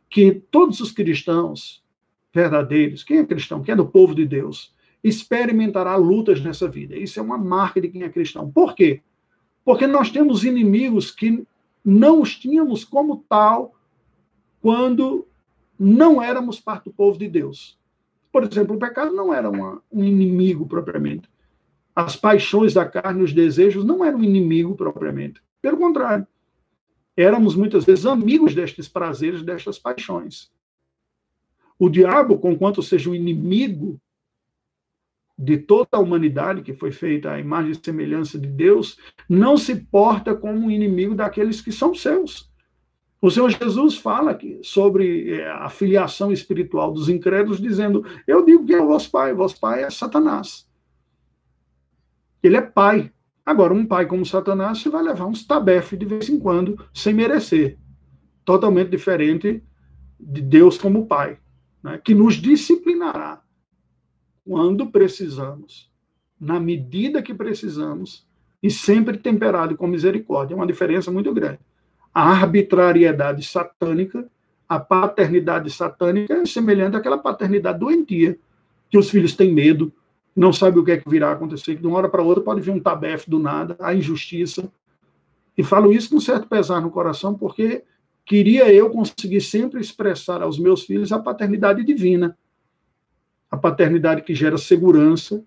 que 0.08 0.32
todos 0.50 0.80
os 0.80 0.90
cristãos 0.90 1.84
verdadeiros, 2.32 3.04
quem 3.04 3.18
é 3.18 3.26
cristão, 3.26 3.62
quem 3.62 3.74
é 3.74 3.76
do 3.76 3.84
povo 3.84 4.14
de 4.14 4.24
Deus, 4.24 4.74
experimentará 5.04 5.94
lutas 5.96 6.40
nessa 6.40 6.66
vida. 6.66 6.96
Isso 6.96 7.20
é 7.20 7.22
uma 7.22 7.36
marca 7.36 7.82
de 7.82 7.88
quem 7.88 8.02
é 8.02 8.08
cristão. 8.08 8.50
Por 8.50 8.74
quê? 8.74 9.02
Porque 9.62 9.86
nós 9.86 10.10
temos 10.10 10.42
inimigos 10.42 11.10
que 11.10 11.46
não 11.84 12.22
os 12.22 12.34
tínhamos 12.34 12.82
como 12.82 13.24
tal 13.28 13.74
quando 14.62 15.26
não 15.78 16.22
éramos 16.22 16.58
parte 16.58 16.84
do 16.84 16.92
povo 16.92 17.18
de 17.18 17.28
Deus. 17.28 17.78
Por 18.32 18.42
exemplo, 18.42 18.76
o 18.76 18.78
pecado 18.78 19.14
não 19.14 19.34
era 19.34 19.50
uma, 19.50 19.82
um 19.92 20.02
inimigo 20.02 20.66
propriamente 20.66 21.28
as 21.94 22.16
paixões 22.16 22.72
da 22.72 22.86
carne, 22.86 23.22
os 23.22 23.32
desejos, 23.32 23.84
não 23.84 24.04
eram 24.04 24.24
inimigo 24.24 24.74
propriamente. 24.74 25.42
Pelo 25.62 25.78
contrário, 25.78 26.26
éramos 27.16 27.54
muitas 27.54 27.84
vezes 27.84 28.04
amigos 28.04 28.54
destes 28.54 28.88
prazeres, 28.88 29.42
destas 29.42 29.78
paixões. 29.78 30.50
O 31.78 31.88
diabo, 31.88 32.38
conquanto 32.38 32.82
seja 32.82 33.08
o 33.08 33.14
inimigo 33.14 34.00
de 35.38 35.56
toda 35.56 35.88
a 35.92 35.98
humanidade 35.98 36.62
que 36.62 36.74
foi 36.74 36.92
feita 36.92 37.32
à 37.32 37.40
imagem 37.40 37.72
e 37.72 37.84
semelhança 37.84 38.38
de 38.38 38.46
Deus, 38.46 38.98
não 39.28 39.56
se 39.56 39.74
porta 39.76 40.34
como 40.34 40.66
um 40.66 40.70
inimigo 40.70 41.14
daqueles 41.14 41.60
que 41.60 41.72
são 41.72 41.94
seus. 41.94 42.50
O 43.20 43.30
Senhor 43.30 43.50
Jesus 43.50 43.96
fala 43.96 44.36
sobre 44.62 45.34
é, 45.34 45.48
a 45.48 45.68
filiação 45.68 46.32
espiritual 46.32 46.92
dos 46.92 47.08
incrédulos, 47.08 47.60
dizendo: 47.60 48.04
Eu 48.26 48.44
digo 48.44 48.66
que 48.66 48.74
é 48.74 48.80
o 48.80 48.88
vosso 48.88 49.10
pai, 49.12 49.32
vosso 49.32 49.60
pai 49.60 49.84
é 49.84 49.90
Satanás. 49.90 50.68
Ele 52.42 52.56
é 52.56 52.60
pai. 52.60 53.12
Agora, 53.44 53.74
um 53.74 53.84
pai 53.84 54.06
como 54.06 54.24
Satanás, 54.24 54.78
você 54.78 54.88
vai 54.88 55.02
levar 55.02 55.26
uns 55.26 55.44
tabefes 55.44 55.98
de 55.98 56.06
vez 56.06 56.28
em 56.28 56.38
quando, 56.38 56.78
sem 56.94 57.12
merecer. 57.12 57.76
Totalmente 58.44 58.90
diferente 58.90 59.62
de 60.18 60.40
Deus 60.40 60.78
como 60.78 61.06
pai, 61.06 61.38
né? 61.82 62.00
que 62.02 62.14
nos 62.14 62.36
disciplinará 62.36 63.42
quando 64.44 64.86
precisamos, 64.86 65.90
na 66.40 66.58
medida 66.58 67.22
que 67.22 67.34
precisamos, 67.34 68.26
e 68.62 68.70
sempre 68.70 69.18
temperado 69.18 69.76
com 69.76 69.86
misericórdia. 69.86 70.54
É 70.54 70.56
uma 70.56 70.66
diferença 70.66 71.10
muito 71.10 71.32
grande. 71.34 71.58
A 72.14 72.30
arbitrariedade 72.30 73.42
satânica, 73.44 74.28
a 74.68 74.78
paternidade 74.78 75.70
satânica 75.70 76.34
é 76.34 76.46
semelhante 76.46 76.96
àquela 76.96 77.18
paternidade 77.18 77.80
doentia, 77.80 78.38
que 78.88 78.98
os 78.98 79.10
filhos 79.10 79.34
têm 79.34 79.52
medo, 79.52 79.92
não 80.34 80.52
sabe 80.52 80.78
o 80.78 80.84
que 80.84 80.92
é 80.92 80.96
que 80.96 81.08
virá 81.08 81.32
acontecer, 81.32 81.76
que 81.76 81.82
de 81.82 81.86
uma 81.86 81.98
hora 81.98 82.08
para 82.08 82.22
outra 82.22 82.42
pode 82.42 82.60
vir 82.60 82.70
um 82.70 82.80
tabefe 82.80 83.30
do 83.30 83.38
nada, 83.38 83.76
a 83.78 83.94
injustiça. 83.94 84.70
E 85.56 85.62
falo 85.62 85.92
isso 85.92 86.10
com 86.10 86.20
certo 86.20 86.48
pesar 86.48 86.80
no 86.80 86.90
coração, 86.90 87.34
porque 87.34 87.84
queria 88.24 88.72
eu 88.72 88.88
conseguir 88.90 89.42
sempre 89.42 89.80
expressar 89.80 90.42
aos 90.42 90.58
meus 90.58 90.84
filhos 90.84 91.12
a 91.12 91.18
paternidade 91.18 91.84
divina, 91.84 92.36
a 93.50 93.56
paternidade 93.56 94.22
que 94.22 94.34
gera 94.34 94.56
segurança, 94.56 95.44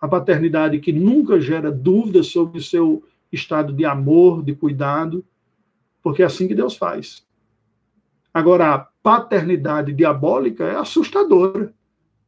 a 0.00 0.08
paternidade 0.08 0.78
que 0.78 0.92
nunca 0.92 1.38
gera 1.40 1.70
dúvidas 1.70 2.28
sobre 2.28 2.58
o 2.58 2.62
seu 2.62 3.04
estado 3.30 3.72
de 3.74 3.84
amor, 3.84 4.42
de 4.42 4.54
cuidado, 4.54 5.22
porque 6.02 6.22
é 6.22 6.26
assim 6.26 6.48
que 6.48 6.54
Deus 6.54 6.76
faz. 6.76 7.26
Agora, 8.32 8.74
a 8.74 8.78
paternidade 8.78 9.92
diabólica 9.92 10.64
é 10.64 10.76
assustadora 10.76 11.74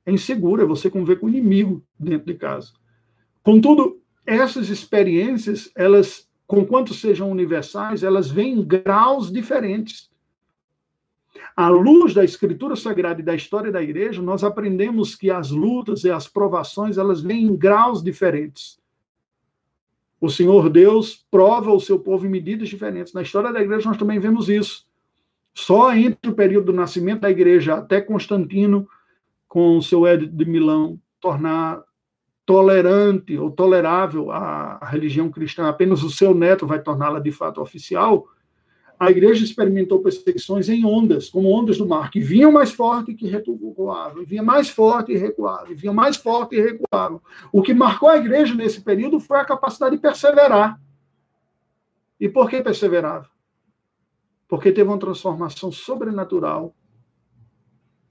é 0.05 0.13
insegura, 0.13 0.63
é 0.63 0.67
você 0.67 0.91
conviver 0.91 1.21
com 1.21 1.27
o 1.27 1.29
inimigo 1.29 1.85
dentro 1.99 2.27
de 2.27 2.35
casa. 2.35 2.73
Contudo, 3.43 4.01
essas 4.27 4.69
experiências, 4.69 5.71
elas, 5.75 6.29
conquanto 6.47 6.95
sejam 6.95 7.31
universais, 7.31 8.03
elas 8.03 8.31
vêm 8.31 8.55
em 8.55 8.65
graus 8.65 9.31
diferentes. 9.33 10.11
À 11.57 11.69
luz 11.69 12.15
da 12.15 12.25
Escritura 12.25 12.77
Sagrada 12.77 13.21
e 13.21 13.25
da 13.25 13.35
história 13.35 13.71
da 13.71 13.83
igreja, 13.83 14.23
nós 14.23 14.45
aprendemos 14.45 15.15
que 15.15 15.31
as 15.31 15.51
lutas 15.51 16.05
e 16.05 16.11
as 16.11 16.29
provações, 16.29 16.99
elas 16.99 17.21
vêm 17.21 17.45
em 17.45 17.57
graus 17.57 18.03
diferentes. 18.03 18.79
O 20.21 20.29
Senhor 20.29 20.69
Deus 20.69 21.25
prova 21.31 21.73
o 21.73 21.81
seu 21.81 21.99
povo 21.99 22.27
em 22.27 22.31
medidas 22.31 22.69
diferentes. 22.69 23.13
Na 23.13 23.23
história 23.23 23.53
da 23.53 23.61
igreja, 23.61 23.89
nós 23.89 23.97
também 23.97 24.19
vemos 24.19 24.49
isso. 24.49 24.87
Só 25.55 25.95
entre 25.95 26.31
o 26.31 26.35
período 26.35 26.67
do 26.67 26.73
nascimento 26.73 27.21
da 27.21 27.31
igreja 27.31 27.77
até 27.77 28.01
Constantino, 28.01 28.87
com 29.51 29.77
o 29.77 29.83
seu 29.83 30.07
Édito 30.07 30.33
de 30.33 30.45
Milão, 30.45 30.97
tornar 31.21 31.83
tolerante 32.47 33.37
ou 33.37 33.51
tolerável 33.51 34.31
a, 34.31 34.79
a 34.81 34.87
religião 34.87 35.29
cristã, 35.29 35.69
apenas 35.69 36.05
o 36.05 36.09
seu 36.09 36.33
neto 36.33 36.69
vai 36.69 36.81
torná-la 36.81 37.19
de 37.19 37.33
fato 37.33 37.61
oficial, 37.61 38.29
a 38.97 39.11
igreja 39.11 39.43
experimentou 39.43 40.01
perseguições 40.01 40.69
em 40.69 40.85
ondas, 40.85 41.29
como 41.29 41.51
ondas 41.51 41.79
do 41.79 41.89
mar, 41.89 42.13
que 42.13 42.21
vinham 42.21 42.53
mais 42.53 42.71
forte 42.71 43.11
e 43.11 43.15
que 43.17 43.27
recuavam, 43.27 44.25
vinha 44.25 44.43
mais 44.43 44.71
forte 44.71 45.13
e 45.13 45.17
recuavam, 45.17 45.75
vinha 45.75 45.93
mais 45.93 46.17
forte 46.17 46.55
e 46.55 46.61
recuavam. 46.61 47.21
O 47.53 47.61
que 47.61 47.75
marcou 47.75 48.09
a 48.09 48.19
igreja 48.19 48.55
nesse 48.55 48.81
período 48.81 49.19
foi 49.19 49.39
a 49.39 49.45
capacidade 49.45 49.97
de 49.97 50.03
perseverar. 50.03 50.81
E 52.21 52.29
por 52.29 52.49
que 52.49 52.63
perseverava? 52.63 53.29
Porque 54.47 54.71
teve 54.71 54.89
uma 54.89 54.99
transformação 54.99 55.73
sobrenatural, 55.73 56.73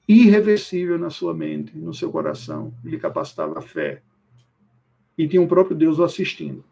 irreversível 0.10 0.97
na 0.97 1.12
sua 1.12 1.36
mente, 1.36 1.78
no 1.78 1.93
seu 1.93 2.12
coração. 2.12 2.74
Ele 2.84 2.97
capacitava 2.97 3.60
a 3.60 3.62
fé. 3.62 4.01
E 5.16 5.28
tinha 5.28 5.41
o 5.41 5.47
próprio 5.47 5.78
Deus 5.78 5.99
o 5.99 6.03
assistindo. 6.03 6.64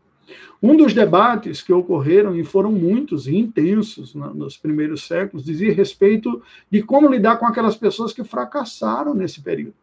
Um 0.61 0.75
dos 0.75 0.93
debates 0.93 1.61
que 1.61 1.71
ocorreram, 1.71 2.35
e 2.35 2.43
foram 2.43 2.71
muitos 2.71 3.27
e 3.27 3.35
intensos 3.35 4.15
nos 4.15 4.57
primeiros 4.57 5.05
séculos, 5.05 5.45
dizia 5.45 5.71
respeito 5.71 6.41
de 6.69 6.81
como 6.81 7.07
lidar 7.07 7.37
com 7.37 7.45
aquelas 7.45 7.77
pessoas 7.77 8.11
que 8.11 8.23
fracassaram 8.23 9.13
nesse 9.13 9.41
período. 9.41 9.75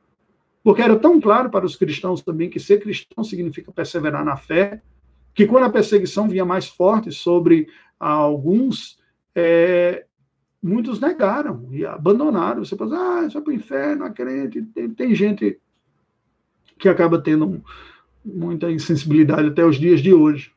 Porque 0.63 0.83
era 0.83 0.97
tão 0.97 1.21
claro 1.21 1.49
para 1.49 1.65
os 1.65 1.77
cristãos 1.77 2.23
também 2.23 2.51
que 2.51 2.59
ser 2.59 2.81
cristão 2.81 3.23
significa 3.23 3.71
perseverar 3.71 4.25
na 4.25 4.37
fé, 4.37 4.83
que 5.33 5.47
quando 5.47 5.65
a 5.65 5.71
perseguição 5.71 6.29
vinha 6.29 6.45
mais 6.45 6.67
forte 6.67 7.13
sobre 7.13 7.69
alguns, 8.01 8.99
é, 9.35 10.07
muitos 10.65 10.99
negaram 10.99 11.69
e 11.71 11.85
abandonaram. 11.85 12.65
Você 12.65 12.75
pensa, 12.75 12.97
ah, 12.97 13.27
isso 13.27 13.37
é 13.37 13.41
para 13.43 13.51
o 13.51 13.55
inferno, 13.55 14.05
a 14.05 14.11
crente. 14.11 14.63
Tem, 14.63 14.89
tem 14.89 15.15
gente 15.15 15.61
que 16.79 16.89
acaba 16.89 17.21
tendo 17.21 17.63
muita 18.25 18.71
insensibilidade 18.71 19.49
até 19.49 19.63
os 19.63 19.77
dias 19.77 20.01
de 20.01 20.15
hoje. 20.15 20.53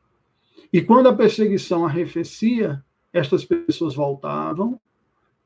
E 0.72 0.80
quando 0.80 1.08
a 1.08 1.14
perseguição 1.14 1.84
arrefecia, 1.84 2.82
estas 3.12 3.44
pessoas 3.44 3.94
voltavam 3.94 4.80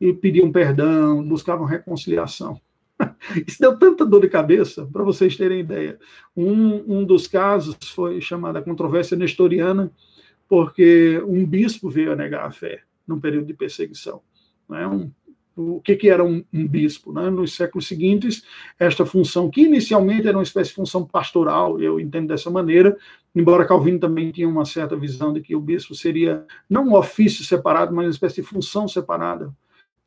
e 0.00 0.12
pediam 0.12 0.52
perdão, 0.52 1.24
buscavam 1.24 1.66
reconciliação. 1.66 2.60
Isso 3.46 3.60
deu 3.60 3.76
tanta 3.76 4.06
dor 4.06 4.20
de 4.20 4.28
cabeça, 4.28 4.88
para 4.92 5.02
vocês 5.02 5.36
terem 5.36 5.58
ideia. 5.58 5.98
Um, 6.36 6.98
um 6.98 7.04
dos 7.04 7.26
casos 7.26 7.76
foi 7.88 8.20
chamada 8.20 8.62
controvérsia 8.62 9.16
nestoriana, 9.16 9.90
porque 10.48 11.20
um 11.26 11.44
bispo 11.44 11.90
veio 11.90 12.12
a 12.12 12.16
negar 12.16 12.46
a 12.46 12.52
fé 12.52 12.82
num 13.06 13.18
período 13.18 13.46
de 13.46 13.54
perseguição. 13.54 14.22
Né? 14.68 14.86
Um, 14.86 15.10
o 15.56 15.80
que, 15.80 15.96
que 15.96 16.08
era 16.08 16.24
um, 16.24 16.42
um 16.52 16.66
bispo? 16.66 17.12
Né? 17.12 17.28
Nos 17.30 17.54
séculos 17.54 17.86
seguintes, 17.86 18.42
esta 18.78 19.04
função, 19.04 19.50
que 19.50 19.62
inicialmente 19.62 20.26
era 20.26 20.36
uma 20.36 20.42
espécie 20.42 20.70
de 20.70 20.76
função 20.76 21.04
pastoral, 21.04 21.80
eu 21.80 22.00
entendo 22.00 22.28
dessa 22.28 22.50
maneira, 22.50 22.96
embora 23.34 23.66
Calvino 23.66 23.98
também 23.98 24.30
tinha 24.30 24.48
uma 24.48 24.64
certa 24.64 24.96
visão 24.96 25.32
de 25.32 25.40
que 25.40 25.54
o 25.54 25.60
bispo 25.60 25.94
seria 25.94 26.44
não 26.68 26.88
um 26.88 26.94
ofício 26.94 27.44
separado, 27.44 27.94
mas 27.94 28.06
uma 28.06 28.12
espécie 28.12 28.36
de 28.36 28.46
função 28.46 28.88
separada, 28.88 29.52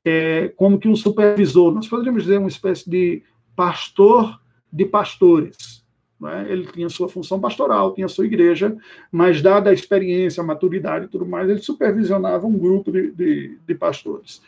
é, 0.03 0.49
como 0.55 0.79
que 0.79 0.87
um 0.87 0.95
supervisor. 0.95 1.73
Nós 1.73 1.87
poderíamos 1.87 2.23
dizer 2.23 2.37
uma 2.37 2.47
espécie 2.47 2.89
de 2.89 3.23
pastor 3.55 4.39
de 4.71 4.85
pastores. 4.85 5.74
É? 6.23 6.51
Ele 6.51 6.65
tinha 6.67 6.87
sua 6.89 7.09
função 7.09 7.39
pastoral, 7.39 7.93
tinha 7.93 8.07
sua 8.07 8.25
igreja, 8.25 8.75
mas 9.11 9.41
dada 9.41 9.69
a 9.69 9.73
experiência, 9.73 10.41
a 10.41 10.45
maturidade 10.45 11.05
e 11.05 11.07
tudo 11.09 11.25
mais, 11.25 11.49
ele 11.49 11.59
supervisionava 11.59 12.47
um 12.47 12.57
grupo 12.57 12.91
de, 12.91 13.11
de, 13.11 13.57
de 13.67 13.75
pastores. 13.75 14.41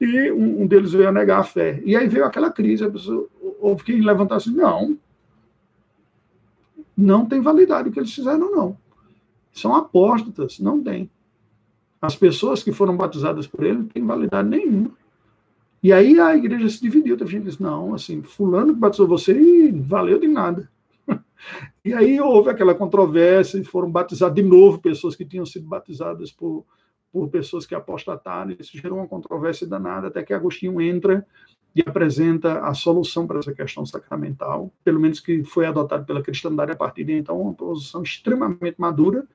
E 0.00 0.30
um, 0.30 0.62
um, 0.62 0.66
deles 0.66 0.92
veio 0.92 1.08
a 1.08 1.12
negar 1.12 1.40
a 1.40 1.44
fé. 1.44 1.82
E 1.84 1.96
aí 1.96 2.06
veio 2.06 2.24
aquela 2.24 2.52
crise, 2.52 2.88
pessoa, 2.88 3.28
houve 3.60 3.82
quem 3.82 4.00
levantasse, 4.00 4.48
não, 4.48 4.96
não 6.96 7.26
tem 7.26 7.40
validade 7.40 7.88
o 7.88 7.92
que 7.92 7.98
eles 7.98 8.14
fizeram, 8.14 8.50
não. 8.50 8.76
São 9.52 9.74
apóstatas, 9.74 10.60
não 10.60 10.82
tem. 10.82 11.10
As 12.00 12.14
pessoas 12.14 12.62
que 12.62 12.70
foram 12.70 12.96
batizadas 12.96 13.46
por 13.46 13.64
ele 13.64 13.78
não 13.78 13.86
têm 13.86 14.04
validade 14.04 14.48
nenhuma. 14.48 14.92
E 15.82 15.92
aí 15.92 16.18
a 16.20 16.36
igreja 16.36 16.68
se 16.68 16.80
dividiu. 16.80 17.16
Teve 17.16 17.30
gente 17.32 17.42
que 17.42 17.48
disse, 17.50 17.62
não, 17.62 17.94
assim, 17.94 18.22
fulano 18.22 18.72
que 18.72 18.80
batizou 18.80 19.06
você 19.06 19.32
e 19.32 19.70
valeu 19.72 20.18
de 20.18 20.28
nada. 20.28 20.68
E 21.84 21.94
aí 21.94 22.20
houve 22.20 22.50
aquela 22.50 22.74
controvérsia 22.74 23.58
e 23.58 23.64
foram 23.64 23.90
batizadas 23.90 24.34
de 24.34 24.42
novo 24.42 24.80
pessoas 24.80 25.14
que 25.14 25.24
tinham 25.24 25.46
sido 25.46 25.66
batizadas 25.66 26.32
por, 26.32 26.64
por 27.12 27.28
pessoas 27.28 27.66
que 27.66 27.74
apostataram. 27.74 28.54
Isso 28.58 28.76
gerou 28.76 28.98
uma 28.98 29.08
controvérsia 29.08 29.66
danada, 29.66 30.08
até 30.08 30.22
que 30.22 30.34
Agostinho 30.34 30.80
entra 30.80 31.26
e 31.74 31.82
apresenta 31.86 32.60
a 32.60 32.74
solução 32.74 33.26
para 33.26 33.38
essa 33.38 33.52
questão 33.52 33.86
sacramental, 33.86 34.72
pelo 34.82 34.98
menos 34.98 35.20
que 35.20 35.44
foi 35.44 35.66
adotado 35.66 36.04
pela 36.04 36.22
cristandade 36.22 36.72
a 36.72 36.76
partir 36.76 37.04
de 37.04 37.12
então, 37.12 37.40
uma 37.40 37.54
posição 37.54 38.02
extremamente 38.02 38.74
madura, 38.78 39.26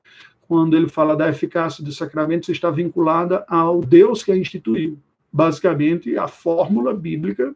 quando 0.47 0.75
ele 0.75 0.89
fala 0.89 1.15
da 1.15 1.29
eficácia 1.29 1.83
dos 1.83 1.95
sacramentos, 1.95 2.49
está 2.49 2.69
vinculada 2.69 3.45
ao 3.47 3.79
Deus 3.81 4.23
que 4.23 4.31
a 4.31 4.37
instituiu. 4.37 4.99
Basicamente, 5.31 6.17
a 6.17 6.27
fórmula 6.27 6.93
bíblica, 6.93 7.55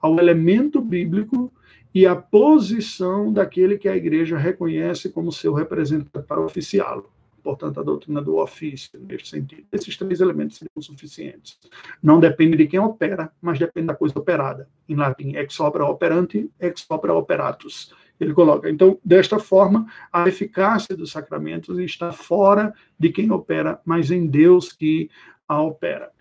ao 0.00 0.18
elemento 0.18 0.80
bíblico 0.80 1.52
e 1.98 2.06
a 2.06 2.14
posição 2.14 3.32
daquele 3.32 3.76
que 3.76 3.88
a 3.88 3.96
igreja 3.96 4.38
reconhece 4.38 5.08
como 5.08 5.32
seu 5.32 5.52
representante 5.52 6.24
para 6.28 6.40
oficiá-lo. 6.40 7.10
Portanto, 7.42 7.80
a 7.80 7.82
doutrina 7.82 8.22
do 8.22 8.36
ofício, 8.36 9.00
neste 9.00 9.30
sentido. 9.30 9.64
Esses 9.72 9.96
três 9.96 10.20
elementos 10.20 10.58
seriam 10.58 10.80
suficientes. 10.80 11.58
Não 12.00 12.20
depende 12.20 12.56
de 12.56 12.68
quem 12.68 12.78
opera, 12.78 13.32
mas 13.42 13.58
depende 13.58 13.88
da 13.88 13.96
coisa 13.96 14.16
operada. 14.16 14.68
Em 14.88 14.94
latim, 14.94 15.34
ex 15.34 15.58
opera 15.58 15.86
operante, 15.86 16.48
ex 16.60 16.86
opera 16.88 17.14
operatus 17.14 17.92
ele 18.20 18.32
coloca. 18.32 18.70
Então, 18.70 18.96
desta 19.04 19.40
forma, 19.40 19.86
a 20.12 20.28
eficácia 20.28 20.96
dos 20.96 21.10
sacramentos 21.10 21.78
está 21.80 22.12
fora 22.12 22.72
de 22.96 23.10
quem 23.10 23.32
opera, 23.32 23.80
mas 23.84 24.12
em 24.12 24.24
Deus 24.24 24.72
que 24.72 25.10
a 25.48 25.60
opera. 25.60 26.12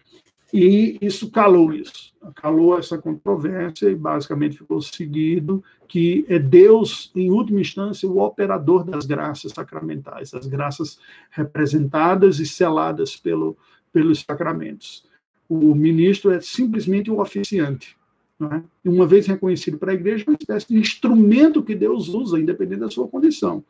E 0.54 0.98
isso 1.02 1.30
calou 1.30 1.74
isso, 1.74 2.14
calou 2.36 2.80
essa 2.80 2.98
controvérsia 2.98 3.90
e 3.90 3.96
basicamente 3.96 4.58
ficou 4.58 4.82
seguido 4.82 5.62
que 5.88 6.26
é 6.28 6.38
Deus, 6.38 7.12
em 7.16 7.32
última 7.32 7.62
instância, 7.62 8.08
o 8.08 8.20
operador 8.20 8.84
das 8.84 9.06
graças 9.06 9.54
sacramentais, 9.54 10.34
as 10.34 10.46
graças 10.48 11.00
representadas 11.32 12.40
e 12.40 12.46
seladas 12.46 13.16
pelo, 13.16 13.58
pelos 13.92 14.20
sacramentos. 14.20 15.06
O 15.48 15.74
ministro 15.74 16.32
é 16.32 16.42
simplesmente 16.42 17.10
o 17.10 17.22
oficiante. 17.22 17.96
É? 18.40 18.62
Uma 18.90 19.08
vez 19.08 19.26
reconhecido 19.26 19.78
para 19.78 19.92
a 19.92 19.96
igreja, 19.96 20.26
é 20.28 20.30
uma 20.30 20.38
espécie 20.40 20.68
de 20.68 20.78
instrumento 20.78 21.64
que 21.64 21.74
Deus 21.74 22.10
usa, 22.10 22.40
independente 22.40 22.82
da 22.82 22.92
sua 22.92 23.08
condição. 23.08 23.64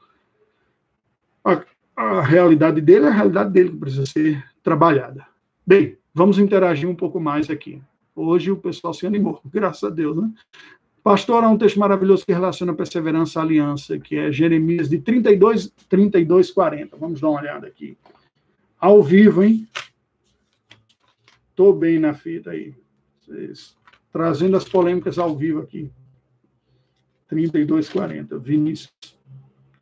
A, 1.43 1.63
a 1.95 2.21
realidade 2.21 2.82
dele 2.82 3.05
é 3.05 3.09
a 3.09 3.13
realidade 3.13 3.51
dele 3.51 3.69
que 3.69 3.78
precisa 3.78 4.05
ser 4.05 4.43
trabalhada. 4.61 5.25
Bem, 5.65 5.97
vamos 6.18 6.39
interagir 6.39 6.89
um 6.89 6.95
pouco 6.95 7.20
mais 7.20 7.47
aqui. 7.47 7.80
Hoje 8.15 8.49
o 8.49 8.57
pessoal 8.57 8.91
se 8.91 9.05
animou, 9.05 9.39
graças 9.45 9.84
a 9.84 9.89
Deus, 9.93 10.18
né? 10.18 10.34
Pastor, 11.03 11.43
há 11.43 11.47
um 11.47 11.57
texto 11.57 11.80
maravilhoso 11.80 12.26
que 12.26 12.34
relaciona 12.34 12.74
perseverança 12.74 13.39
à 13.39 13.43
aliança, 13.43 13.97
que 13.99 14.18
é 14.18 14.32
Jeremias 14.32 14.89
de 14.89 14.97
32, 14.97 15.72
32, 15.88 16.51
40. 16.51 16.97
Vamos 16.97 17.22
dar 17.22 17.30
uma 17.30 17.39
olhada 17.39 17.68
aqui. 17.68 17.95
Ao 18.80 19.01
vivo, 19.01 19.43
hein? 19.43 19.65
Estou 21.51 21.72
bem 21.72 21.99
na 21.99 22.13
fita 22.13 22.49
aí. 22.49 22.74
Vocês 23.22 23.78
trazendo 24.11 24.57
as 24.57 24.68
polêmicas 24.68 25.20
ao 25.20 25.36
vivo 25.36 25.59
aqui. 25.59 25.89
3240, 27.30 28.38
Vinícius. 28.39 28.91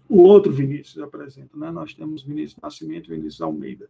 O 0.08 0.22
outro 0.22 0.52
Vinícius 0.52 1.02
apresenta, 1.02 1.58
né? 1.58 1.72
Nós 1.72 1.94
temos 1.94 2.22
Vinícius 2.22 2.62
Nascimento 2.62 3.08
e 3.08 3.16
Vinícius 3.16 3.42
Almeida. 3.42 3.90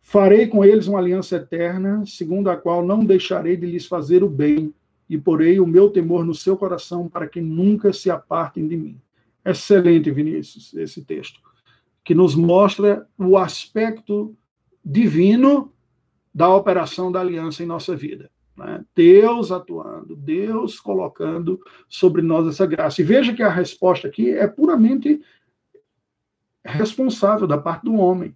Farei 0.00 0.46
com 0.46 0.64
eles 0.64 0.86
uma 0.86 0.98
aliança 0.98 1.36
eterna, 1.36 2.04
segundo 2.06 2.50
a 2.50 2.56
qual 2.56 2.84
não 2.84 3.04
deixarei 3.04 3.56
de 3.56 3.66
lhes 3.66 3.86
fazer 3.86 4.24
o 4.24 4.28
bem, 4.28 4.74
e 5.08 5.18
porei 5.18 5.58
o 5.58 5.66
meu 5.66 5.90
temor 5.90 6.24
no 6.24 6.34
seu 6.34 6.56
coração 6.56 7.08
para 7.08 7.26
que 7.26 7.40
nunca 7.40 7.92
se 7.92 8.10
apartem 8.10 8.66
de 8.66 8.76
mim. 8.76 9.00
Excelente, 9.44 10.10
Vinícius, 10.10 10.72
esse 10.74 11.04
texto, 11.04 11.40
que 12.04 12.14
nos 12.14 12.34
mostra 12.34 13.06
o 13.18 13.36
aspecto 13.36 14.36
divino 14.84 15.72
da 16.32 16.48
operação 16.54 17.10
da 17.10 17.20
aliança 17.20 17.62
em 17.62 17.66
nossa 17.66 17.96
vida. 17.96 18.30
Né? 18.56 18.84
Deus 18.94 19.50
atuando, 19.50 20.14
Deus 20.14 20.78
colocando 20.78 21.60
sobre 21.88 22.22
nós 22.22 22.46
essa 22.46 22.66
graça. 22.66 23.00
E 23.00 23.04
veja 23.04 23.34
que 23.34 23.42
a 23.42 23.50
resposta 23.50 24.06
aqui 24.06 24.30
é 24.30 24.46
puramente 24.46 25.20
responsável 26.64 27.46
da 27.46 27.58
parte 27.58 27.84
do 27.84 27.94
homem. 27.94 28.34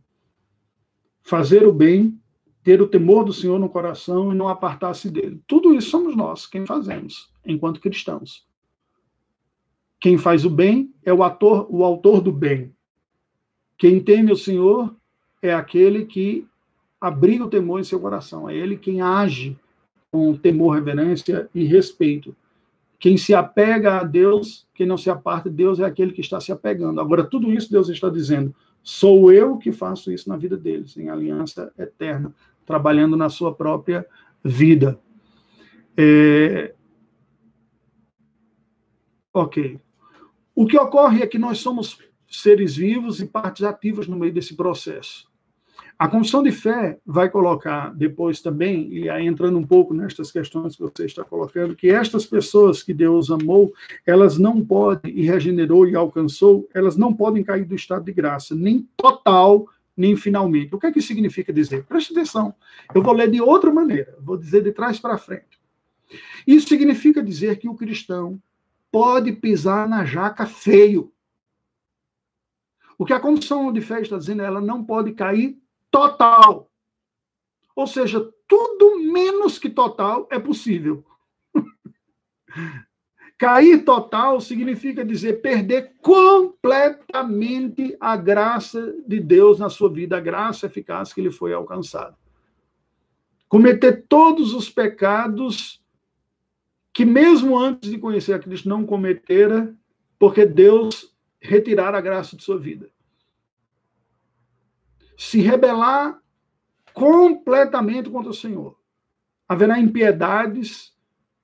Fazer 1.24 1.66
o 1.66 1.72
bem, 1.72 2.16
ter 2.62 2.80
o 2.80 2.86
temor 2.86 3.24
do 3.24 3.32
Senhor 3.32 3.58
no 3.58 3.68
coração 3.68 4.32
e 4.32 4.36
não 4.36 4.48
apartar-se 4.48 5.10
dele. 5.10 5.40
Tudo 5.46 5.74
isso 5.74 5.90
somos 5.90 6.14
nós, 6.14 6.46
quem 6.46 6.64
fazemos, 6.64 7.30
enquanto 7.44 7.80
cristãos. 7.80 8.46
Quem 9.98 10.18
faz 10.18 10.44
o 10.44 10.50
bem 10.50 10.92
é 11.02 11.12
o, 11.12 11.22
ator, 11.22 11.66
o 11.70 11.82
autor 11.82 12.20
do 12.20 12.30
bem. 12.30 12.74
Quem 13.78 14.00
teme 14.00 14.30
o 14.30 14.36
Senhor 14.36 14.94
é 15.40 15.52
aquele 15.52 16.04
que 16.04 16.46
abriga 17.00 17.44
o 17.44 17.50
temor 17.50 17.80
em 17.80 17.84
seu 17.84 17.98
coração. 17.98 18.48
É 18.48 18.54
ele 18.54 18.76
quem 18.76 19.00
age 19.00 19.58
com 20.10 20.36
temor, 20.36 20.74
reverência 20.74 21.48
e 21.54 21.64
respeito. 21.64 22.36
Quem 22.98 23.16
se 23.16 23.34
apega 23.34 23.98
a 23.98 24.04
Deus, 24.04 24.66
quem 24.74 24.86
não 24.86 24.96
se 24.96 25.10
aparta 25.10 25.50
de 25.50 25.56
Deus 25.56 25.80
é 25.80 25.84
aquele 25.84 26.12
que 26.12 26.20
está 26.20 26.40
se 26.40 26.52
apegando. 26.52 27.00
Agora, 27.00 27.24
tudo 27.24 27.52
isso 27.52 27.70
Deus 27.70 27.88
está 27.88 28.08
dizendo, 28.08 28.54
sou 28.84 29.32
eu 29.32 29.56
que 29.56 29.72
faço 29.72 30.12
isso 30.12 30.28
na 30.28 30.36
vida 30.36 30.56
deles, 30.56 30.96
em 30.96 31.08
aliança 31.08 31.72
eterna, 31.78 32.32
trabalhando 32.66 33.16
na 33.16 33.30
sua 33.30 33.52
própria 33.52 34.06
vida. 34.44 35.00
É... 35.96 36.74
Ok. 39.32 39.80
O 40.54 40.66
que 40.66 40.78
ocorre 40.78 41.22
é 41.22 41.26
que 41.26 41.38
nós 41.38 41.58
somos 41.58 41.98
seres 42.28 42.76
vivos 42.76 43.20
e 43.20 43.26
partes 43.26 43.64
ativas 43.64 44.06
no 44.06 44.16
meio 44.16 44.32
desse 44.32 44.54
processo. 44.54 45.28
A 46.04 46.08
confissão 46.08 46.42
de 46.42 46.52
fé 46.52 46.98
vai 47.06 47.30
colocar 47.30 47.88
depois 47.94 48.42
também, 48.42 48.92
e 48.92 49.08
aí 49.08 49.26
entrando 49.26 49.56
um 49.56 49.66
pouco 49.66 49.94
nestas 49.94 50.30
questões 50.30 50.76
que 50.76 50.82
você 50.82 51.06
está 51.06 51.24
colocando, 51.24 51.74
que 51.74 51.88
estas 51.88 52.26
pessoas 52.26 52.82
que 52.82 52.92
Deus 52.92 53.30
amou, 53.30 53.72
elas 54.04 54.36
não 54.36 54.62
podem, 54.62 55.10
e 55.16 55.24
regenerou 55.24 55.88
e 55.88 55.96
alcançou, 55.96 56.68
elas 56.74 56.94
não 56.98 57.14
podem 57.14 57.42
cair 57.42 57.64
do 57.64 57.74
estado 57.74 58.04
de 58.04 58.12
graça, 58.12 58.54
nem 58.54 58.86
total, 58.98 59.66
nem 59.96 60.14
finalmente. 60.14 60.74
O 60.74 60.78
que 60.78 60.88
é 60.88 60.92
que 60.92 61.00
significa 61.00 61.50
dizer? 61.50 61.84
Preste 61.84 62.12
atenção. 62.12 62.54
Eu 62.94 63.02
vou 63.02 63.14
ler 63.14 63.30
de 63.30 63.40
outra 63.40 63.72
maneira, 63.72 64.14
vou 64.20 64.36
dizer 64.36 64.62
de 64.62 64.72
trás 64.72 65.00
para 65.00 65.16
frente. 65.16 65.58
Isso 66.46 66.68
significa 66.68 67.22
dizer 67.22 67.56
que 67.58 67.66
o 67.66 67.74
cristão 67.74 68.38
pode 68.92 69.32
pisar 69.32 69.88
na 69.88 70.04
jaca 70.04 70.44
feio. 70.44 71.10
O 72.98 73.06
que 73.06 73.14
a 73.14 73.20
confissão 73.20 73.72
de 73.72 73.80
fé 73.80 74.02
está 74.02 74.18
dizendo, 74.18 74.42
ela 74.42 74.60
não 74.60 74.84
pode 74.84 75.12
cair 75.12 75.63
total. 75.94 76.68
Ou 77.76 77.86
seja, 77.86 78.28
tudo 78.48 78.98
menos 78.98 79.60
que 79.60 79.70
total 79.70 80.26
é 80.28 80.40
possível. 80.40 81.04
Cair 83.38 83.84
total 83.84 84.40
significa 84.40 85.04
dizer 85.04 85.40
perder 85.40 85.94
completamente 86.02 87.96
a 88.00 88.16
graça 88.16 88.92
de 89.06 89.20
Deus 89.20 89.60
na 89.60 89.68
sua 89.68 89.88
vida, 89.88 90.16
a 90.16 90.20
graça 90.20 90.66
eficaz 90.66 91.12
que 91.12 91.20
lhe 91.20 91.30
foi 91.30 91.52
alcançada. 91.52 92.16
Cometer 93.48 94.04
todos 94.08 94.52
os 94.52 94.68
pecados 94.68 95.80
que, 96.92 97.04
mesmo 97.04 97.56
antes 97.56 97.88
de 97.88 97.98
conhecer 97.98 98.32
a 98.32 98.38
Cristo, 98.40 98.68
não 98.68 98.84
cometera, 98.84 99.72
porque 100.18 100.44
Deus 100.44 101.14
retirar 101.40 101.94
a 101.94 102.00
graça 102.00 102.36
de 102.36 102.42
sua 102.42 102.58
vida. 102.58 102.93
Se 105.16 105.40
rebelar 105.40 106.18
completamente 106.94 108.08
contra 108.08 108.30
o 108.30 108.34
Senhor. 108.34 108.76
Haverá 109.48 109.78
impiedades 109.78 110.94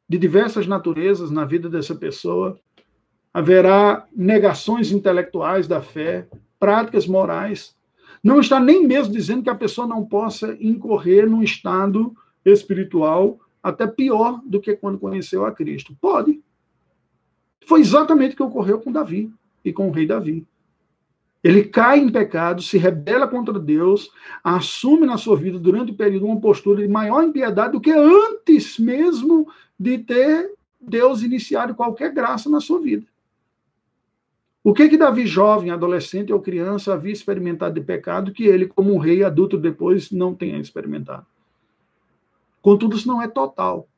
de 0.08 0.16
diversas 0.16 0.66
naturezas 0.66 1.30
na 1.30 1.44
vida 1.44 1.68
dessa 1.68 1.94
pessoa. 1.94 2.58
Haverá 3.32 4.06
negações 4.14 4.90
intelectuais 4.90 5.68
da 5.68 5.82
fé, 5.82 6.28
práticas 6.58 7.06
morais. 7.06 7.76
Não 8.22 8.40
está 8.40 8.58
nem 8.58 8.86
mesmo 8.86 9.12
dizendo 9.12 9.42
que 9.42 9.50
a 9.50 9.54
pessoa 9.54 9.86
não 9.86 10.04
possa 10.04 10.56
incorrer 10.60 11.28
num 11.28 11.42
estado 11.42 12.14
espiritual 12.44 13.38
até 13.62 13.86
pior 13.86 14.40
do 14.44 14.60
que 14.60 14.74
quando 14.74 14.98
conheceu 14.98 15.44
a 15.44 15.52
Cristo. 15.52 15.96
Pode. 16.00 16.42
Foi 17.66 17.80
exatamente 17.80 18.34
o 18.34 18.36
que 18.36 18.42
ocorreu 18.42 18.80
com 18.80 18.90
Davi 18.90 19.32
e 19.64 19.72
com 19.72 19.88
o 19.88 19.92
rei 19.92 20.06
Davi. 20.06 20.46
Ele 21.42 21.64
cai 21.64 21.98
em 21.98 22.10
pecado, 22.10 22.60
se 22.60 22.76
rebela 22.76 23.26
contra 23.26 23.58
Deus, 23.58 24.10
assume 24.44 25.06
na 25.06 25.16
sua 25.16 25.36
vida, 25.36 25.58
durante 25.58 25.92
o 25.92 25.96
período, 25.96 26.26
uma 26.26 26.40
postura 26.40 26.82
de 26.82 26.88
maior 26.88 27.22
impiedade 27.24 27.72
do 27.72 27.80
que 27.80 27.90
antes 27.90 28.78
mesmo 28.78 29.48
de 29.78 29.98
ter 29.98 30.52
Deus 30.78 31.22
iniciado 31.22 31.74
qualquer 31.74 32.12
graça 32.12 32.50
na 32.50 32.60
sua 32.60 32.80
vida. 32.80 33.06
O 34.62 34.74
que 34.74 34.90
que 34.90 34.98
Davi, 34.98 35.26
jovem, 35.26 35.70
adolescente 35.70 36.32
ou 36.32 36.40
criança, 36.40 36.92
havia 36.92 37.12
experimentado 37.12 37.74
de 37.74 37.80
pecado 37.80 38.32
que 38.32 38.44
ele, 38.44 38.66
como 38.66 38.94
um 38.94 38.98
rei 38.98 39.24
adulto 39.24 39.56
depois, 39.56 40.10
não 40.10 40.34
tenha 40.34 40.58
experimentado? 40.58 41.24
Contudo, 42.60 42.96
isso 42.96 43.08
não 43.08 43.22
é 43.22 43.28
total. 43.28 43.88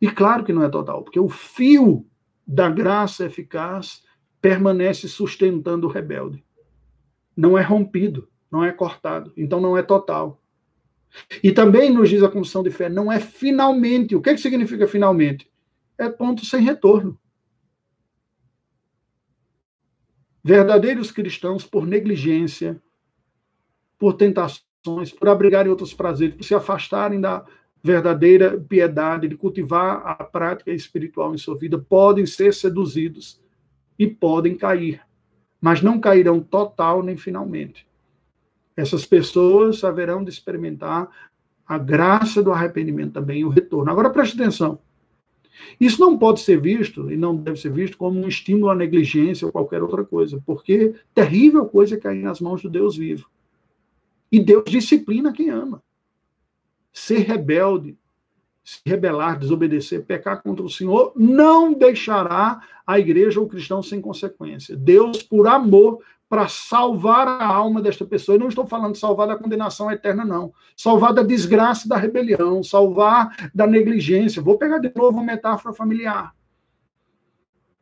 E 0.00 0.08
claro 0.08 0.44
que 0.44 0.52
não 0.52 0.62
é 0.62 0.68
total, 0.68 1.02
porque 1.02 1.18
o 1.18 1.28
fio 1.28 2.06
da 2.46 2.70
graça 2.70 3.26
eficaz 3.26 4.04
permanece 4.46 5.08
sustentando 5.08 5.88
o 5.88 5.90
rebelde. 5.90 6.44
Não 7.36 7.58
é 7.58 7.62
rompido, 7.62 8.28
não 8.48 8.64
é 8.64 8.70
cortado, 8.70 9.32
então 9.36 9.60
não 9.60 9.76
é 9.76 9.82
total. 9.82 10.40
E 11.42 11.50
também 11.50 11.92
nos 11.92 12.08
diz 12.08 12.22
a 12.22 12.28
confissão 12.28 12.62
de 12.62 12.70
fé, 12.70 12.88
não 12.88 13.10
é 13.10 13.18
finalmente. 13.18 14.14
O 14.14 14.22
que, 14.22 14.32
que 14.32 14.40
significa 14.40 14.86
finalmente? 14.86 15.50
É 15.98 16.08
ponto 16.08 16.46
sem 16.46 16.62
retorno. 16.62 17.18
Verdadeiros 20.44 21.10
cristãos, 21.10 21.64
por 21.64 21.84
negligência, 21.84 22.80
por 23.98 24.12
tentações, 24.12 25.10
por 25.12 25.28
abrigarem 25.28 25.70
outros 25.70 25.92
prazeres, 25.92 26.36
por 26.36 26.44
se 26.44 26.54
afastarem 26.54 27.20
da 27.20 27.44
verdadeira 27.82 28.60
piedade, 28.60 29.26
de 29.26 29.36
cultivar 29.36 30.06
a 30.06 30.22
prática 30.22 30.70
espiritual 30.70 31.34
em 31.34 31.38
sua 31.38 31.58
vida, 31.58 31.76
podem 31.80 32.24
ser 32.26 32.54
seduzidos 32.54 33.44
e 33.98 34.06
podem 34.06 34.56
cair, 34.56 35.00
mas 35.60 35.82
não 35.82 36.00
cairão 36.00 36.40
total 36.40 37.02
nem 37.02 37.16
finalmente. 37.16 37.86
Essas 38.76 39.06
pessoas 39.06 39.82
haverão 39.82 40.22
de 40.22 40.30
experimentar 40.30 41.08
a 41.66 41.78
graça 41.78 42.42
do 42.42 42.52
arrependimento 42.52 43.14
também 43.14 43.44
o 43.44 43.48
retorno. 43.48 43.90
Agora 43.90 44.10
preste 44.10 44.40
atenção. 44.40 44.78
Isso 45.80 46.00
não 46.00 46.18
pode 46.18 46.40
ser 46.40 46.60
visto, 46.60 47.10
e 47.10 47.16
não 47.16 47.34
deve 47.34 47.58
ser 47.58 47.72
visto, 47.72 47.96
como 47.96 48.20
um 48.20 48.28
estímulo 48.28 48.70
à 48.70 48.74
negligência 48.74 49.46
ou 49.46 49.52
qualquer 49.52 49.82
outra 49.82 50.04
coisa, 50.04 50.42
porque 50.44 50.94
terrível 51.14 51.66
coisa 51.66 51.96
é 51.96 51.98
cair 51.98 52.22
nas 52.22 52.40
mãos 52.40 52.62
do 52.62 52.68
Deus 52.68 52.96
vivo. 52.96 53.28
E 54.30 54.38
Deus 54.38 54.64
disciplina 54.66 55.32
quem 55.32 55.50
ama. 55.50 55.82
Ser 56.92 57.20
rebelde, 57.20 57.96
se 58.66 58.80
rebelar, 58.84 59.38
desobedecer, 59.38 60.04
pecar 60.04 60.42
contra 60.42 60.64
o 60.64 60.68
Senhor, 60.68 61.12
não 61.14 61.72
deixará 61.72 62.60
a 62.84 62.98
igreja 62.98 63.38
ou 63.38 63.46
o 63.46 63.48
cristão 63.48 63.80
sem 63.80 64.00
consequência. 64.00 64.76
Deus, 64.76 65.22
por 65.22 65.46
amor, 65.46 66.02
para 66.28 66.48
salvar 66.48 67.28
a 67.28 67.46
alma 67.46 67.80
desta 67.80 68.04
pessoa, 68.04 68.34
eu 68.34 68.40
não 68.40 68.48
estou 68.48 68.66
falando 68.66 68.96
salvar 68.96 69.28
da 69.28 69.36
condenação 69.36 69.88
eterna, 69.88 70.24
não. 70.24 70.52
Salvar 70.76 71.14
da 71.14 71.22
desgraça 71.22 71.88
da 71.88 71.96
rebelião, 71.96 72.60
salvar 72.60 73.50
da 73.54 73.68
negligência. 73.68 74.42
Vou 74.42 74.58
pegar 74.58 74.80
de 74.80 74.90
novo 74.96 75.18
uma 75.18 75.22
metáfora 75.22 75.72
familiar. 75.72 76.34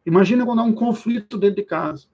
Imagina 0.04 0.44
quando 0.44 0.60
há 0.60 0.64
um 0.64 0.74
conflito 0.74 1.38
dentro 1.38 1.56
de 1.56 1.62
casa. 1.62 2.04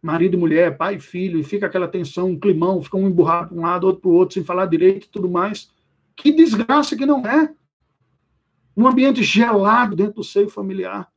Marido 0.00 0.36
e 0.36 0.38
mulher, 0.38 0.76
pai 0.76 0.94
e 0.94 1.00
filho, 1.00 1.40
e 1.40 1.42
fica 1.42 1.66
aquela 1.66 1.88
tensão, 1.88 2.28
um 2.28 2.38
climão, 2.38 2.80
fica 2.80 2.96
um 2.96 3.08
emburrado 3.08 3.48
para 3.48 3.58
um 3.58 3.62
lado, 3.62 3.88
outro 3.88 4.02
para 4.02 4.10
o 4.10 4.14
outro, 4.14 4.34
sem 4.34 4.44
falar 4.44 4.66
direito 4.66 5.06
e 5.06 5.10
tudo 5.10 5.28
mais. 5.28 5.68
Que 6.14 6.30
desgraça 6.30 6.96
que 6.96 7.04
não 7.04 7.26
é 7.26 7.52
um 8.76 8.86
ambiente 8.86 9.22
gelado 9.22 9.94
dentro 9.94 10.14
do 10.14 10.24
seio 10.24 10.48
familiar. 10.48 11.10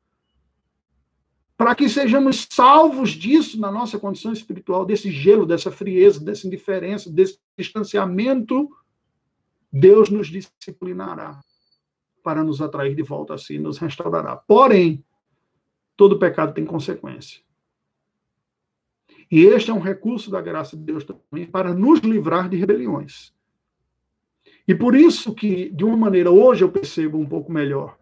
Para 1.58 1.74
que 1.74 1.88
sejamos 1.88 2.48
salvos 2.50 3.12
disso 3.12 3.60
na 3.60 3.72
nossa 3.72 3.98
condição 3.98 4.34
espiritual, 4.34 4.86
desse 4.86 5.10
gelo, 5.10 5.46
dessa 5.46 5.72
frieza, 5.72 6.24
dessa 6.24 6.46
indiferença, 6.46 7.10
desse 7.10 7.40
distanciamento, 7.58 8.70
Deus 9.72 10.10
nos 10.10 10.28
disciplinará 10.28 11.40
para 12.22 12.44
nos 12.44 12.62
atrair 12.62 12.96
de 12.96 13.04
volta 13.04 13.36
a 13.36 13.38
si, 13.38 13.60
nos 13.60 13.78
restaurará. 13.78 14.36
Porém, 14.36 15.04
todo 15.96 16.18
pecado 16.18 16.54
tem 16.54 16.66
consequência. 16.66 17.42
E 19.32 19.44
este 19.44 19.72
é 19.72 19.74
um 19.74 19.80
recurso 19.80 20.32
da 20.32 20.42
graça 20.42 20.78
de 20.78 20.84
Deus 20.84 21.04
também 21.04 21.46
para 21.46 21.74
nos 21.74 22.00
livrar 22.00 22.50
de 22.50 22.58
rebeliões. 22.58 23.35
E 24.68 24.74
por 24.74 24.96
isso 24.96 25.34
que, 25.34 25.70
de 25.70 25.84
uma 25.84 25.96
maneira, 25.96 26.32
hoje 26.32 26.64
eu 26.64 26.72
percebo 26.72 27.18
um 27.18 27.26
pouco 27.26 27.52
melhor, 27.52 27.98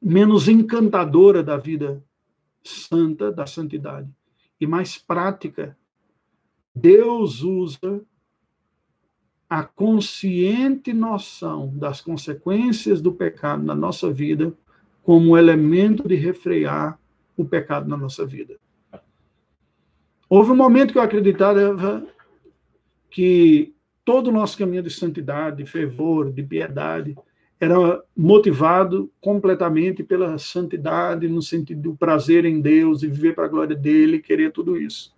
menos 0.00 0.48
encantadora 0.48 1.42
da 1.42 1.56
vida 1.56 2.02
santa, 2.62 3.30
da 3.30 3.46
santidade, 3.46 4.08
e 4.60 4.66
mais 4.66 4.96
prática, 4.96 5.76
Deus 6.74 7.42
usa 7.42 8.02
a 9.48 9.62
consciente 9.62 10.92
noção 10.92 11.72
das 11.76 12.00
consequências 12.00 13.00
do 13.00 13.12
pecado 13.12 13.62
na 13.62 13.74
nossa 13.74 14.10
vida 14.10 14.54
como 15.02 15.36
elemento 15.36 16.08
de 16.08 16.14
refrear 16.14 16.98
o 17.36 17.44
pecado 17.44 17.88
na 17.88 17.96
nossa 17.96 18.24
vida. 18.24 18.58
Houve 20.28 20.52
um 20.52 20.56
momento 20.56 20.92
que 20.92 20.98
eu 20.98 21.02
acreditava 21.02 22.06
que 23.10 23.73
todo 24.04 24.28
o 24.28 24.32
nosso 24.32 24.58
caminho 24.58 24.82
de 24.82 24.90
santidade, 24.90 25.58
de 25.58 25.66
fervor, 25.70 26.32
de 26.32 26.42
piedade, 26.42 27.16
era 27.58 28.02
motivado 28.16 29.10
completamente 29.20 30.02
pela 30.02 30.36
santidade, 30.38 31.28
no 31.28 31.40
sentido 31.40 31.80
do 31.80 31.96
prazer 31.96 32.44
em 32.44 32.60
Deus 32.60 33.02
e 33.02 33.08
viver 33.08 33.34
para 33.34 33.46
a 33.46 33.48
glória 33.48 33.74
dele, 33.74 34.18
querer 34.18 34.52
tudo 34.52 34.76
isso. 34.76 35.14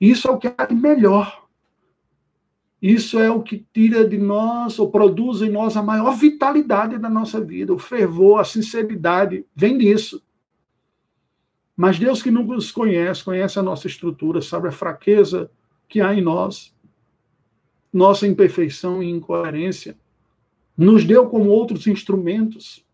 Isso 0.00 0.28
é 0.28 0.30
o 0.30 0.38
que 0.38 0.46
é 0.46 0.72
melhor. 0.72 1.44
Isso 2.80 3.18
é 3.18 3.30
o 3.30 3.42
que 3.42 3.64
tira 3.72 4.06
de 4.06 4.18
nós, 4.18 4.78
ou 4.78 4.90
produz 4.90 5.40
em 5.40 5.50
nós 5.50 5.76
a 5.76 5.82
maior 5.82 6.14
vitalidade 6.16 6.98
da 6.98 7.08
nossa 7.08 7.40
vida. 7.40 7.72
O 7.72 7.78
fervor, 7.78 8.40
a 8.40 8.44
sinceridade, 8.44 9.44
vem 9.54 9.78
disso. 9.78 10.22
Mas 11.76 11.98
Deus 11.98 12.22
que 12.22 12.30
não 12.30 12.44
nos 12.44 12.70
conhece, 12.70 13.24
conhece 13.24 13.58
a 13.58 13.62
nossa 13.62 13.86
estrutura, 13.86 14.40
sabe 14.40 14.68
a 14.68 14.72
fraqueza 14.72 15.50
que 15.88 16.00
há 16.00 16.14
em 16.14 16.20
nós 16.20 16.73
nossa 17.94 18.26
imperfeição 18.26 19.00
e 19.00 19.08
incoerência, 19.08 19.96
nos 20.76 21.04
deu 21.04 21.28
como 21.28 21.48
outros 21.48 21.86
instrumentos 21.86 22.84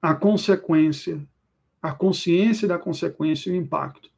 a 0.00 0.14
consequência, 0.14 1.20
a 1.82 1.92
consciência 1.92 2.68
da 2.68 2.78
consequência 2.78 3.50
e 3.50 3.54
o 3.54 3.56
impacto. 3.56 4.08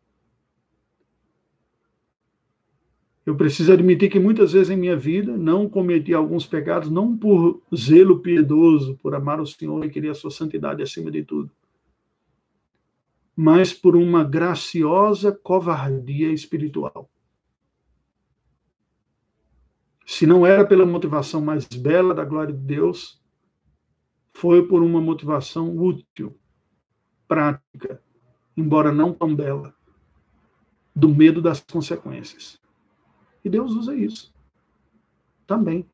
Eu 3.25 3.35
preciso 3.37 3.73
admitir 3.73 4.11
que 4.11 4.21
muitas 4.21 4.53
vezes 4.53 4.69
em 4.69 4.77
minha 4.77 4.97
vida 4.97 5.35
não 5.35 5.67
cometi 5.67 6.13
alguns 6.13 6.47
pecados, 6.47 6.91
não 6.91 7.17
por 7.17 7.63
zelo 7.75 8.21
piedoso, 8.21 8.99
por 9.03 9.15
amar 9.15 9.41
o 9.41 9.47
Senhor 9.47 9.83
e 9.83 9.91
querer 9.91 10.11
a 10.11 10.15
sua 10.15 10.31
santidade 10.31 10.83
acima 10.83 11.11
de 11.11 11.23
tudo, 11.23 11.51
mas 13.35 13.73
por 13.73 13.97
uma 13.97 14.25
graciosa 14.25 15.33
covardia 15.33 16.31
espiritual. 16.31 17.09
Se 20.09 20.27
não 20.27 20.47
era 20.47 20.67
pela 20.67 20.87
motivação 20.87 21.39
mais 21.43 21.67
bela 21.67 22.15
da 22.15 22.25
glória 22.25 22.55
de 22.55 22.59
Deus, 22.59 23.23
foi 24.33 24.67
por 24.67 24.83
uma 24.83 25.03
motivação 25.03 25.77
útil, 25.77 26.35
prática, 27.29 28.03
embora 28.57 28.91
não 28.91 29.13
tão 29.13 29.37
bela, 29.37 29.75
do 30.97 31.11
medo 31.11 31.43
das 31.43 31.61
consequências. 31.61 32.59
E 33.45 33.51
Deus 33.51 33.73
usa 33.73 33.95
isso 33.95 34.33
também 35.47 35.87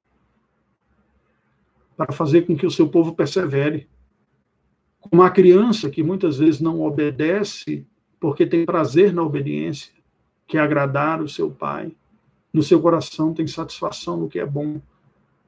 para 1.96 2.12
fazer 2.12 2.42
com 2.42 2.56
que 2.56 2.66
o 2.66 2.70
seu 2.70 2.88
povo 2.88 3.16
persevere. 3.16 3.90
Como 5.00 5.24
a 5.24 5.30
criança 5.30 5.90
que 5.90 6.04
muitas 6.04 6.38
vezes 6.38 6.60
não 6.60 6.82
obedece 6.82 7.84
porque 8.20 8.46
tem 8.46 8.64
prazer 8.64 9.12
na 9.12 9.24
obediência, 9.24 9.92
que 10.46 10.56
é 10.56 10.60
agradar 10.60 11.20
o 11.20 11.28
seu 11.28 11.50
pai. 11.50 11.96
No 12.54 12.62
seu 12.62 12.80
coração 12.80 13.34
tem 13.34 13.48
satisfação 13.48 14.16
no 14.16 14.28
que 14.28 14.38
é 14.38 14.46
bom, 14.46 14.80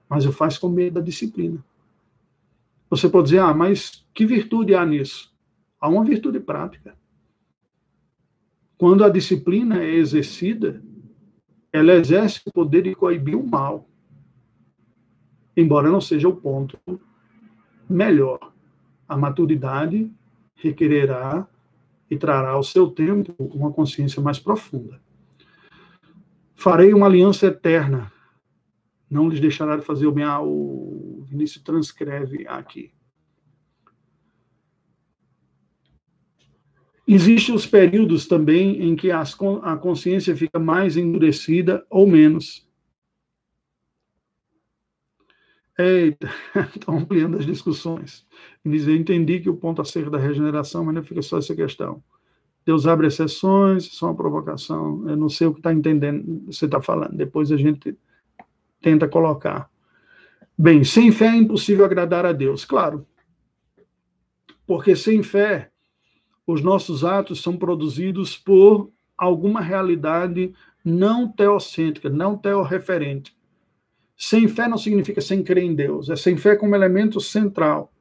mas 0.09 0.27
o 0.27 0.33
faz 0.33 0.59
com 0.59 0.69
medo 0.69 0.95
da 0.95 1.01
disciplina. 1.01 1.65
Você 2.91 3.09
pode 3.09 3.27
dizer, 3.27 3.39
ah, 3.39 3.55
mas 3.55 4.05
que 4.13 4.27
virtude 4.27 4.75
há 4.75 4.85
nisso? 4.85 5.33
Há 5.81 5.89
uma 5.89 6.05
virtude 6.05 6.41
prática. 6.41 6.97
Quando 8.77 9.05
a 9.05 9.09
disciplina 9.09 9.81
é 9.85 9.95
exercida, 9.95 10.83
ela 11.73 11.93
exerce 11.93 12.41
o 12.45 12.53
poder 12.53 12.83
de 12.83 12.95
coibir 12.97 13.39
o 13.39 13.47
mal, 13.47 13.89
embora 15.57 15.89
não 15.89 16.01
seja 16.01 16.29
o 16.29 16.35
ponto 16.35 16.77
melhor. 17.89 18.53
A 19.09 19.17
maturidade 19.17 20.11
requererá 20.57 21.47
e 22.11 22.19
trará 22.19 22.51
ao 22.51 22.65
seu 22.65 22.91
tempo 22.91 23.33
uma 23.39 23.71
consciência 23.71 24.21
mais 24.21 24.41
profunda. 24.41 25.01
Farei 26.57 26.95
uma 26.95 27.07
aliança 27.07 27.47
eterna. 27.47 28.11
Não 29.09 29.29
lhes 29.29 29.39
deixará 29.39 29.77
de 29.77 29.85
fazer 29.85 30.07
o 30.07 30.13
bem. 30.13 30.25
Ah, 30.25 30.41
o 30.41 31.23
Vinícius 31.29 31.63
transcreve 31.63 32.47
aqui. 32.49 32.93
Existem 37.07 37.55
os 37.55 37.65
períodos 37.65 38.27
também 38.27 38.83
em 38.83 38.97
que 38.97 39.13
as, 39.13 39.37
a 39.63 39.77
consciência 39.77 40.35
fica 40.35 40.59
mais 40.59 40.97
endurecida 40.97 41.87
ou 41.89 42.05
menos. 42.05 42.67
Eita, 45.79 46.29
estão 46.75 46.99
ampliando 46.99 47.39
as 47.39 47.47
discussões. 47.47 48.27
Diz, 48.65 48.89
eu 48.89 48.97
entendi 48.97 49.39
que 49.41 49.51
o 49.51 49.57
ponto 49.57 49.81
acerca 49.83 50.11
da 50.11 50.19
regeneração, 50.19 50.85
mas 50.85 50.95
não 50.95 51.05
fica 51.05 51.23
só 51.23 51.39
essa 51.39 51.55
questão. 51.55 52.03
Deus 52.67 52.85
abre 52.85 53.07
exceções, 53.07 53.85
só 53.85 54.07
uma 54.07 54.17
provocação. 54.17 55.09
Eu 55.09 55.17
não 55.17 55.29
sei 55.29 55.47
o 55.47 55.53
que 55.53 55.61
está 55.61 55.73
entendendo, 55.73 56.43
você 56.47 56.65
está 56.65 56.83
falando. 56.83 57.17
Depois 57.17 57.53
a 57.53 57.57
gente 57.57 57.97
tenta 58.83 59.07
colocar. 59.07 59.71
Bem, 60.59 60.83
sem 60.83 61.13
fé 61.13 61.27
é 61.27 61.37
impossível 61.37 61.85
agradar 61.85 62.27
a 62.27 62.33
Deus, 62.33 62.65
claro. 62.65 63.07
Porque 64.67 64.97
sem 64.97 65.23
fé 65.23 65.71
os 66.45 66.61
nossos 66.61 67.05
atos 67.05 67.41
são 67.41 67.57
produzidos 67.57 68.37
por 68.37 68.91
alguma 69.17 69.61
realidade 69.61 70.53
não 70.85 71.29
teocêntrica, 71.29 72.09
não 72.09 72.37
teorreferente. 72.37 73.37
Sem 74.17 74.49
fé 74.49 74.67
não 74.67 74.79
significa 74.79 75.21
sem 75.21 75.43
crer 75.43 75.65
em 75.65 75.75
Deus, 75.75 76.09
é 76.11 76.17
sem 76.17 76.37
fé 76.37 76.57
como 76.57 76.75
elemento 76.75 77.21
central. 77.21 77.93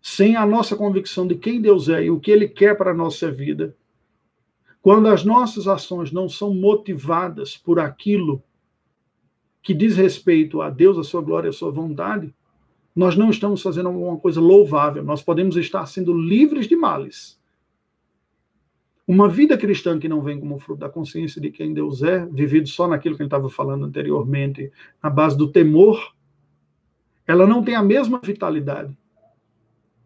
Sem 0.00 0.36
a 0.36 0.46
nossa 0.46 0.76
convicção 0.76 1.26
de 1.26 1.34
quem 1.34 1.60
Deus 1.60 1.88
é 1.88 2.04
e 2.04 2.10
o 2.10 2.18
que 2.18 2.30
Ele 2.30 2.48
quer 2.48 2.76
para 2.76 2.92
a 2.92 2.94
nossa 2.94 3.30
vida. 3.30 3.76
Quando 4.80 5.08
as 5.08 5.24
nossas 5.24 5.68
ações 5.68 6.10
não 6.10 6.28
são 6.28 6.54
motivadas 6.54 7.56
por 7.56 7.78
aquilo 7.78 8.42
que 9.62 9.74
diz 9.74 9.96
respeito 9.96 10.62
a 10.62 10.70
Deus, 10.70 10.96
a 10.96 11.04
sua 11.04 11.20
glória, 11.20 11.50
a 11.50 11.52
sua 11.52 11.70
vontade, 11.70 12.34
nós 12.96 13.14
não 13.14 13.30
estamos 13.30 13.60
fazendo 13.60 13.88
alguma 13.88 14.16
coisa 14.16 14.40
louvável, 14.40 15.04
nós 15.04 15.22
podemos 15.22 15.56
estar 15.56 15.84
sendo 15.86 16.16
livres 16.16 16.66
de 16.66 16.74
males. 16.74 17.38
Uma 19.06 19.28
vida 19.28 19.58
cristã 19.58 19.98
que 19.98 20.08
não 20.08 20.22
vem 20.22 20.40
como 20.40 20.58
fruto 20.58 20.80
da 20.80 20.88
consciência 20.88 21.40
de 21.40 21.50
quem 21.50 21.74
Deus 21.74 22.02
é, 22.02 22.24
vivido 22.26 22.68
só 22.68 22.88
naquilo 22.88 23.16
que 23.16 23.22
ele 23.22 23.26
estava 23.26 23.50
falando 23.50 23.84
anteriormente, 23.84 24.72
na 25.02 25.10
base 25.10 25.36
do 25.36 25.50
temor, 25.50 26.14
ela 27.26 27.46
não 27.46 27.62
tem 27.62 27.74
a 27.74 27.82
mesma 27.82 28.20
vitalidade 28.22 28.96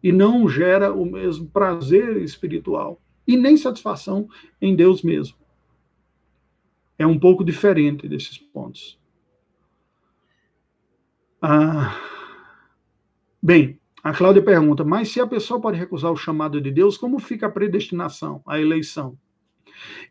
e 0.05 0.11
não 0.11 0.47
gera 0.47 0.93
o 0.93 1.03
mesmo 1.03 1.47
prazer 1.47 2.17
espiritual 2.17 3.01
e 3.27 3.35
nem 3.35 3.57
satisfação 3.57 4.29
em 4.61 4.75
Deus 4.75 5.01
mesmo. 5.01 5.35
É 6.95 7.07
um 7.07 7.17
pouco 7.17 7.43
diferente 7.43 8.07
desses 8.07 8.37
pontos. 8.37 8.99
Ah, 11.41 11.99
Bem, 13.41 13.79
a 14.03 14.13
Cláudia 14.13 14.43
pergunta, 14.43 14.83
mas 14.83 15.09
se 15.09 15.19
a 15.19 15.25
pessoa 15.25 15.59
pode 15.59 15.79
recusar 15.79 16.11
o 16.11 16.15
chamado 16.15 16.61
de 16.61 16.69
Deus, 16.69 16.99
como 16.99 17.17
fica 17.17 17.47
a 17.47 17.51
predestinação, 17.51 18.43
a 18.45 18.61
eleição? 18.61 19.17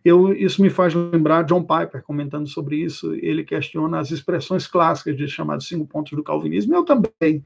Eu, 0.04 0.32
isso 0.32 0.60
me 0.60 0.70
faz 0.70 0.94
lembrar 0.94 1.44
John 1.44 1.62
Piper 1.62 2.02
comentando 2.02 2.46
sobre 2.48 2.76
isso. 2.76 3.14
Ele 3.14 3.44
questiona 3.44 3.98
as 3.98 4.10
expressões 4.10 4.66
clássicas 4.66 5.16
de 5.16 5.26
chamados 5.28 5.68
cinco 5.68 5.86
pontos 5.86 6.12
do 6.12 6.22
calvinismo. 6.22 6.74
Eu 6.74 6.84
também. 6.84 7.44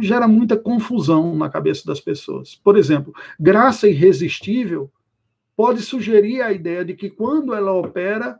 Gera 0.00 0.28
muita 0.28 0.56
confusão 0.56 1.34
na 1.34 1.48
cabeça 1.48 1.84
das 1.84 2.00
pessoas. 2.00 2.54
Por 2.54 2.76
exemplo, 2.76 3.12
graça 3.38 3.88
irresistível 3.88 4.90
pode 5.56 5.82
sugerir 5.82 6.42
a 6.42 6.52
ideia 6.52 6.84
de 6.84 6.94
que 6.94 7.10
quando 7.10 7.52
ela 7.52 7.72
opera, 7.72 8.38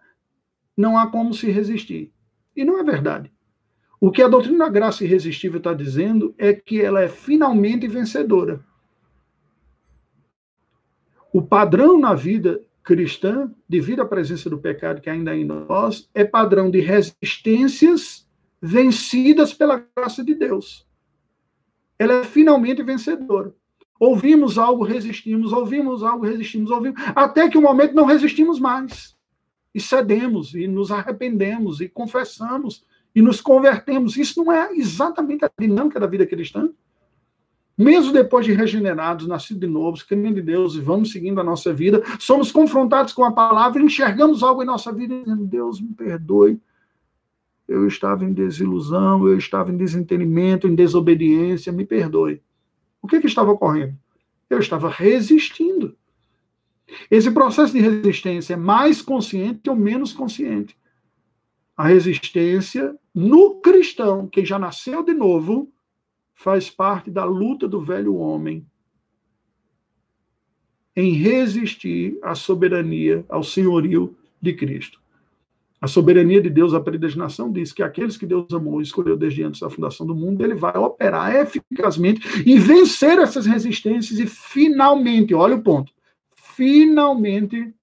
não 0.77 0.97
há 0.97 1.09
como 1.09 1.35
se 1.35 1.51
resistir. 1.51 2.13
E 2.57 2.65
não 2.65 2.79
é 2.79 2.85
verdade. 2.85 3.33
O 4.01 4.11
que 4.11 4.23
a 4.23 4.29
doutrina 4.29 4.65
da 4.65 4.71
graça 4.71 5.05
irresistível 5.05 5.59
está 5.59 5.75
dizendo 5.75 6.35
é 6.39 6.55
que 6.55 6.81
ela 6.81 7.03
é 7.03 7.09
finalmente 7.09 7.87
vencedora. 7.87 8.65
O 11.33 11.43
padrão 11.43 11.99
na 11.99 12.15
vida 12.15 12.61
cristã, 12.83 13.53
devido 13.69 14.03
à 14.03 14.07
presença 14.07 14.49
do 14.49 14.59
pecado 14.59 15.01
que 15.01 15.11
ainda 15.11 15.31
há 15.31 15.37
em 15.37 15.45
nós, 15.45 16.09
é 16.15 16.25
padrão 16.25 16.71
de 16.71 16.81
resistências 16.81 18.27
vencidas 18.61 19.55
pela 19.55 19.85
graça 19.97 20.25
de 20.25 20.35
Deus. 20.35 20.87
Ela 21.99 22.15
é 22.15 22.25
finalmente 22.25 22.83
vencedora. 22.83 23.55
Ouvimos 23.99 24.57
algo, 24.57 24.83
resistimos, 24.83 25.53
ouvimos 25.53 26.03
algo, 26.03 26.25
resistimos, 26.25 26.71
ouvimos, 26.71 27.01
até 27.15 27.49
que 27.49 27.59
o 27.59 27.61
um 27.61 27.65
momento 27.65 27.95
não 27.95 28.07
resistimos 28.07 28.59
mais. 28.59 29.15
E 29.75 29.81
cedemos, 29.81 30.55
e 30.55 30.67
nos 30.67 30.91
arrependemos, 30.91 31.81
e 31.81 31.89
confessamos, 31.89 32.85
e 33.15 33.21
nos 33.21 33.41
convertemos. 33.41 34.17
Isso 34.17 34.43
não 34.43 34.51
é 34.51 34.73
exatamente 34.73 35.45
a 35.45 35.51
dinâmica 35.59 36.01
da 36.01 36.07
vida 36.07 36.27
cristã? 36.27 36.71
Mesmo 37.81 38.13
depois 38.13 38.45
de 38.45 38.53
regenerados, 38.53 39.27
nascidos 39.27 39.59
de 39.59 39.67
novo, 39.67 39.97
crendo 40.07 40.39
em 40.39 40.45
Deus 40.45 40.75
e 40.75 40.83
vamos 40.83 41.13
seguindo 41.13 41.41
a 41.41 41.45
nossa 41.45 41.73
vida, 41.73 42.03
somos 42.19 42.53
confrontados 42.53 43.15
com 43.15 43.25
a 43.25 43.33
palavra, 43.33 43.83
enxergamos 43.83 44.43
algo 44.43 44.63
em 44.63 44.67
nossa 44.67 44.93
vida 44.93 45.15
e 45.15 45.35
Deus 45.47 45.81
me 45.81 45.95
perdoe. 45.95 46.61
Eu 47.67 47.87
estava 47.87 48.23
em 48.23 48.35
desilusão, 48.35 49.27
eu 49.27 49.39
estava 49.39 49.73
em 49.73 49.79
desentendimento, 49.79 50.69
em 50.69 50.75
desobediência, 50.75 51.73
me 51.73 51.87
perdoe. 51.87 52.43
O 53.01 53.09
que, 53.09 53.19
que 53.19 53.27
estava 53.27 53.51
ocorrendo? 53.51 53.97
Eu 54.51 54.59
estava 54.59 54.91
resistindo. 54.91 55.97
Esse 57.11 57.31
processo 57.31 57.73
de 57.73 57.81
resistência 57.81 58.53
é 58.53 58.59
mais 58.59 59.01
consciente 59.01 59.71
ou 59.71 59.77
menos 59.77 60.13
consciente. 60.13 60.77
A 61.75 61.87
resistência 61.87 62.95
no 63.15 63.55
cristão, 63.55 64.27
quem 64.27 64.45
já 64.45 64.59
nasceu 64.59 65.03
de 65.03 65.15
novo, 65.15 65.73
faz 66.41 66.71
parte 66.71 67.11
da 67.11 67.23
luta 67.23 67.69
do 67.69 67.83
velho 67.83 68.17
homem 68.17 68.67
em 70.97 71.13
resistir 71.13 72.19
à 72.23 72.35
soberania, 72.35 73.27
ao 73.29 73.43
senhorio 73.43 74.17
de 74.41 74.55
Cristo. 74.55 74.99
A 75.79 75.87
soberania 75.87 76.41
de 76.41 76.49
Deus, 76.49 76.73
a 76.73 76.81
predestinação 76.81 77.53
diz 77.53 77.75
que 77.75 77.83
aqueles 77.83 78.17
que 78.17 78.25
Deus 78.25 78.51
amou 78.55 78.81
e 78.81 78.85
escolheu 78.85 79.19
desde 79.19 79.43
antes 79.43 79.61
da 79.61 79.69
fundação 79.69 80.07
do 80.07 80.15
mundo, 80.15 80.43
ele 80.43 80.55
vai 80.55 80.75
operar 80.79 81.37
eficazmente 81.37 82.27
e 82.47 82.59
vencer 82.59 83.19
essas 83.19 83.45
resistências 83.45 84.19
e 84.19 84.27
finalmente, 84.27 85.35
olha 85.35 85.57
o 85.57 85.63
ponto, 85.63 85.93
finalmente 86.35 87.75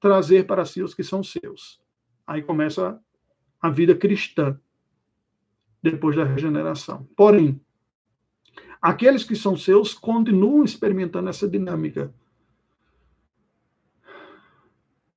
trazer 0.00 0.46
para 0.46 0.64
si 0.64 0.82
os 0.82 0.94
que 0.94 1.04
são 1.04 1.22
seus. 1.22 1.78
Aí 2.26 2.40
começa 2.40 2.98
a 3.60 3.68
vida 3.68 3.94
cristã 3.94 4.58
depois 5.82 6.16
da 6.16 6.24
regeneração. 6.24 7.06
Porém, 7.14 7.60
aqueles 8.86 9.24
que 9.24 9.34
são 9.34 9.56
seus 9.56 9.94
continuam 9.94 10.62
experimentando 10.62 11.28
essa 11.28 11.48
dinâmica. 11.48 12.14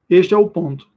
Este 0.10 0.34
é 0.34 0.38
o 0.38 0.50
ponto. 0.50 0.90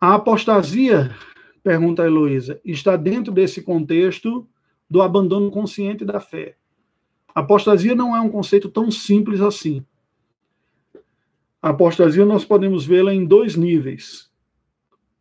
A 0.00 0.14
apostasia, 0.14 1.12
pergunta 1.60 2.04
a 2.04 2.06
Heloísa, 2.06 2.60
está 2.64 2.94
dentro 2.94 3.32
desse 3.32 3.62
contexto 3.62 4.48
do 4.88 5.02
abandono 5.02 5.50
consciente 5.50 6.04
da 6.04 6.20
fé. 6.20 6.56
Apostasia 7.34 7.96
não 7.96 8.14
é 8.14 8.20
um 8.20 8.30
conceito 8.30 8.68
tão 8.68 8.92
simples 8.92 9.40
assim. 9.40 9.84
A 11.60 11.70
apostasia 11.70 12.24
nós 12.24 12.44
podemos 12.44 12.86
vê-la 12.86 13.12
em 13.12 13.26
dois 13.26 13.56
níveis. 13.56 14.27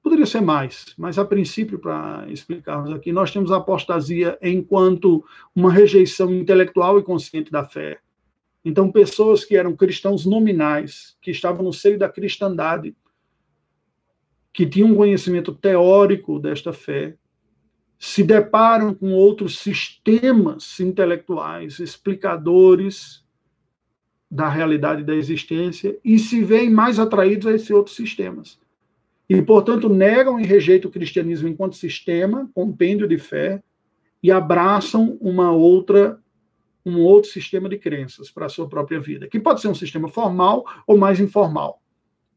Poderia 0.07 0.25
ser 0.25 0.39
mais, 0.39 0.93
mas 0.97 1.19
a 1.19 1.25
princípio, 1.25 1.77
para 1.77 2.25
explicarmos 2.29 2.93
aqui, 2.93 3.11
nós 3.11 3.29
temos 3.29 3.51
a 3.51 3.57
apostasia 3.57 4.39
enquanto 4.41 5.21
uma 5.53 5.69
rejeição 5.69 6.33
intelectual 6.33 6.97
e 6.97 7.03
consciente 7.03 7.51
da 7.51 7.65
fé. 7.65 7.99
Então, 8.63 8.89
pessoas 8.89 9.43
que 9.43 9.57
eram 9.57 9.75
cristãos 9.75 10.25
nominais, 10.25 11.17
que 11.21 11.29
estavam 11.29 11.61
no 11.61 11.73
seio 11.73 11.99
da 11.99 12.07
cristandade, 12.07 12.95
que 14.53 14.65
tinham 14.65 14.91
um 14.91 14.95
conhecimento 14.95 15.53
teórico 15.53 16.39
desta 16.39 16.71
fé, 16.71 17.17
se 17.99 18.23
deparam 18.23 18.93
com 18.93 19.11
outros 19.11 19.59
sistemas 19.59 20.79
intelectuais, 20.79 21.79
explicadores 21.79 23.25
da 24.31 24.47
realidade 24.47 25.03
da 25.03 25.13
existência 25.13 25.99
e 26.01 26.17
se 26.17 26.41
veem 26.45 26.69
mais 26.69 26.97
atraídos 26.97 27.45
a 27.45 27.51
esses 27.51 27.71
outros 27.71 27.97
sistemas. 27.97 28.57
E, 29.29 29.41
portanto, 29.41 29.89
negam 29.89 30.39
e 30.39 30.43
rejeitam 30.43 30.89
o 30.89 30.93
cristianismo 30.93 31.47
enquanto 31.47 31.75
sistema, 31.75 32.49
compêndio 32.53 33.07
de 33.07 33.17
fé, 33.17 33.61
e 34.21 34.31
abraçam 34.31 35.17
uma 35.19 35.51
outra 35.51 36.19
um 36.85 37.01
outro 37.01 37.29
sistema 37.29 37.67
de 37.67 37.77
crenças 37.77 38.31
para 38.31 38.45
a 38.45 38.49
sua 38.49 38.65
própria 38.65 38.97
vida, 38.97 39.27
que 39.27 39.41
pode 39.41 39.59
ser 39.59 39.67
um 39.67 39.75
sistema 39.75 40.07
formal 40.07 40.63
ou 40.87 40.97
mais 40.97 41.19
informal. 41.19 41.81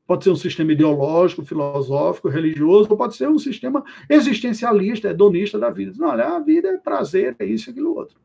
Pode 0.04 0.24
ser 0.24 0.30
um 0.30 0.36
sistema 0.36 0.72
ideológico, 0.72 1.44
filosófico, 1.44 2.28
religioso, 2.28 2.90
ou 2.90 2.96
pode 2.96 3.14
ser 3.14 3.28
um 3.28 3.38
sistema 3.38 3.84
existencialista, 4.08 5.10
hedonista 5.10 5.56
da 5.56 5.70
vida. 5.70 5.92
Não, 5.96 6.08
olha, 6.08 6.30
a 6.30 6.40
vida 6.40 6.68
é 6.68 6.78
prazer, 6.78 7.36
é 7.38 7.44
isso, 7.44 7.70
aquilo, 7.70 7.96
outro. 7.96 8.18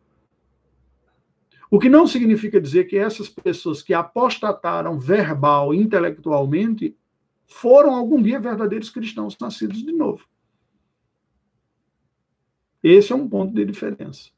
O 1.69 1.77
que 1.77 1.89
não 1.89 2.07
significa 2.07 2.59
dizer 2.59 2.85
que 2.85 2.97
essas 2.97 3.29
pessoas 3.29 3.83
que 3.83 3.93
apostataram 3.93 4.97
verbal, 4.97 5.75
intelectualmente, 5.75 6.95
foram 7.47 7.95
algum 7.95 8.21
dia 8.21 8.39
verdadeiros 8.39 8.89
cristãos 8.89 9.37
nascidos 9.39 9.83
de 9.83 9.91
novo. 9.91 10.25
Esse 12.83 13.11
é 13.11 13.15
um 13.15 13.27
ponto 13.27 13.53
de 13.53 13.65
diferença. 13.65 14.29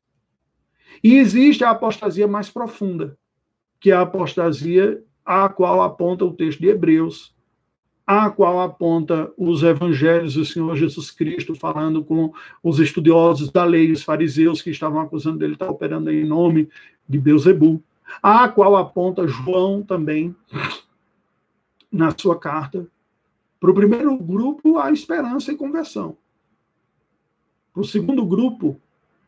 E 1.03 1.15
existe 1.15 1.63
a 1.63 1.71
apostasia 1.71 2.27
mais 2.27 2.49
profunda, 2.49 3.17
que 3.79 3.91
é 3.91 3.93
a 3.93 4.01
apostasia 4.01 5.03
à 5.25 5.49
qual 5.49 5.81
aponta 5.81 6.23
o 6.23 6.33
texto 6.33 6.59
de 6.59 6.69
Hebreus, 6.69 7.35
a 8.05 8.29
qual 8.29 8.61
aponta 8.61 9.29
os 9.37 9.63
evangelhos 9.63 10.35
do 10.35 10.45
Senhor 10.45 10.73
Jesus 10.77 11.11
Cristo, 11.11 11.53
falando 11.53 12.01
com 12.05 12.31
os 12.63 12.79
estudiosos 12.79 13.51
da 13.51 13.65
lei, 13.65 13.91
os 13.91 14.01
fariseus 14.01 14.61
que 14.61 14.69
estavam 14.69 15.01
acusando 15.01 15.39
dele 15.39 15.51
de 15.51 15.55
estar 15.55 15.69
operando 15.69 16.09
em 16.09 16.25
nome 16.25 16.69
de 17.07 17.19
Beuzebu, 17.19 17.83
a 18.23 18.47
qual 18.47 18.77
aponta 18.77 19.27
João 19.27 19.83
também 19.83 20.33
na 21.91 22.17
sua 22.17 22.39
carta. 22.39 22.87
Para 23.59 23.71
o 23.71 23.73
primeiro 23.73 24.15
grupo, 24.17 24.77
a 24.77 24.91
esperança 24.91 25.51
e 25.51 25.55
conversão. 25.55 26.17
Para 27.73 27.81
o 27.81 27.85
segundo 27.85 28.25
grupo, 28.25 28.79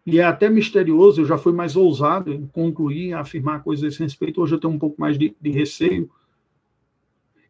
e 0.05 0.19
é 0.19 0.23
até 0.23 0.49
misterioso, 0.49 1.21
eu 1.21 1.25
já 1.25 1.38
fui 1.38 1.53
mais 1.53 1.75
ousado 1.75 2.32
em 2.34 2.47
concluir, 2.47 3.13
afirmar 3.13 3.63
coisas 3.63 3.84
a 3.84 3.88
esse 3.88 3.99
respeito, 3.99 4.41
hoje 4.41 4.55
eu 4.55 4.59
tenho 4.59 4.73
um 4.73 4.80
pouco 4.80 4.99
mais 4.99 5.17
de, 5.17 5.36
de 5.39 5.51
receio, 5.51 6.09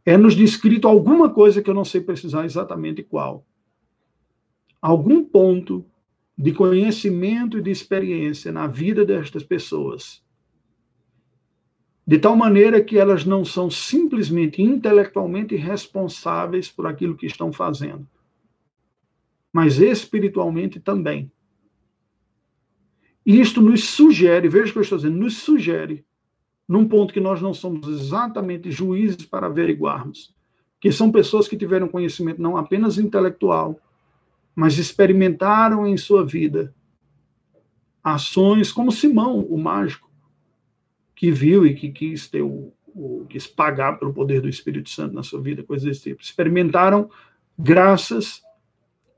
é 0.06 0.18
nos 0.18 0.36
descrito 0.36 0.88
alguma 0.88 1.30
coisa 1.30 1.62
que 1.62 1.70
eu 1.70 1.74
não 1.74 1.86
sei 1.86 2.02
precisar 2.02 2.46
exatamente 2.46 3.04
qual. 3.04 3.46
Algum 4.82 5.24
ponto 5.24 5.86
de 6.38 6.54
conhecimento 6.54 7.58
e 7.58 7.62
de 7.62 7.70
experiência 7.70 8.52
na 8.52 8.66
vida 8.66 9.06
destas 9.06 9.44
pessoas, 9.44 10.24
de 12.10 12.18
tal 12.18 12.36
maneira 12.36 12.84
que 12.84 12.98
elas 12.98 13.24
não 13.24 13.46
são 13.46 13.70
simplesmente 13.70 14.64
intelectualmente 14.64 15.56
responsáveis 15.56 16.68
por 16.68 16.88
aquilo 16.88 17.16
que 17.16 17.28
estão 17.28 17.54
fazendo, 17.54 18.04
mas 19.54 19.78
espiritualmente 19.78 20.80
também. 20.80 21.32
E 23.24 23.40
isto 23.40 23.62
nos 23.62 23.84
sugere, 23.84 24.50
veja 24.50 24.72
o 24.72 24.74
que 24.74 24.80
eu 24.80 24.82
estou 24.82 24.98
dizendo, 24.98 25.20
nos 25.20 25.38
sugere 25.38 26.04
num 26.68 26.88
ponto 26.88 27.14
que 27.14 27.20
nós 27.20 27.44
não 27.44 27.54
somos 27.54 27.88
exatamente 27.88 28.72
juízes 28.72 29.24
para 29.28 29.46
averiguarmos, 29.46 30.34
que 30.82 30.92
são 30.92 31.12
pessoas 31.12 31.48
que 31.48 31.56
tiveram 31.56 31.88
conhecimento 31.88 32.42
não 32.42 32.58
apenas 32.58 32.98
intelectual, 32.98 33.80
mas 34.56 34.80
experimentaram 34.80 35.86
em 35.86 35.96
sua 35.96 36.26
vida 36.26 36.74
ações 38.04 38.72
como 38.72 38.92
Simão, 38.92 39.42
o 39.42 39.60
mágico, 39.60 40.09
que 41.20 41.34
viu 41.34 41.68
e 41.68 41.76
que 41.76 41.92
quis 41.92 42.30
ter 42.30 42.42
o, 42.42 42.72
o 42.96 43.26
quis 43.28 43.46
pagar 43.46 44.00
pelo 44.00 44.14
poder 44.14 44.40
do 44.40 44.48
Espírito 44.48 44.90
Santo 44.90 45.14
na 45.14 45.22
sua 45.22 45.42
vida, 45.42 45.62
coisas 45.62 45.86
desse 45.86 46.04
tipo. 46.04 46.24
Experimentaram 46.24 47.10
graças 47.58 48.42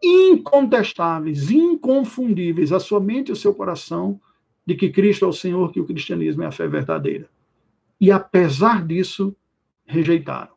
incontestáveis, 0.01 1.51
inconfundíveis, 1.51 2.71
a 2.71 2.79
sua 2.79 2.99
mente 2.99 3.29
e 3.29 3.33
o 3.33 3.35
seu 3.35 3.53
coração, 3.53 4.19
de 4.65 4.73
que 4.73 4.89
Cristo 4.89 5.25
é 5.25 5.27
o 5.27 5.33
Senhor, 5.33 5.71
que 5.71 5.79
o 5.79 5.85
cristianismo 5.85 6.41
é 6.41 6.47
a 6.47 6.51
fé 6.51 6.67
verdadeira 6.67 7.29
e, 7.99 8.11
apesar 8.11 8.83
disso, 8.83 9.35
rejeitaram. 9.85 10.53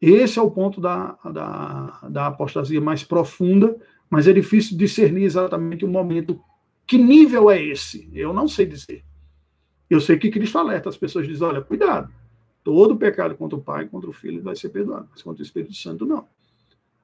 Esse 0.00 0.38
é 0.38 0.42
o 0.42 0.50
ponto 0.50 0.80
da, 0.80 1.18
da, 1.22 2.00
da 2.08 2.26
apostasia 2.28 2.80
mais 2.80 3.04
profunda, 3.04 3.76
mas 4.08 4.26
é 4.26 4.32
difícil 4.32 4.78
discernir 4.78 5.24
exatamente 5.24 5.84
o 5.84 5.88
momento. 5.88 6.40
Que 6.86 6.96
nível 6.96 7.50
é 7.50 7.62
esse? 7.62 8.08
Eu 8.14 8.32
não 8.32 8.48
sei 8.48 8.64
dizer. 8.64 9.04
Eu 9.88 10.00
sei 10.00 10.18
que 10.18 10.30
Cristo 10.30 10.58
alerta 10.58 10.88
as 10.88 10.96
pessoas, 10.96 11.26
diz: 11.26 11.40
olha, 11.40 11.60
cuidado, 11.60 12.12
todo 12.62 12.96
pecado 12.96 13.34
contra 13.34 13.58
o 13.58 13.62
Pai, 13.62 13.86
contra 13.86 14.08
o 14.08 14.12
Filho 14.12 14.42
vai 14.42 14.56
ser 14.56 14.70
perdoado, 14.70 15.08
mas 15.10 15.22
contra 15.22 15.42
o 15.42 15.46
Espírito 15.46 15.74
Santo 15.74 16.06
não. 16.06 16.26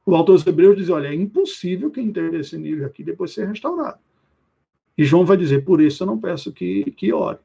O 0.07 0.14
autor 0.14 0.35
dos 0.35 0.47
Hebreus 0.47 0.76
diz: 0.76 0.89
olha, 0.89 1.09
é 1.09 1.14
impossível 1.14 1.91
quem 1.91 2.12
ter 2.12 2.33
esse 2.35 2.57
nível 2.57 2.87
aqui 2.87 3.05
depois 3.05 3.33
ser 3.33 3.47
restaurado. 3.47 3.99
E 4.97 5.05
João 5.05 5.24
vai 5.24 5.37
dizer: 5.37 5.64
por 5.64 5.81
isso 5.81 6.03
eu 6.03 6.07
não 6.07 6.18
peço 6.18 6.53
que, 6.53 6.91
que 6.93 7.12
ore 7.12 7.39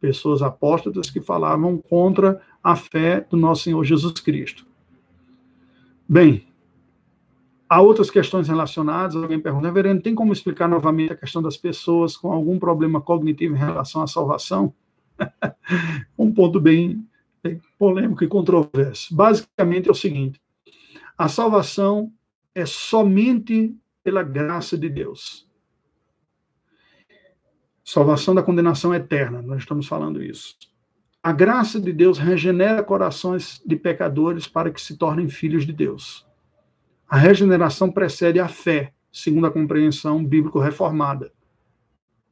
pessoas 0.00 0.42
apóstatas 0.42 1.10
que 1.10 1.20
falavam 1.20 1.78
contra 1.78 2.40
a 2.62 2.76
fé 2.76 3.20
do 3.20 3.36
nosso 3.36 3.64
Senhor 3.64 3.82
Jesus 3.82 4.20
Cristo. 4.20 4.66
Bem, 6.08 6.46
há 7.68 7.80
outras 7.80 8.10
questões 8.10 8.48
relacionadas. 8.48 9.16
Alguém 9.16 9.40
pergunta, 9.40 9.66
reverendo, 9.66 10.02
tem 10.02 10.14
como 10.14 10.32
explicar 10.32 10.68
novamente 10.68 11.12
a 11.12 11.16
questão 11.16 11.42
das 11.42 11.56
pessoas 11.56 12.16
com 12.16 12.32
algum 12.32 12.58
problema 12.58 13.00
cognitivo 13.00 13.54
em 13.54 13.58
relação 13.58 14.02
à 14.02 14.06
salvação? 14.06 14.72
um 16.18 16.32
ponto 16.32 16.60
bem, 16.60 17.06
bem 17.42 17.60
polêmico 17.78 18.22
e 18.24 18.28
controverso. 18.28 19.14
Basicamente 19.14 19.88
é 19.88 19.92
o 19.92 19.94
seguinte: 19.94 20.40
a 21.16 21.28
salvação 21.28 22.12
é 22.54 22.66
somente 22.66 23.74
pela 24.02 24.22
graça 24.22 24.76
de 24.76 24.88
Deus. 24.88 25.46
Salvação 27.84 28.34
da 28.34 28.42
condenação 28.42 28.92
eterna, 28.92 29.40
nós 29.40 29.58
estamos 29.58 29.86
falando 29.86 30.22
isso. 30.22 30.56
A 31.22 31.32
graça 31.32 31.80
de 31.80 31.92
Deus 31.92 32.18
regenera 32.18 32.82
corações 32.82 33.62
de 33.64 33.76
pecadores 33.76 34.46
para 34.46 34.70
que 34.70 34.80
se 34.80 34.96
tornem 34.96 35.28
filhos 35.28 35.64
de 35.64 35.72
Deus. 35.72 36.25
A 37.08 37.16
regeneração 37.16 37.90
precede 37.90 38.38
a 38.40 38.48
fé, 38.48 38.92
segundo 39.12 39.46
a 39.46 39.50
compreensão 39.50 40.24
bíblico-reformada. 40.24 41.32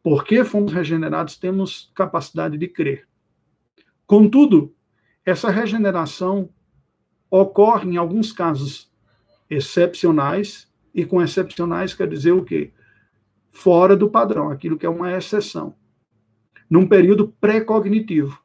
Porque 0.02 0.44
fomos 0.44 0.72
regenerados, 0.72 1.36
temos 1.36 1.90
capacidade 1.94 2.58
de 2.58 2.68
crer. 2.68 3.08
Contudo, 4.06 4.74
essa 5.24 5.50
regeneração 5.50 6.50
ocorre 7.30 7.90
em 7.90 7.96
alguns 7.96 8.32
casos 8.32 8.92
excepcionais, 9.48 10.70
e 10.94 11.04
com 11.04 11.22
excepcionais 11.22 11.94
quer 11.94 12.08
dizer 12.08 12.32
o 12.32 12.44
quê? 12.44 12.72
fora 13.54 13.96
do 13.96 14.10
padrão, 14.10 14.50
aquilo 14.50 14.76
que 14.76 14.84
é 14.84 14.88
uma 14.88 15.16
exceção. 15.16 15.74
Num 16.68 16.86
período 16.86 17.28
pré-cognitivo. 17.40 18.38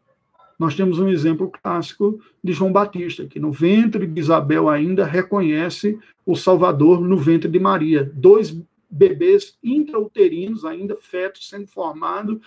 Nós 0.59 0.75
temos 0.75 0.99
um 0.99 1.07
exemplo 1.07 1.49
clássico 1.49 2.19
de 2.43 2.51
João 2.51 2.73
Batista, 2.73 3.25
que 3.25 3.39
no 3.39 3.49
ventre 3.49 4.05
de 4.05 4.19
Isabel 4.19 4.67
ainda 4.67 5.05
reconhece 5.05 5.97
o 6.25 6.35
Salvador 6.35 6.99
no 6.99 7.15
ventre 7.15 7.49
de 7.49 7.57
Maria. 7.57 8.11
Dois 8.13 8.61
bebês 8.89 9.57
intrauterinos, 9.63 10.65
ainda 10.65 10.97
fetos, 10.97 11.47
sendo 11.47 11.67
formados, 11.67 12.39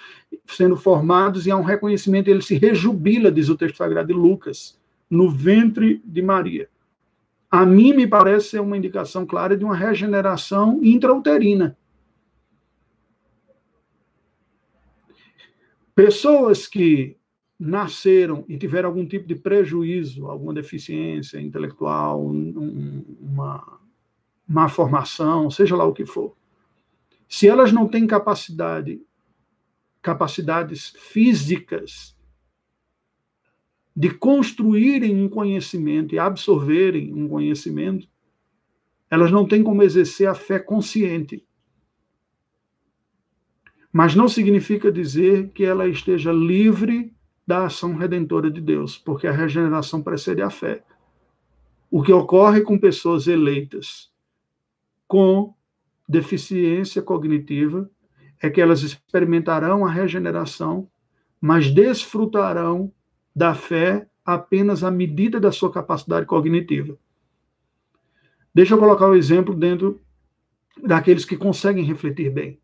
sendo 0.47 0.77
formados, 0.77 1.47
e 1.47 1.51
há 1.51 1.57
um 1.57 1.63
reconhecimento, 1.63 2.29
ele 2.29 2.43
se 2.43 2.57
rejubila, 2.57 3.33
diz 3.33 3.49
o 3.49 3.57
texto 3.57 3.77
sagrado 3.77 4.09
de 4.09 4.15
Lucas, 4.15 4.79
no 5.09 5.31
ventre 5.31 6.03
de 6.05 6.21
Maria. 6.21 6.69
A 7.51 7.65
mim 7.65 7.95
me 7.95 8.07
parece 8.07 8.51
ser 8.51 8.61
uma 8.61 8.77
indicação 8.77 9.25
clara 9.25 9.57
de 9.57 9.65
uma 9.65 9.77
regeneração 9.77 10.81
intrauterina. 10.83 11.77
Pessoas 15.95 16.67
que 16.67 17.17
nasceram 17.65 18.45
e 18.49 18.59
tiveram 18.59 18.89
algum 18.89 19.07
tipo 19.07 19.27
de 19.27 19.37
prejuízo, 19.37 20.27
alguma 20.27 20.53
deficiência 20.53 21.41
intelectual, 21.41 22.27
uma 22.27 23.79
má 24.47 24.69
formação, 24.69 25.49
seja 25.51 25.77
lá 25.77 25.85
o 25.85 25.93
que 25.93 26.05
for, 26.05 26.37
se 27.29 27.49
elas 27.49 27.73
não 27.73 27.89
têm 27.89 28.07
capacidade, 28.07 29.01
capacidades 30.03 30.93
físicas 30.99 32.17
de 33.95 34.11
construírem 34.11 35.23
um 35.23 35.29
conhecimento 35.29 36.15
e 36.15 36.19
absorverem 36.19 37.15
um 37.15 37.29
conhecimento, 37.29 38.09
elas 39.09 39.31
não 39.31 39.47
têm 39.47 39.63
como 39.63 39.83
exercer 39.83 40.27
a 40.27 40.35
fé 40.35 40.59
consciente. 40.59 41.47
Mas 43.93 44.15
não 44.15 44.29
significa 44.29 44.91
dizer 44.91 45.51
que 45.51 45.65
ela 45.65 45.87
esteja 45.87 46.33
livre 46.33 47.15
da 47.47 47.67
ação 47.67 47.95
redentora 47.95 48.51
de 48.51 48.61
Deus, 48.61 48.97
porque 48.97 49.27
a 49.27 49.33
regeneração 49.33 50.03
precede 50.03 50.43
a 50.43 50.51
fé. 50.51 50.83
O 51.91 52.03
que 52.03 52.13
ocorre 52.13 52.63
com 52.63 52.79
pessoas 52.79 53.27
eleitas 53.27 54.11
com 55.07 55.55
deficiência 56.09 57.03
cognitiva 57.03 57.91
é 58.41 58.49
que 58.49 58.61
elas 58.61 58.83
experimentarão 58.83 59.85
a 59.85 59.91
regeneração, 59.91 60.89
mas 61.41 61.71
desfrutarão 61.71 62.93
da 63.35 63.55
fé 63.55 64.09
apenas 64.25 64.83
à 64.85 64.91
medida 64.91 65.39
da 65.39 65.53
sua 65.53 65.73
capacidade 65.73 66.27
cognitiva. 66.27 66.97
Deixa 68.55 68.75
eu 68.75 68.79
colocar 68.79 69.07
o 69.07 69.13
um 69.13 69.15
exemplo 69.15 69.55
dentro 69.55 70.01
daqueles 70.83 71.25
que 71.25 71.37
conseguem 71.37 71.85
refletir 71.85 72.31
bem. 72.31 72.61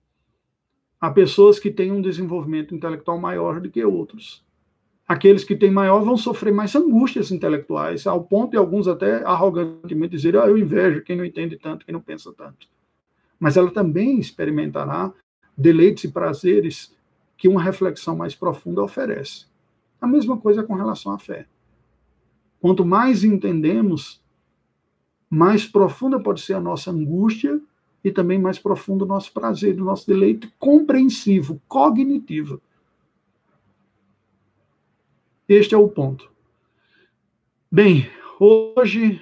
Há 1.01 1.11
pessoas 1.11 1.59
que 1.59 1.71
têm 1.71 1.93
um 1.93 2.03
desenvolvimento 2.03 2.75
intelectual 2.75 3.19
maior 3.19 3.61
do 3.61 3.71
que 3.71 3.85
outros. 3.85 4.45
Aqueles 5.09 5.43
que 5.43 5.57
têm 5.57 5.71
maior 5.71 6.05
vão 6.05 6.19
sofrer 6.19 6.53
mais 6.53 6.77
angústias 6.77 7.33
intelectuais, 7.33 8.07
ao 8.07 8.23
ponto 8.23 8.51
de 8.51 8.59
alguns 8.59 8.87
até 8.87 9.25
arrogantemente 9.25 10.15
dizerem: 10.15 10.39
ah, 10.39 10.47
eu 10.47 10.59
invejo 10.59 11.03
quem 11.03 11.17
não 11.17 11.25
entende 11.25 11.57
tanto, 11.57 11.87
quem 11.87 11.95
não 11.95 12.01
pensa 12.01 12.31
tanto. 12.37 12.69
Mas 13.41 13.57
ela 13.57 13.71
também 13.71 14.21
experimentará 14.21 15.11
deleites 15.57 16.05
e 16.05 16.13
prazeres 16.13 16.95
que 17.39 17.49
uma 17.49 17.63
reflexão 17.63 18.15
mais 18.15 18.35
profunda 18.35 18.83
oferece. 18.83 19.47
A 19.99 20.07
mesma 20.07 20.37
coisa 20.37 20.63
com 20.63 20.75
relação 20.75 21.13
à 21.13 21.19
fé. 21.19 21.47
Quanto 22.61 22.85
mais 22.85 23.25
entendemos, 23.25 24.21
mais 25.31 25.65
profunda 25.65 26.21
pode 26.21 26.43
ser 26.43 26.55
a 26.55 26.61
nossa 26.61 26.91
angústia 26.91 27.59
e 28.05 28.11
também 28.11 28.39
mais 28.39 28.59
profundo 28.59 29.05
o 29.05 29.09
nosso 29.09 29.33
prazer, 29.33 29.81
o 29.81 29.85
nosso 29.85 30.07
deleite 30.07 30.53
compreensivo, 30.59 31.61
cognitivo. 31.67 32.61
Este 35.49 35.75
é 35.75 35.79
o 35.79 35.89
ponto. 35.89 36.31
Bem, 37.71 38.11
hoje 38.39 39.21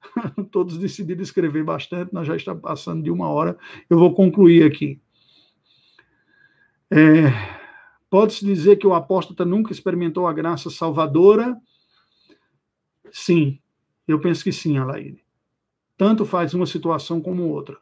todos 0.50 0.76
decidiram 0.78 1.22
escrever 1.22 1.64
bastante, 1.64 2.12
nós 2.12 2.26
já 2.26 2.36
estamos 2.36 2.62
passando 2.62 3.02
de 3.02 3.10
uma 3.10 3.28
hora, 3.28 3.56
eu 3.88 3.98
vou 3.98 4.14
concluir 4.14 4.64
aqui. 4.64 5.00
É, 6.90 7.60
Pode-se 8.10 8.44
dizer 8.44 8.76
que 8.76 8.86
o 8.88 8.92
apóstata 8.92 9.44
nunca 9.44 9.70
experimentou 9.70 10.26
a 10.26 10.32
graça 10.32 10.68
salvadora? 10.68 11.56
Sim, 13.12 13.60
eu 14.06 14.20
penso 14.20 14.42
que 14.42 14.50
sim, 14.50 14.76
Alaine. 14.78 15.22
Tanto 15.96 16.26
faz 16.26 16.52
uma 16.52 16.66
situação 16.66 17.20
como 17.20 17.48
outra. 17.48 17.78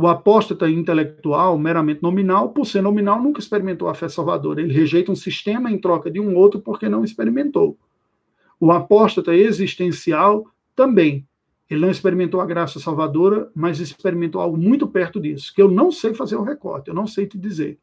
O 0.00 0.06
apóstata 0.06 0.70
intelectual, 0.70 1.58
meramente 1.58 2.00
nominal, 2.00 2.50
por 2.50 2.64
ser 2.64 2.80
nominal, 2.80 3.20
nunca 3.20 3.40
experimentou 3.40 3.88
a 3.88 3.94
fé 3.94 4.08
salvadora. 4.08 4.60
Ele 4.60 4.72
rejeita 4.72 5.10
um 5.10 5.16
sistema 5.16 5.72
em 5.72 5.76
troca 5.76 6.08
de 6.08 6.20
um 6.20 6.36
outro 6.36 6.60
porque 6.60 6.88
não 6.88 7.02
experimentou. 7.02 7.76
O 8.60 8.70
apóstata 8.70 9.34
existencial 9.34 10.46
também. 10.76 11.26
Ele 11.68 11.80
não 11.80 11.90
experimentou 11.90 12.40
a 12.40 12.46
graça 12.46 12.78
salvadora, 12.78 13.50
mas 13.52 13.80
experimentou 13.80 14.40
algo 14.40 14.56
muito 14.56 14.86
perto 14.86 15.20
disso, 15.20 15.52
que 15.52 15.60
eu 15.60 15.68
não 15.68 15.90
sei 15.90 16.14
fazer 16.14 16.36
o 16.36 16.44
recorte, 16.44 16.88
eu 16.88 16.94
não 16.94 17.08
sei 17.08 17.26
te 17.26 17.36
dizer. 17.36 17.76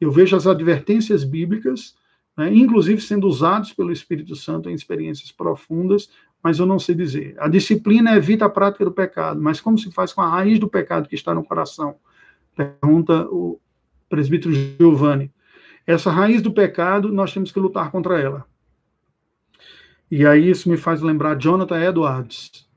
Eu 0.00 0.10
vejo 0.10 0.34
as 0.34 0.48
advertências 0.48 1.22
bíblicas, 1.22 1.94
né, 2.36 2.52
inclusive 2.52 3.00
sendo 3.00 3.28
usados 3.28 3.72
pelo 3.72 3.92
Espírito 3.92 4.34
Santo 4.34 4.68
em 4.68 4.74
experiências 4.74 5.30
profundas, 5.30 6.10
mas 6.42 6.58
eu 6.58 6.66
não 6.66 6.78
sei 6.78 6.94
dizer. 6.94 7.34
A 7.38 7.48
disciplina 7.48 8.16
evita 8.16 8.46
a 8.46 8.50
prática 8.50 8.84
do 8.84 8.92
pecado, 8.92 9.40
mas 9.40 9.60
como 9.60 9.78
se 9.78 9.90
faz 9.90 10.12
com 10.12 10.20
a 10.22 10.28
raiz 10.28 10.58
do 10.58 10.68
pecado 10.68 11.08
que 11.08 11.14
está 11.14 11.34
no 11.34 11.44
coração? 11.44 11.96
Pergunta 12.56 13.26
o 13.30 13.60
presbítero 14.08 14.52
Giovanni. 14.52 15.30
Essa 15.86 16.10
raiz 16.10 16.42
do 16.42 16.52
pecado, 16.52 17.12
nós 17.12 17.32
temos 17.32 17.52
que 17.52 17.60
lutar 17.60 17.90
contra 17.90 18.18
ela. 18.18 18.46
E 20.10 20.26
aí 20.26 20.50
isso 20.50 20.68
me 20.68 20.76
faz 20.76 21.00
lembrar 21.00 21.38
Jonathan 21.38 21.80
Edwards, 21.80 22.68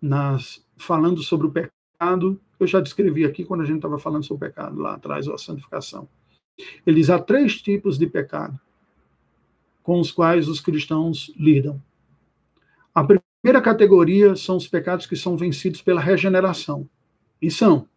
nas, 0.00 0.64
falando 0.76 1.22
sobre 1.22 1.46
o 1.46 1.50
pecado. 1.50 2.40
Eu 2.58 2.66
já 2.66 2.80
descrevi 2.80 3.24
aqui 3.24 3.44
quando 3.44 3.62
a 3.62 3.64
gente 3.64 3.76
estava 3.76 3.98
falando 3.98 4.24
sobre 4.24 4.46
o 4.46 4.50
pecado 4.50 4.80
lá 4.80 4.94
atrás, 4.94 5.28
a 5.28 5.38
santificação. 5.38 6.08
Ele 6.86 6.96
diz: 6.96 7.10
há 7.10 7.18
três 7.18 7.60
tipos 7.60 7.98
de 7.98 8.06
pecado 8.06 8.58
com 9.82 10.00
os 10.00 10.10
quais 10.10 10.48
os 10.48 10.60
cristãos 10.60 11.32
lidam. 11.36 11.80
A 12.94 13.04
primeira 13.04 13.62
categoria 13.62 14.34
são 14.36 14.56
os 14.56 14.66
pecados 14.66 15.06
que 15.06 15.16
são 15.16 15.36
vencidos 15.36 15.80
pela 15.82 16.00
regeneração. 16.00 16.88
E 17.40 17.50
são. 17.50 17.88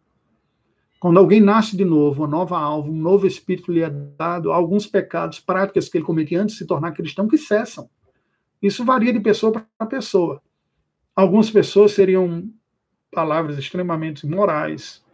Quando 0.98 1.18
alguém 1.18 1.40
nasce 1.40 1.76
de 1.76 1.84
novo, 1.84 2.22
uma 2.22 2.28
nova 2.28 2.58
alma, 2.58 2.88
um 2.88 2.96
novo 2.96 3.26
espírito 3.26 3.70
lhe 3.70 3.82
é 3.82 3.90
dado, 3.90 4.50
alguns 4.50 4.86
pecados, 4.86 5.38
práticas 5.38 5.88
que 5.88 5.98
ele 5.98 6.04
cometia 6.04 6.40
antes 6.40 6.54
de 6.54 6.62
se 6.62 6.66
tornar 6.66 6.92
cristão, 6.92 7.28
que 7.28 7.36
cessam. 7.36 7.90
Isso 8.62 8.84
varia 8.84 9.12
de 9.12 9.20
pessoa 9.20 9.52
para 9.52 9.86
pessoa. 9.86 10.40
Algumas 11.14 11.50
pessoas 11.50 11.92
seriam 11.92 12.48
palavras 13.12 13.58
extremamente 13.58 14.26
morais, 14.26 15.04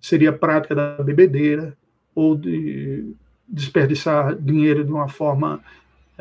seria 0.00 0.32
prática 0.32 0.74
da 0.76 1.02
bebedeira, 1.02 1.76
ou 2.14 2.36
de 2.36 3.14
desperdiçar 3.48 4.34
dinheiro 4.36 4.84
de 4.84 4.92
uma 4.92 5.08
forma 5.08 5.62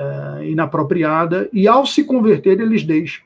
uh, 0.01 0.43
inapropriada, 0.43 1.49
e 1.53 1.67
ao 1.67 1.85
se 1.85 2.03
converter, 2.03 2.59
eles 2.59 2.83
deixam. 2.83 3.23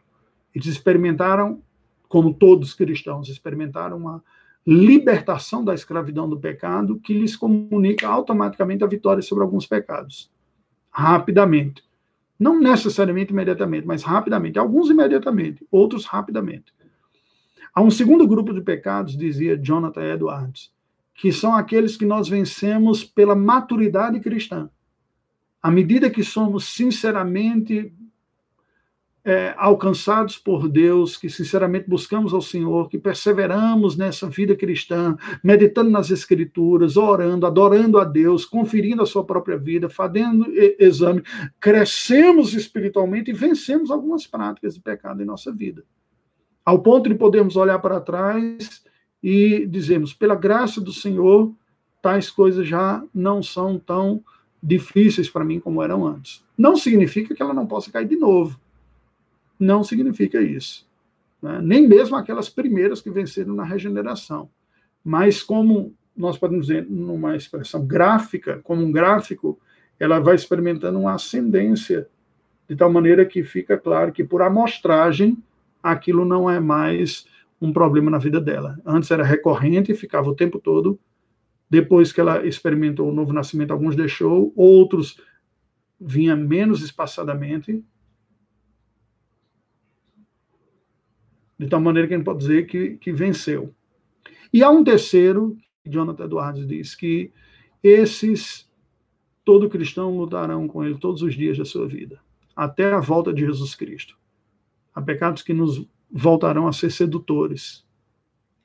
Eles 0.54 0.68
experimentaram, 0.68 1.62
como 2.08 2.34
todos 2.34 2.74
cristãos, 2.74 3.30
experimentaram 3.30 3.98
uma 3.98 4.24
libertação 4.66 5.64
da 5.64 5.74
escravidão 5.74 6.28
do 6.28 6.40
pecado 6.40 7.00
que 7.00 7.14
lhes 7.14 7.36
comunica 7.36 8.08
automaticamente 8.08 8.84
a 8.84 8.88
vitória 8.88 9.22
sobre 9.22 9.44
alguns 9.44 9.68
pecados. 9.68 10.32
Rapidamente. 10.90 11.84
Não 12.40 12.60
necessariamente 12.60 13.32
imediatamente, 13.32 13.86
mas 13.86 14.04
rapidamente. 14.04 14.58
Alguns 14.58 14.90
imediatamente, 14.90 15.66
outros 15.72 16.06
rapidamente. 16.06 16.74
Há 17.74 17.82
um 17.82 17.92
segundo 17.92 18.28
grupo 18.28 18.54
de 18.54 18.62
pecados, 18.62 19.18
dizia 19.18 19.58
Jonathan 19.58 20.02
Edwards, 20.02 20.72
que 21.14 21.32
são 21.32 21.54
aqueles 21.54 21.96
que 21.96 22.06
nós 22.06 22.28
vencemos 22.28 23.04
pela 23.04 23.36
maturidade 23.36 24.20
cristã. 24.20 24.70
À 25.66 25.72
medida 25.72 26.12
que 26.12 26.24
somos 26.24 26.66
sinceramente 26.66 27.92
é, 29.24 29.52
alcançados 29.58 30.38
por 30.38 30.70
Deus, 30.70 31.18
que 31.18 31.28
sinceramente 31.28 31.90
buscamos 31.90 32.36
ao 32.36 32.42
Senhor, 32.44 32.88
que 32.88 33.00
perseveramos 33.00 33.98
nessa 33.98 34.30
vida 34.30 34.56
cristã, 34.56 35.18
meditando 35.44 35.90
nas 35.90 36.12
Escrituras, 36.12 36.98
orando, 36.98 37.48
adorando 37.48 37.98
a 37.98 38.04
Deus, 38.04 38.46
conferindo 38.46 39.02
a 39.02 39.08
sua 39.08 39.26
própria 39.26 39.58
vida, 39.58 39.90
fazendo 39.90 40.46
exame, 40.78 41.24
crescemos 41.60 42.54
espiritualmente 42.54 43.32
e 43.32 43.34
vencemos 43.34 43.90
algumas 43.90 44.28
práticas 44.28 44.76
de 44.76 44.82
pecado 44.82 45.24
em 45.24 45.26
nossa 45.26 45.52
vida. 45.52 45.84
Ao 46.64 46.78
ponto 46.78 47.10
de 47.10 47.16
podermos 47.16 47.56
olhar 47.56 47.80
para 47.80 48.00
trás 48.00 48.84
e 49.24 49.66
dizemos, 49.66 50.14
pela 50.14 50.36
graça 50.36 50.80
do 50.80 50.94
Senhor, 50.94 51.52
tais 52.04 52.30
coisas 52.30 52.68
já 52.68 53.04
não 53.12 53.42
são 53.42 53.80
tão 53.80 54.24
difíceis 54.66 55.30
para 55.30 55.46
mim 55.46 55.60
como 55.60 55.84
eram 55.84 56.06
antes. 56.08 56.44
Não 56.58 56.76
significa 56.76 57.36
que 57.36 57.42
ela 57.42 57.54
não 57.54 57.68
possa 57.68 57.92
cair 57.92 58.08
de 58.08 58.16
novo. 58.16 58.60
Não 59.60 59.84
significa 59.84 60.42
isso. 60.42 60.88
Né? 61.42 61.60
Nem 61.62 61.88
mesmo 61.88 62.16
aquelas 62.16 62.50
primeiras 62.50 63.00
que 63.00 63.12
venceram 63.12 63.54
na 63.54 63.64
regeneração. 63.64 64.50
Mas 65.04 65.44
como 65.44 65.94
nós 66.18 66.38
podemos 66.38 66.68
dizer 66.68 66.88
numa 66.90 67.36
expressão 67.36 67.86
gráfica, 67.86 68.60
como 68.64 68.84
um 68.84 68.92
gráfico, 68.92 69.60
ela 70.00 70.20
vai 70.20 70.34
experimentando 70.34 71.00
uma 71.00 71.14
ascendência, 71.14 72.08
de 72.68 72.76
tal 72.76 72.92
maneira 72.92 73.24
que 73.24 73.44
fica 73.44 73.78
claro 73.78 74.12
que 74.12 74.24
por 74.24 74.42
amostragem 74.42 75.38
aquilo 75.84 76.26
não 76.26 76.50
é 76.50 76.60
mais 76.60 77.28
um 77.62 77.72
problema 77.72 78.10
na 78.10 78.18
vida 78.18 78.42
dela. 78.42 78.80
Antes 78.84 79.12
era 79.12 79.24
recorrente 79.24 79.92
e 79.92 79.96
ficava 79.96 80.28
o 80.28 80.36
tempo 80.36 80.58
todo. 80.58 80.98
Depois 81.76 82.14
que 82.14 82.22
ela 82.22 82.48
experimentou 82.48 83.10
o 83.10 83.14
novo 83.14 83.34
nascimento, 83.34 83.72
alguns 83.72 83.98
deixou, 83.98 84.54
outros 84.56 85.20
vinha 86.00 86.34
menos 86.34 86.82
espaçadamente. 86.82 87.84
De 91.60 91.68
tal 91.68 91.82
maneira 91.82 92.08
que 92.08 92.14
a 92.14 92.18
gente 92.18 92.26
pode 92.26 92.40
dizer 92.40 92.66
que, 92.66 92.96
que 92.96 93.12
venceu. 93.12 93.76
E 94.54 94.64
há 94.64 94.70
um 94.70 94.86
terceiro, 94.86 95.58
Jonathan 95.86 96.24
Edwards 96.24 96.66
diz, 96.66 96.96
que 96.96 97.34
esses 97.84 98.72
todo 99.44 99.68
cristão 99.68 100.18
lutarão 100.18 100.70
com 100.70 100.82
ele 100.82 100.98
todos 100.98 101.22
os 101.24 101.36
dias 101.36 101.58
da 101.58 101.66
sua 101.66 101.90
vida, 101.90 102.22
até 102.56 102.94
a 102.94 103.02
volta 103.02 103.34
de 103.34 103.42
Jesus 103.42 103.76
Cristo. 103.76 104.18
Há 104.94 105.02
pecados 105.02 105.44
que 105.44 105.54
nos 105.54 105.86
voltarão 106.10 106.70
a 106.70 106.72
ser 106.72 106.90
sedutores, 106.90 107.85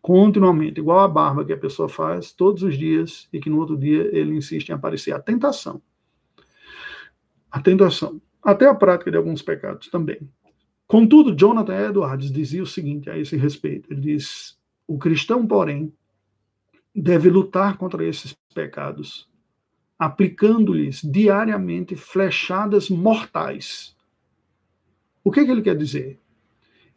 continuamente, 0.01 0.81
igual 0.81 1.01
a 1.01 1.09
barba 1.09 1.45
que 1.45 1.53
a 1.53 1.59
pessoa 1.59 1.89
faz 1.89 2.33
todos 2.33 2.63
os 2.63 2.77
dias 2.77 3.29
e 3.33 3.41
que 3.41 3.51
no 3.51 3.59
outro 3.59 3.77
dia 3.77 4.09
ele 4.17 4.37
insiste 4.37 4.69
em 4.69 4.73
aparecer. 4.73 5.13
A 5.13 5.21
tentação. 5.21 5.81
A 7.51 7.61
tentação. 7.61 8.21
Até 8.43 8.67
a 8.67 8.75
prática 8.75 9.11
de 9.11 9.17
alguns 9.17 9.43
pecados 9.43 9.89
também. 9.89 10.21
Contudo, 10.87 11.37
Jonathan 11.37 11.89
Edwards 11.89 12.31
dizia 12.31 12.63
o 12.63 12.67
seguinte 12.67 13.11
a 13.11 13.19
esse 13.19 13.37
respeito: 13.37 13.93
ele 13.93 14.01
diz, 14.01 14.59
o 14.87 14.99
cristão, 14.99 15.47
porém, 15.47 15.93
deve 16.95 17.29
lutar 17.29 17.77
contra 17.77 18.05
esses 18.05 18.35
pecados 18.55 19.31
aplicando-lhes 20.01 21.03
diariamente 21.03 21.95
flechadas 21.95 22.89
mortais. 22.89 23.95
O 25.23 25.31
que, 25.31 25.41
é 25.41 25.45
que 25.45 25.51
ele 25.51 25.61
quer 25.61 25.77
dizer? 25.77 26.19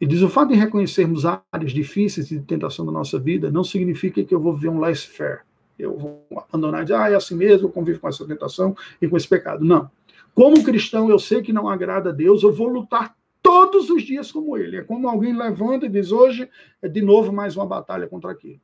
Ele 0.00 0.10
diz: 0.10 0.22
o 0.22 0.28
fato 0.28 0.50
de 0.50 0.54
reconhecermos 0.54 1.24
áreas 1.24 1.72
difíceis 1.72 2.28
de 2.28 2.40
tentação 2.40 2.84
da 2.84 2.92
nossa 2.92 3.18
vida 3.18 3.50
não 3.50 3.64
significa 3.64 4.22
que 4.22 4.34
eu 4.34 4.40
vou 4.40 4.54
viver 4.54 4.68
um 4.68 4.80
laissez-faire. 4.80 5.40
Eu 5.78 5.96
vou 5.96 6.26
abandonar 6.48 6.82
e 6.82 6.84
dizer, 6.84 6.94
ah, 6.94 7.10
é 7.10 7.14
assim 7.14 7.34
mesmo, 7.34 7.66
eu 7.66 7.72
convivo 7.72 7.98
com 8.00 8.08
essa 8.08 8.24
tentação 8.26 8.76
e 9.02 9.08
com 9.08 9.16
esse 9.16 9.26
pecado. 9.26 9.64
Não. 9.64 9.90
Como 10.34 10.62
cristão, 10.62 11.08
eu 11.08 11.18
sei 11.18 11.42
que 11.42 11.52
não 11.52 11.68
agrada 11.68 12.10
a 12.10 12.12
Deus, 12.12 12.42
eu 12.42 12.52
vou 12.52 12.68
lutar 12.68 13.16
todos 13.42 13.90
os 13.90 14.02
dias 14.02 14.32
como 14.32 14.56
ele. 14.56 14.78
É 14.78 14.82
como 14.82 15.08
alguém 15.08 15.36
levanta 15.36 15.86
e 15.86 15.88
diz: 15.88 16.10
hoje 16.10 16.48
é 16.82 16.88
de 16.88 17.02
novo 17.02 17.32
mais 17.32 17.56
uma 17.56 17.66
batalha 17.66 18.06
contra 18.06 18.30
aquilo. 18.30 18.60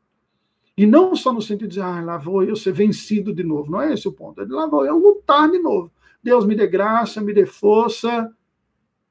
E 0.77 0.87
não 0.87 1.15
só 1.15 1.33
no 1.33 1.43
sentido 1.43 1.69
de 1.69 1.75
dizer, 1.75 1.83
ah, 1.83 2.01
lá 2.01 2.17
vou 2.17 2.43
eu 2.43 2.57
ser 2.57 2.73
vencido 2.73 3.35
de 3.35 3.45
novo. 3.45 3.71
Não 3.71 3.83
é 3.83 3.93
esse 3.93 4.09
o 4.09 4.13
ponto. 4.13 4.41
É 4.41 4.45
de 4.45 4.53
lá 4.53 4.67
vou 4.67 4.85
eu 4.85 4.97
lutar 4.97 5.51
de 5.51 5.59
novo. 5.59 5.93
Deus 6.23 6.47
me 6.47 6.55
dê 6.55 6.67
graça, 6.67 7.21
me 7.21 7.33
dê 7.33 7.45
força. 7.45 8.31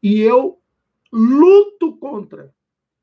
E 0.01 0.19
eu 0.19 0.58
luto 1.11 1.95
contra 1.97 2.53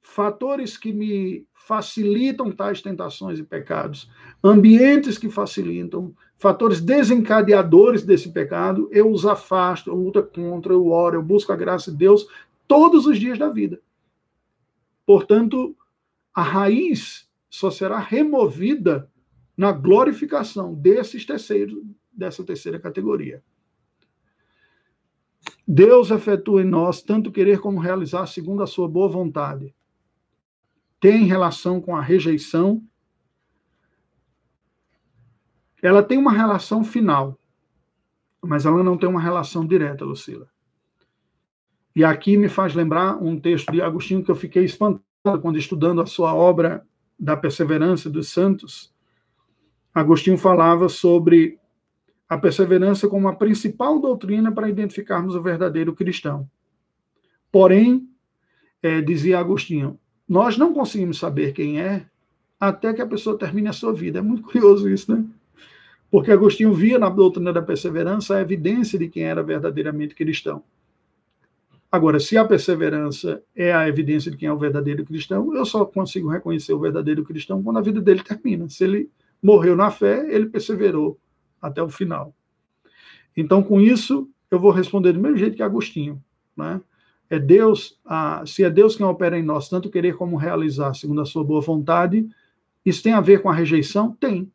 fatores 0.03 0.77
que 0.77 0.93
me 0.93 1.47
facilitam 1.53 2.53
tais 2.53 2.81
tentações 2.81 3.41
e 3.41 3.43
pecados, 3.43 4.09
ambientes 4.43 5.19
que 5.19 5.29
facilitam, 5.29 6.15
fatores 6.39 6.81
desencadeadores 6.81 8.05
desse 8.05 8.31
pecado, 8.31 8.89
eu 8.93 9.11
os 9.11 9.27
afasto, 9.27 9.91
eu 9.91 9.97
luto 9.97 10.23
contra, 10.23 10.73
eu 10.73 10.87
oro, 10.89 11.17
eu 11.17 11.23
busco 11.23 11.53
a 11.53 11.57
graça 11.57 11.91
de 11.91 11.97
Deus 11.97 12.29
todos 12.69 13.07
os 13.07 13.19
dias 13.19 13.39
da 13.39 13.49
vida. 13.49 13.81
Portanto, 15.05 15.77
a 16.33 16.43
raiz 16.43 17.29
só 17.51 17.71
será 17.71 17.99
removida 17.99 19.11
na 19.57 19.73
glorificação 19.73 20.75
desses 20.75 21.25
terceiros, 21.25 21.83
dessa 22.13 22.45
terceira 22.45 22.79
categoria. 22.79 23.43
Deus 25.67 26.11
efetua 26.11 26.63
em 26.63 26.67
nós 26.67 27.03
tanto 27.03 27.33
querer 27.33 27.61
como 27.61 27.81
realizar 27.81 28.27
segundo 28.27 28.63
a 28.63 28.67
sua 28.67 28.89
boa 28.89 29.09
vontade. 29.09 29.75
Tem 31.01 31.25
relação 31.25 31.81
com 31.81 31.97
a 31.97 32.01
rejeição. 32.01 32.83
Ela 35.83 36.03
tem 36.03 36.19
uma 36.19 36.33
relação 36.33 36.85
final, 36.85 37.39
mas 38.43 38.65
ela 38.65 38.83
não 38.83 38.97
tem 38.97 39.09
uma 39.09 39.21
relação 39.21 39.67
direta, 39.67 40.05
Lucila. 40.05 40.49
E 41.95 42.05
aqui 42.05 42.37
me 42.37 42.49
faz 42.49 42.75
lembrar 42.75 43.17
um 43.23 43.39
texto 43.39 43.73
de 43.73 43.81
Agostinho 43.81 44.23
que 44.23 44.31
eu 44.31 44.37
fiquei 44.37 44.65
espantado 44.65 45.41
quando 45.41 45.59
estudando 45.59 46.01
a 46.01 46.07
sua 46.07 46.35
obra 46.35 46.87
da 47.19 47.37
perseverança 47.37 48.09
dos 48.11 48.29
santos, 48.29 48.95
Agostinho 49.95 50.37
falava 50.37 50.89
sobre 50.89 51.59
a 52.29 52.37
perseverança 52.37 53.09
como 53.09 53.29
a 53.29 53.35
principal 53.35 54.01
doutrina 54.01 54.51
para 54.51 54.69
identificarmos 54.69 55.35
o 55.35 55.43
verdadeiro 55.43 55.95
cristão. 55.95 56.49
Porém, 57.53 58.09
é, 58.83 59.01
dizia 59.01 59.39
Agostinho, 59.39 59.99
nós 60.29 60.59
não 60.59 60.75
conseguimos 60.75 61.19
saber 61.19 61.53
quem 61.53 61.81
é 61.81 62.07
até 62.59 62.93
que 62.93 63.03
a 63.03 63.07
pessoa 63.07 63.39
termine 63.39 63.69
a 63.69 63.73
sua 63.73 63.93
vida. 63.93 64.19
É 64.19 64.23
muito 64.23 64.43
curioso 64.43 64.89
isso, 64.89 65.15
né? 65.15 65.25
Porque 66.11 66.33
Agostinho 66.33 66.73
via 66.73 66.99
na 66.99 67.09
doutrina 67.09 67.53
da 67.53 67.63
perseverança 67.63 68.37
a 68.37 68.41
evidência 68.41 68.99
de 68.99 69.09
quem 69.09 69.25
era 69.25 69.43
verdadeiramente 69.43 70.15
cristão. 70.15 70.63
Agora, 71.91 72.19
se 72.19 72.37
a 72.37 72.45
perseverança 72.45 73.43
é 73.55 73.73
a 73.73 73.89
evidência 73.89 74.31
de 74.31 74.37
quem 74.37 74.49
é 74.49 74.53
o 74.53 74.59
verdadeiro 74.59 75.05
cristão, 75.05 75.55
eu 75.55 75.65
só 75.65 75.85
consigo 75.85 76.29
reconhecer 76.29 76.73
o 76.73 76.81
verdadeiro 76.81 77.25
cristão 77.25 77.63
quando 77.63 77.79
a 77.79 77.83
vida 77.83 78.01
dele 78.01 78.23
termina. 78.23 78.69
Se 78.69 78.85
ele 78.85 79.11
morreu 79.43 79.77
na 79.77 79.91
fé, 79.91 80.27
ele 80.29 80.47
perseverou 80.47 81.19
até 81.67 81.83
o 81.83 81.89
final. 81.89 82.35
Então, 83.37 83.63
com 83.63 83.81
isso, 83.81 84.29
eu 84.51 84.59
vou 84.59 84.71
responder 84.71 85.13
do 85.13 85.21
mesmo 85.21 85.37
jeito 85.37 85.57
que 85.57 85.63
Agostinho. 85.63 86.23
Né? 86.57 86.81
É 87.29 87.39
Deus, 87.39 88.01
se 88.47 88.65
é 88.65 88.71
Deus 88.71 88.97
quem 88.97 89.05
opera 89.05 89.39
em 89.39 89.43
nós, 89.43 89.69
tanto 89.69 89.91
querer 89.91 90.17
como 90.17 90.37
realizar, 90.37 90.95
segundo 90.95 91.21
a 91.21 91.27
sua 91.27 91.45
boa 91.45 91.61
vontade, 91.61 92.29
isso 92.85 93.03
tem 93.03 93.13
a 93.13 93.21
ver 93.21 93.43
com 93.43 93.51
a 93.51 93.55
rejeição? 93.55 94.13
Tem. 94.13 94.51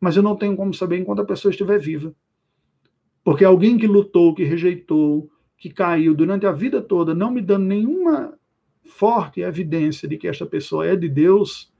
Mas 0.00 0.16
eu 0.16 0.22
não 0.22 0.36
tenho 0.36 0.56
como 0.56 0.72
saber 0.72 0.98
enquanto 0.98 1.20
a 1.20 1.24
pessoa 1.24 1.50
estiver 1.50 1.78
viva. 1.78 2.14
Porque 3.22 3.44
alguém 3.44 3.78
que 3.78 3.86
lutou, 3.86 4.34
que 4.34 4.44
rejeitou, 4.44 5.30
que 5.56 5.70
caiu 5.70 6.14
durante 6.14 6.46
a 6.46 6.52
vida 6.52 6.82
toda, 6.82 7.14
não 7.14 7.30
me 7.30 7.40
dando 7.40 7.66
nenhuma 7.66 8.34
forte 8.84 9.40
evidência 9.40 10.08
de 10.08 10.16
que 10.16 10.28
esta 10.28 10.44
pessoa 10.44 10.86
é 10.86 10.94
de 10.94 11.08
Deus, 11.08 11.72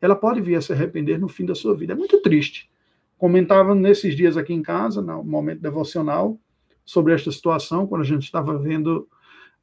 ela 0.00 0.16
pode 0.16 0.40
vir 0.40 0.54
a 0.54 0.62
se 0.62 0.72
arrepender 0.72 1.18
no 1.18 1.28
fim 1.28 1.44
da 1.44 1.54
sua 1.54 1.74
vida. 1.74 1.92
É 1.92 1.96
muito 1.96 2.20
triste. 2.22 2.70
Comentava 3.18 3.74
nesses 3.74 4.14
dias 4.14 4.36
aqui 4.36 4.54
em 4.54 4.62
casa, 4.62 5.02
no 5.02 5.24
momento 5.24 5.60
devocional, 5.60 6.38
sobre 6.84 7.12
esta 7.12 7.30
situação, 7.30 7.86
quando 7.86 8.02
a 8.02 8.04
gente 8.04 8.22
estava 8.22 8.56
vendo, 8.56 9.08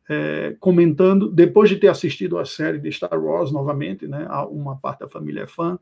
é, 0.08 0.56
comentando, 0.60 1.32
depois 1.32 1.70
de 1.70 1.78
ter 1.78 1.88
assistido 1.88 2.38
a 2.38 2.46
série 2.46 2.78
de 2.78 2.92
Star 2.92 3.18
Wars 3.20 3.52
novamente, 3.52 4.08
né, 4.08 4.28
uma 4.52 4.76
parte 4.76 5.00
da 5.00 5.08
família 5.08 5.44
é 5.44 5.48
fã, 5.48 5.80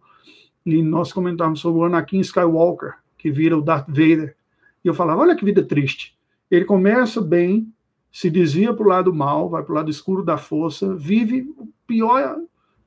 e 0.66 0.82
nós 0.82 1.12
comentávamos 1.12 1.60
sobre 1.60 1.82
o 1.82 1.84
Anakin 1.84 2.20
Skywalker, 2.20 2.94
que 3.18 3.30
vira 3.30 3.58
o 3.58 3.62
Darth 3.62 3.88
Vader. 3.88 4.38
E 4.86 4.88
eu 4.88 4.94
falava, 4.94 5.22
olha 5.22 5.36
que 5.36 5.44
vida 5.44 5.64
triste. 5.64 6.18
Ele 6.50 6.64
começa 6.64 7.20
bem, 7.20 7.68
se 8.12 8.30
desvia 8.30 8.74
para 8.74 8.86
o 8.86 8.90
lado 8.90 9.14
mal, 9.14 9.50
vai 9.50 9.64
para 9.64 9.72
o 9.72 9.76
lado 9.76 9.90
escuro 9.90 10.24
da 10.24 10.38
força, 10.38 10.96
vive 10.96 11.42
o 11.58 11.68
pior 11.88 12.38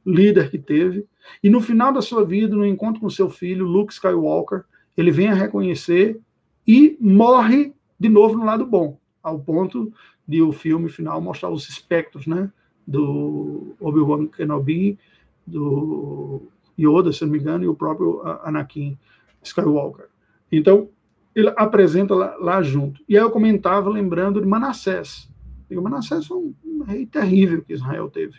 líder 0.06 0.50
que 0.50 0.58
teve, 0.58 1.04
e 1.42 1.50
no 1.50 1.60
final 1.60 1.92
da 1.92 2.00
sua 2.00 2.24
vida, 2.24 2.54
no 2.54 2.64
encontro 2.64 3.00
com 3.00 3.10
seu 3.10 3.28
filho, 3.28 3.66
Luke 3.66 3.92
Skywalker, 3.92 4.64
ele 4.96 5.10
vem 5.10 5.28
a 5.28 5.34
reconhecer 5.34 6.20
e 6.66 6.96
morre 7.00 7.74
de 7.98 8.08
novo 8.08 8.36
no 8.36 8.44
lado 8.44 8.66
bom, 8.66 8.98
ao 9.22 9.38
ponto 9.38 9.92
de 10.26 10.42
o 10.42 10.52
filme 10.52 10.88
final 10.88 11.20
mostrar 11.20 11.50
os 11.50 11.68
espectros, 11.68 12.26
né, 12.26 12.50
do 12.86 13.76
Obi-Wan 13.80 14.26
Kenobi, 14.26 14.98
do 15.46 16.42
Yoda, 16.78 17.12
se 17.12 17.24
não 17.24 17.32
me 17.32 17.38
engano, 17.38 17.64
e 17.64 17.68
o 17.68 17.74
próprio 17.74 18.20
Anakin 18.42 18.98
Skywalker. 19.42 20.08
Então, 20.50 20.88
ele 21.34 21.52
apresenta 21.56 22.14
lá, 22.14 22.36
lá, 22.36 22.62
junto. 22.62 23.02
E 23.08 23.16
aí 23.16 23.22
eu 23.22 23.30
comentava 23.30 23.90
lembrando 23.90 24.40
de 24.40 24.46
Manassés. 24.46 25.28
E 25.68 25.76
o 25.76 25.82
Manassés 25.82 26.26
foi 26.26 26.38
um, 26.38 26.54
um, 26.64 26.82
rei 26.82 27.06
terrível 27.06 27.62
que 27.62 27.72
Israel 27.72 28.08
teve. 28.10 28.36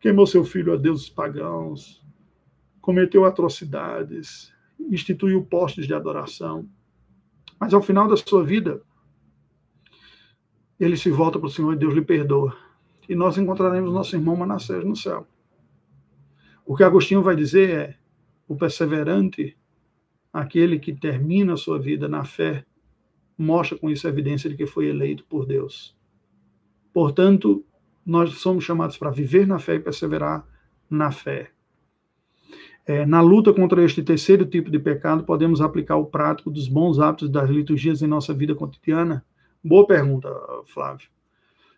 Queimou 0.00 0.26
seu 0.26 0.44
filho 0.44 0.72
a 0.72 0.76
deuses 0.76 1.08
pagãos, 1.08 2.04
cometeu 2.80 3.24
atrocidades, 3.24 4.52
instituiu 4.78 5.44
postes 5.44 5.86
de 5.86 5.94
adoração. 5.94 6.68
Mas 7.58 7.74
ao 7.74 7.82
final 7.82 8.08
da 8.08 8.16
sua 8.16 8.44
vida, 8.44 8.82
ele 10.78 10.96
se 10.96 11.10
volta 11.10 11.38
para 11.38 11.48
o 11.48 11.50
Senhor 11.50 11.72
e 11.72 11.76
Deus 11.76 11.94
lhe 11.94 12.02
perdoa. 12.02 12.56
E 13.08 13.14
nós 13.14 13.36
encontraremos 13.38 13.92
nosso 13.92 14.14
irmão 14.14 14.36
Manassés 14.36 14.84
no 14.84 14.94
céu. 14.94 15.26
O 16.64 16.76
que 16.76 16.84
Agostinho 16.84 17.22
vai 17.22 17.34
dizer 17.34 17.70
é: 17.70 17.96
o 18.46 18.54
perseverante 18.54 19.56
aquele 20.32 20.78
que 20.78 20.92
termina 20.92 21.54
a 21.54 21.56
sua 21.56 21.78
vida 21.78 22.08
na 22.08 22.24
fé, 22.24 22.64
mostra 23.36 23.78
com 23.78 23.90
isso 23.90 24.06
a 24.06 24.10
evidência 24.10 24.48
de 24.48 24.56
que 24.56 24.66
foi 24.66 24.86
eleito 24.86 25.24
por 25.24 25.46
Deus. 25.46 25.96
Portanto, 26.92 27.64
nós 28.04 28.34
somos 28.38 28.64
chamados 28.64 28.96
para 28.96 29.10
viver 29.10 29.46
na 29.46 29.58
fé 29.58 29.74
e 29.74 29.80
perseverar 29.80 30.46
na 30.90 31.10
fé. 31.10 31.50
É, 32.88 33.04
na 33.04 33.20
luta 33.20 33.52
contra 33.52 33.84
este 33.84 34.02
terceiro 34.02 34.46
tipo 34.46 34.70
de 34.70 34.78
pecado, 34.78 35.22
podemos 35.22 35.60
aplicar 35.60 35.96
o 35.96 36.06
prático 36.06 36.50
dos 36.50 36.66
bons 36.68 36.98
hábitos 36.98 37.28
das 37.28 37.50
liturgias 37.50 38.00
em 38.00 38.06
nossa 38.06 38.32
vida 38.32 38.54
cotidiana? 38.54 39.22
Boa 39.62 39.86
pergunta, 39.86 40.34
Flávio. 40.72 41.06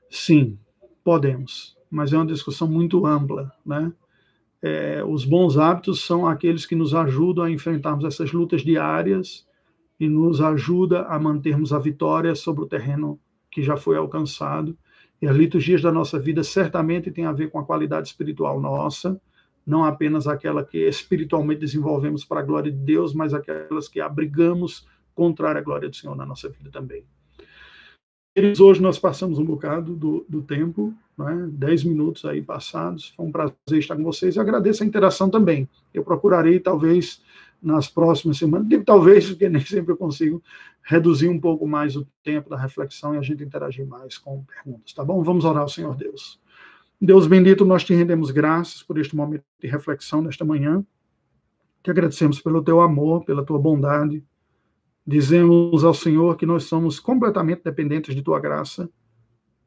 Sim, 0.09 0.57
podemos, 1.03 1.77
mas 1.91 2.13
é 2.13 2.17
uma 2.17 2.27
discussão 2.27 2.69
muito 2.69 3.05
ampla, 3.05 3.51
né? 3.67 3.93
É, 4.63 5.03
os 5.05 5.25
bons 5.25 5.59
hábitos 5.59 6.01
são 6.05 6.29
aqueles 6.29 6.65
que 6.65 6.77
nos 6.77 6.95
ajudam 6.95 7.45
a 7.45 7.51
enfrentarmos 7.51 8.05
essas 8.05 8.31
lutas 8.33 8.63
diárias 8.63 9.45
e 9.99 10.09
nos 10.09 10.41
ajuda 10.41 11.07
a 11.07 11.19
mantermos 11.19 11.73
a 11.73 11.79
vitória 11.81 12.37
sobre 12.37 12.63
o 12.63 12.69
terreno 12.69 13.19
que 13.51 13.65
já 13.65 13.77
foi 13.77 13.97
alcançado. 13.97 14.79
E 15.21 15.27
as 15.27 15.35
liturgias 15.35 15.83
da 15.83 15.91
nossa 15.91 16.21
vida 16.21 16.45
certamente 16.45 17.11
têm 17.11 17.25
a 17.25 17.33
ver 17.33 17.51
com 17.51 17.59
a 17.59 17.65
qualidade 17.65 18.07
espiritual 18.07 18.61
nossa, 18.61 19.21
não 19.67 19.85
apenas 19.85 20.27
aquela 20.27 20.65
que 20.65 20.79
espiritualmente 20.79 21.61
desenvolvemos 21.61 22.25
para 22.25 22.41
a 22.41 22.43
glória 22.43 22.71
de 22.71 22.79
Deus, 22.79 23.15
mas 23.15 23.35
aquelas 23.35 23.89
que 23.89 24.01
abrigamos 24.01 24.87
contrária 25.15 25.61
à 25.61 25.63
glória 25.63 25.89
do 25.89 25.97
Senhor 25.97 26.17
na 26.17 26.27
nossa 26.27 26.49
vida 26.49 26.71
também. 26.71 27.05
Eles, 28.35 28.61
hoje 28.61 28.81
nós 28.81 28.99
passamos 28.99 29.39
um 29.39 29.45
bocado 29.45 29.95
do, 29.95 30.25
do 30.29 30.41
tempo, 30.41 30.95
né? 31.19 31.49
dez 31.51 31.83
minutos 31.83 32.25
aí 32.25 32.41
passados. 32.41 33.13
Foi 33.17 33.27
um 33.27 33.33
prazer 33.33 33.55
estar 33.71 33.97
com 33.97 34.05
vocês 34.05 34.37
e 34.37 34.41
agradeço 34.41 34.83
a 34.83 34.87
interação 34.87 35.29
também. 35.29 35.69
Eu 35.93 36.05
procurarei, 36.05 36.61
talvez, 36.61 37.21
nas 37.61 37.89
próximas 37.89 38.39
semanas, 38.39 38.69
digo 38.69 38.85
talvez, 38.85 39.29
porque 39.29 39.49
nem 39.49 39.65
sempre 39.65 39.93
eu 39.93 39.97
consigo, 39.97 40.43
reduzir 40.83 41.29
um 41.29 41.39
pouco 41.39 41.67
mais 41.67 41.97
o 41.97 42.07
tempo 42.23 42.49
da 42.49 42.57
reflexão 42.57 43.15
e 43.15 43.19
a 43.19 43.23
gente 43.23 43.43
interagir 43.43 43.87
mais 43.87 44.17
com 44.17 44.45
perguntas, 44.45 44.93
tá 44.93 45.05
bom? 45.05 45.23
Vamos 45.23 45.45
orar 45.45 45.63
ao 45.63 45.69
Senhor 45.69 45.95
Deus. 45.97 46.41
Deus 47.01 47.27
bendito, 47.27 47.65
nós 47.65 47.83
te 47.83 47.95
rendemos 47.95 48.31
graças 48.31 48.83
por 48.83 48.99
este 48.99 49.17
momento 49.17 49.45
de 49.59 49.67
reflexão 49.67 50.21
nesta 50.21 50.45
manhã. 50.45 50.85
Te 51.83 51.91
agradecemos 51.91 52.41
pelo 52.41 52.63
teu 52.63 52.81
amor, 52.81 53.25
pela 53.25 53.45
tua 53.45 53.59
bondade, 53.59 54.23
Dizemos 55.07 55.83
ao 55.83 55.93
Senhor 55.93 56.37
que 56.37 56.47
nós 56.47 56.65
somos 56.65 57.01
completamente 57.01 57.63
dependentes 57.65 58.15
de 58.15 58.23
tua 58.23 58.39
graça, 58.39 58.89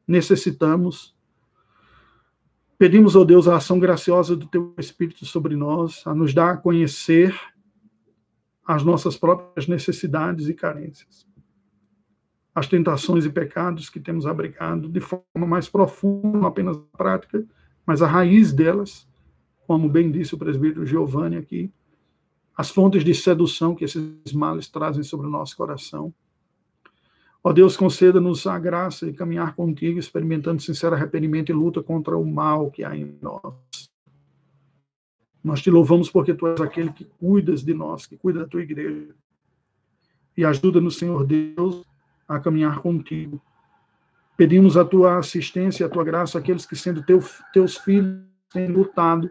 necessitamos. 0.08 1.14
Pedimos, 2.78 3.14
ao 3.14 3.24
Deus, 3.24 3.46
a 3.46 3.56
ação 3.56 3.78
graciosa 3.78 4.36
do 4.36 4.46
teu 4.46 4.74
Espírito 4.78 5.26
sobre 5.26 5.56
nós, 5.56 6.02
a 6.06 6.14
nos 6.14 6.32
dar 6.32 6.54
a 6.54 6.56
conhecer 6.56 7.38
as 8.66 8.82
nossas 8.82 9.18
próprias 9.18 9.68
necessidades 9.68 10.48
e 10.48 10.54
carências, 10.54 11.26
as 12.54 12.68
tentações 12.68 13.24
e 13.24 13.30
pecados 13.30 13.90
que 13.90 13.98
temos 13.98 14.26
abrigado 14.26 14.88
de 14.88 15.00
forma 15.00 15.46
mais 15.46 15.68
profunda, 15.68 16.38
não 16.38 16.46
apenas 16.46 16.76
na 16.76 16.82
prática, 16.96 17.44
mas 17.84 18.00
a 18.00 18.06
raiz 18.06 18.52
delas, 18.52 19.08
como 19.66 19.88
bem 19.88 20.10
disse 20.10 20.34
o 20.34 20.38
presbítero 20.38 20.86
Giovanni 20.86 21.36
aqui, 21.36 21.72
as 22.56 22.70
fontes 22.70 23.02
de 23.02 23.12
sedução 23.12 23.74
que 23.74 23.84
esses 23.84 24.32
males 24.32 24.68
trazem 24.68 25.02
sobre 25.02 25.26
o 25.26 25.30
nosso 25.30 25.56
coração. 25.56 26.14
Ó 27.42 27.52
Deus, 27.52 27.76
conceda-nos 27.76 28.46
a 28.46 28.58
graça 28.58 29.04
de 29.04 29.12
caminhar 29.12 29.54
contigo, 29.56 29.98
experimentando 29.98 30.62
sincero 30.62 30.94
arrependimento 30.94 31.50
e 31.50 31.52
luta 31.52 31.82
contra 31.82 32.16
o 32.16 32.24
mal 32.24 32.70
que 32.70 32.84
há 32.84 32.96
em 32.96 33.18
nós. 33.20 33.90
Nós 35.42 35.60
te 35.60 35.70
louvamos 35.70 36.08
porque 36.08 36.32
tu 36.32 36.46
és 36.46 36.60
aquele 36.60 36.90
que 36.90 37.04
cuidas 37.04 37.62
de 37.62 37.74
nós, 37.74 38.06
que 38.06 38.16
cuida 38.16 38.40
da 38.40 38.46
tua 38.46 38.62
igreja. 38.62 39.14
E 40.36 40.44
ajuda-nos, 40.44 40.96
Senhor 40.96 41.26
Deus, 41.26 41.84
a 42.28 42.38
caminhar 42.40 42.80
contigo. 42.80 43.40
Pedimos 44.36 44.76
a 44.76 44.84
tua 44.84 45.18
assistência, 45.18 45.86
a 45.86 45.88
tua 45.88 46.04
graça 46.04 46.38
àqueles 46.38 46.66
que, 46.66 46.74
sendo 46.74 47.02
teu, 47.02 47.22
teus 47.52 47.76
filhos, 47.76 48.22
têm 48.52 48.66
lutado 48.68 49.30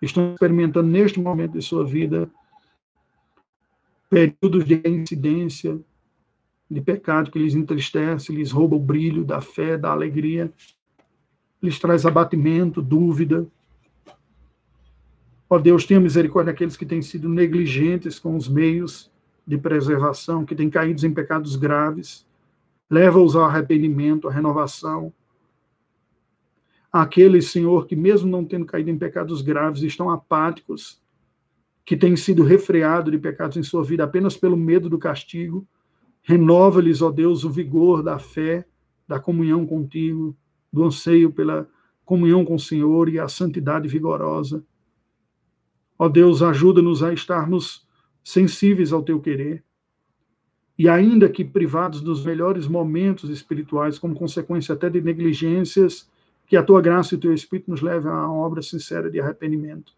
estão 0.00 0.32
experimentando 0.32 0.88
neste 0.88 1.20
momento 1.20 1.52
de 1.52 1.62
sua 1.62 1.84
vida 1.84 2.30
períodos 4.08 4.64
de 4.64 4.80
incidência, 4.86 5.78
de 6.70 6.80
pecado 6.80 7.30
que 7.30 7.38
lhes 7.38 7.54
entristece, 7.54 8.32
lhes 8.32 8.50
rouba 8.50 8.76
o 8.76 8.80
brilho 8.80 9.24
da 9.24 9.40
fé, 9.40 9.76
da 9.76 9.90
alegria, 9.90 10.52
lhes 11.62 11.78
traz 11.78 12.06
abatimento, 12.06 12.80
dúvida. 12.80 13.46
Ó 15.50 15.58
Deus, 15.58 15.84
tenha 15.84 16.00
misericórdia 16.00 16.52
daqueles 16.52 16.76
que 16.76 16.86
têm 16.86 17.02
sido 17.02 17.28
negligentes 17.28 18.18
com 18.18 18.36
os 18.36 18.48
meios 18.48 19.10
de 19.48 19.56
preservação, 19.56 20.44
que 20.44 20.54
têm 20.54 20.68
caído 20.68 21.06
em 21.06 21.14
pecados 21.14 21.56
graves. 21.56 22.26
Leva-os 22.90 23.34
ao 23.34 23.44
arrependimento, 23.44 24.28
à 24.28 24.30
renovação, 24.30 25.10
aqueles, 26.92 27.50
Senhor, 27.50 27.86
que 27.86 27.96
mesmo 27.96 28.30
não 28.30 28.44
tendo 28.44 28.66
caído 28.66 28.90
em 28.90 28.98
pecados 28.98 29.40
graves, 29.40 29.82
estão 29.82 30.10
apáticos, 30.10 31.00
que 31.82 31.96
têm 31.96 32.14
sido 32.14 32.42
refreados 32.42 33.10
de 33.10 33.18
pecados 33.18 33.56
em 33.56 33.62
sua 33.62 33.82
vida 33.82 34.04
apenas 34.04 34.36
pelo 34.36 34.56
medo 34.56 34.90
do 34.90 34.98
castigo. 34.98 35.66
Renova-lhes, 36.22 37.00
ó 37.00 37.10
Deus, 37.10 37.42
o 37.42 37.50
vigor 37.50 38.02
da 38.02 38.18
fé, 38.18 38.66
da 39.06 39.18
comunhão 39.18 39.66
contigo, 39.66 40.36
do 40.70 40.84
anseio 40.84 41.32
pela 41.32 41.66
comunhão 42.04 42.44
com 42.44 42.56
o 42.56 42.60
Senhor 42.60 43.08
e 43.08 43.18
a 43.18 43.28
santidade 43.28 43.88
vigorosa. 43.88 44.62
Ó 45.98 46.06
Deus, 46.06 46.42
ajuda-nos 46.42 47.02
a 47.02 47.14
estarmos 47.14 47.87
sensíveis 48.28 48.92
ao 48.92 49.02
teu 49.02 49.18
querer. 49.18 49.64
E 50.78 50.86
ainda 50.86 51.30
que 51.30 51.42
privados 51.42 52.02
dos 52.02 52.22
melhores 52.22 52.68
momentos 52.68 53.30
espirituais, 53.30 53.98
como 53.98 54.14
consequência 54.14 54.74
até 54.74 54.90
de 54.90 55.00
negligências 55.00 56.10
que 56.46 56.54
a 56.54 56.62
tua 56.62 56.82
graça 56.82 57.14
e 57.14 57.16
o 57.16 57.20
teu 57.20 57.32
Espírito 57.32 57.70
nos 57.70 57.80
levem 57.80 58.10
a 58.12 58.14
uma 58.14 58.34
obra 58.34 58.60
sincera 58.60 59.10
de 59.10 59.18
arrependimento. 59.18 59.94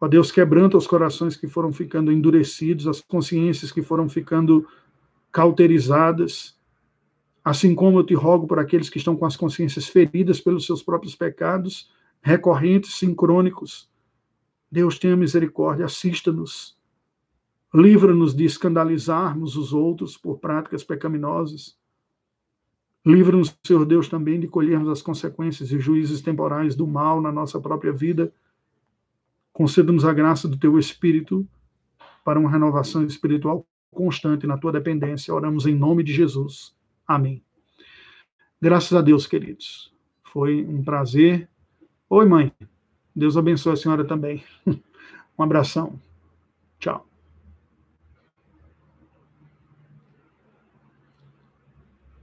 Ó 0.00 0.08
Deus, 0.08 0.32
quebranta 0.32 0.76
os 0.76 0.88
corações 0.88 1.36
que 1.36 1.46
foram 1.46 1.72
ficando 1.72 2.10
endurecidos, 2.10 2.88
as 2.88 3.00
consciências 3.00 3.70
que 3.70 3.80
foram 3.80 4.08
ficando 4.08 4.66
cauterizadas, 5.30 6.58
assim 7.44 7.76
como 7.76 8.00
eu 8.00 8.04
te 8.04 8.14
rogo 8.14 8.48
por 8.48 8.58
aqueles 8.58 8.90
que 8.90 8.98
estão 8.98 9.16
com 9.16 9.24
as 9.24 9.36
consciências 9.36 9.86
feridas 9.86 10.40
pelos 10.40 10.66
seus 10.66 10.82
próprios 10.82 11.14
pecados, 11.14 11.88
recorrentes, 12.20 12.96
sincrônicos. 12.96 13.88
Deus 14.70 14.98
tenha 14.98 15.16
misericórdia, 15.16 15.86
assista-nos. 15.86 16.76
Livra-nos 17.74 18.34
de 18.34 18.44
escandalizarmos 18.44 19.56
os 19.56 19.72
outros 19.72 20.16
por 20.16 20.38
práticas 20.38 20.82
pecaminosas. 20.82 21.76
Livra-nos, 23.04 23.56
Senhor 23.64 23.84
Deus, 23.84 24.08
também 24.08 24.40
de 24.40 24.48
colhermos 24.48 24.88
as 24.88 25.02
consequências 25.02 25.70
e 25.70 25.78
juízes 25.78 26.20
temporais 26.20 26.74
do 26.74 26.86
mal 26.86 27.20
na 27.20 27.30
nossa 27.30 27.60
própria 27.60 27.92
vida. 27.92 28.32
Conceda-nos 29.52 30.04
a 30.04 30.12
graça 30.12 30.48
do 30.48 30.58
Teu 30.58 30.78
Espírito 30.78 31.46
para 32.24 32.38
uma 32.38 32.50
renovação 32.50 33.04
espiritual 33.04 33.66
constante 33.90 34.46
na 34.46 34.58
Tua 34.58 34.72
dependência. 34.72 35.32
Oramos 35.32 35.66
em 35.66 35.74
nome 35.74 36.02
de 36.02 36.12
Jesus. 36.12 36.74
Amém. 37.06 37.42
Graças 38.60 38.92
a 38.92 39.00
Deus, 39.00 39.26
queridos. 39.26 39.94
Foi 40.24 40.64
um 40.64 40.82
prazer. 40.82 41.48
Oi, 42.08 42.26
mãe. 42.26 42.52
Deus 43.16 43.36
abençoe 43.38 43.72
a 43.72 43.76
senhora 43.76 44.04
também. 44.04 44.44
Um 45.38 45.42
abração. 45.42 46.00
Tchau. 46.78 47.06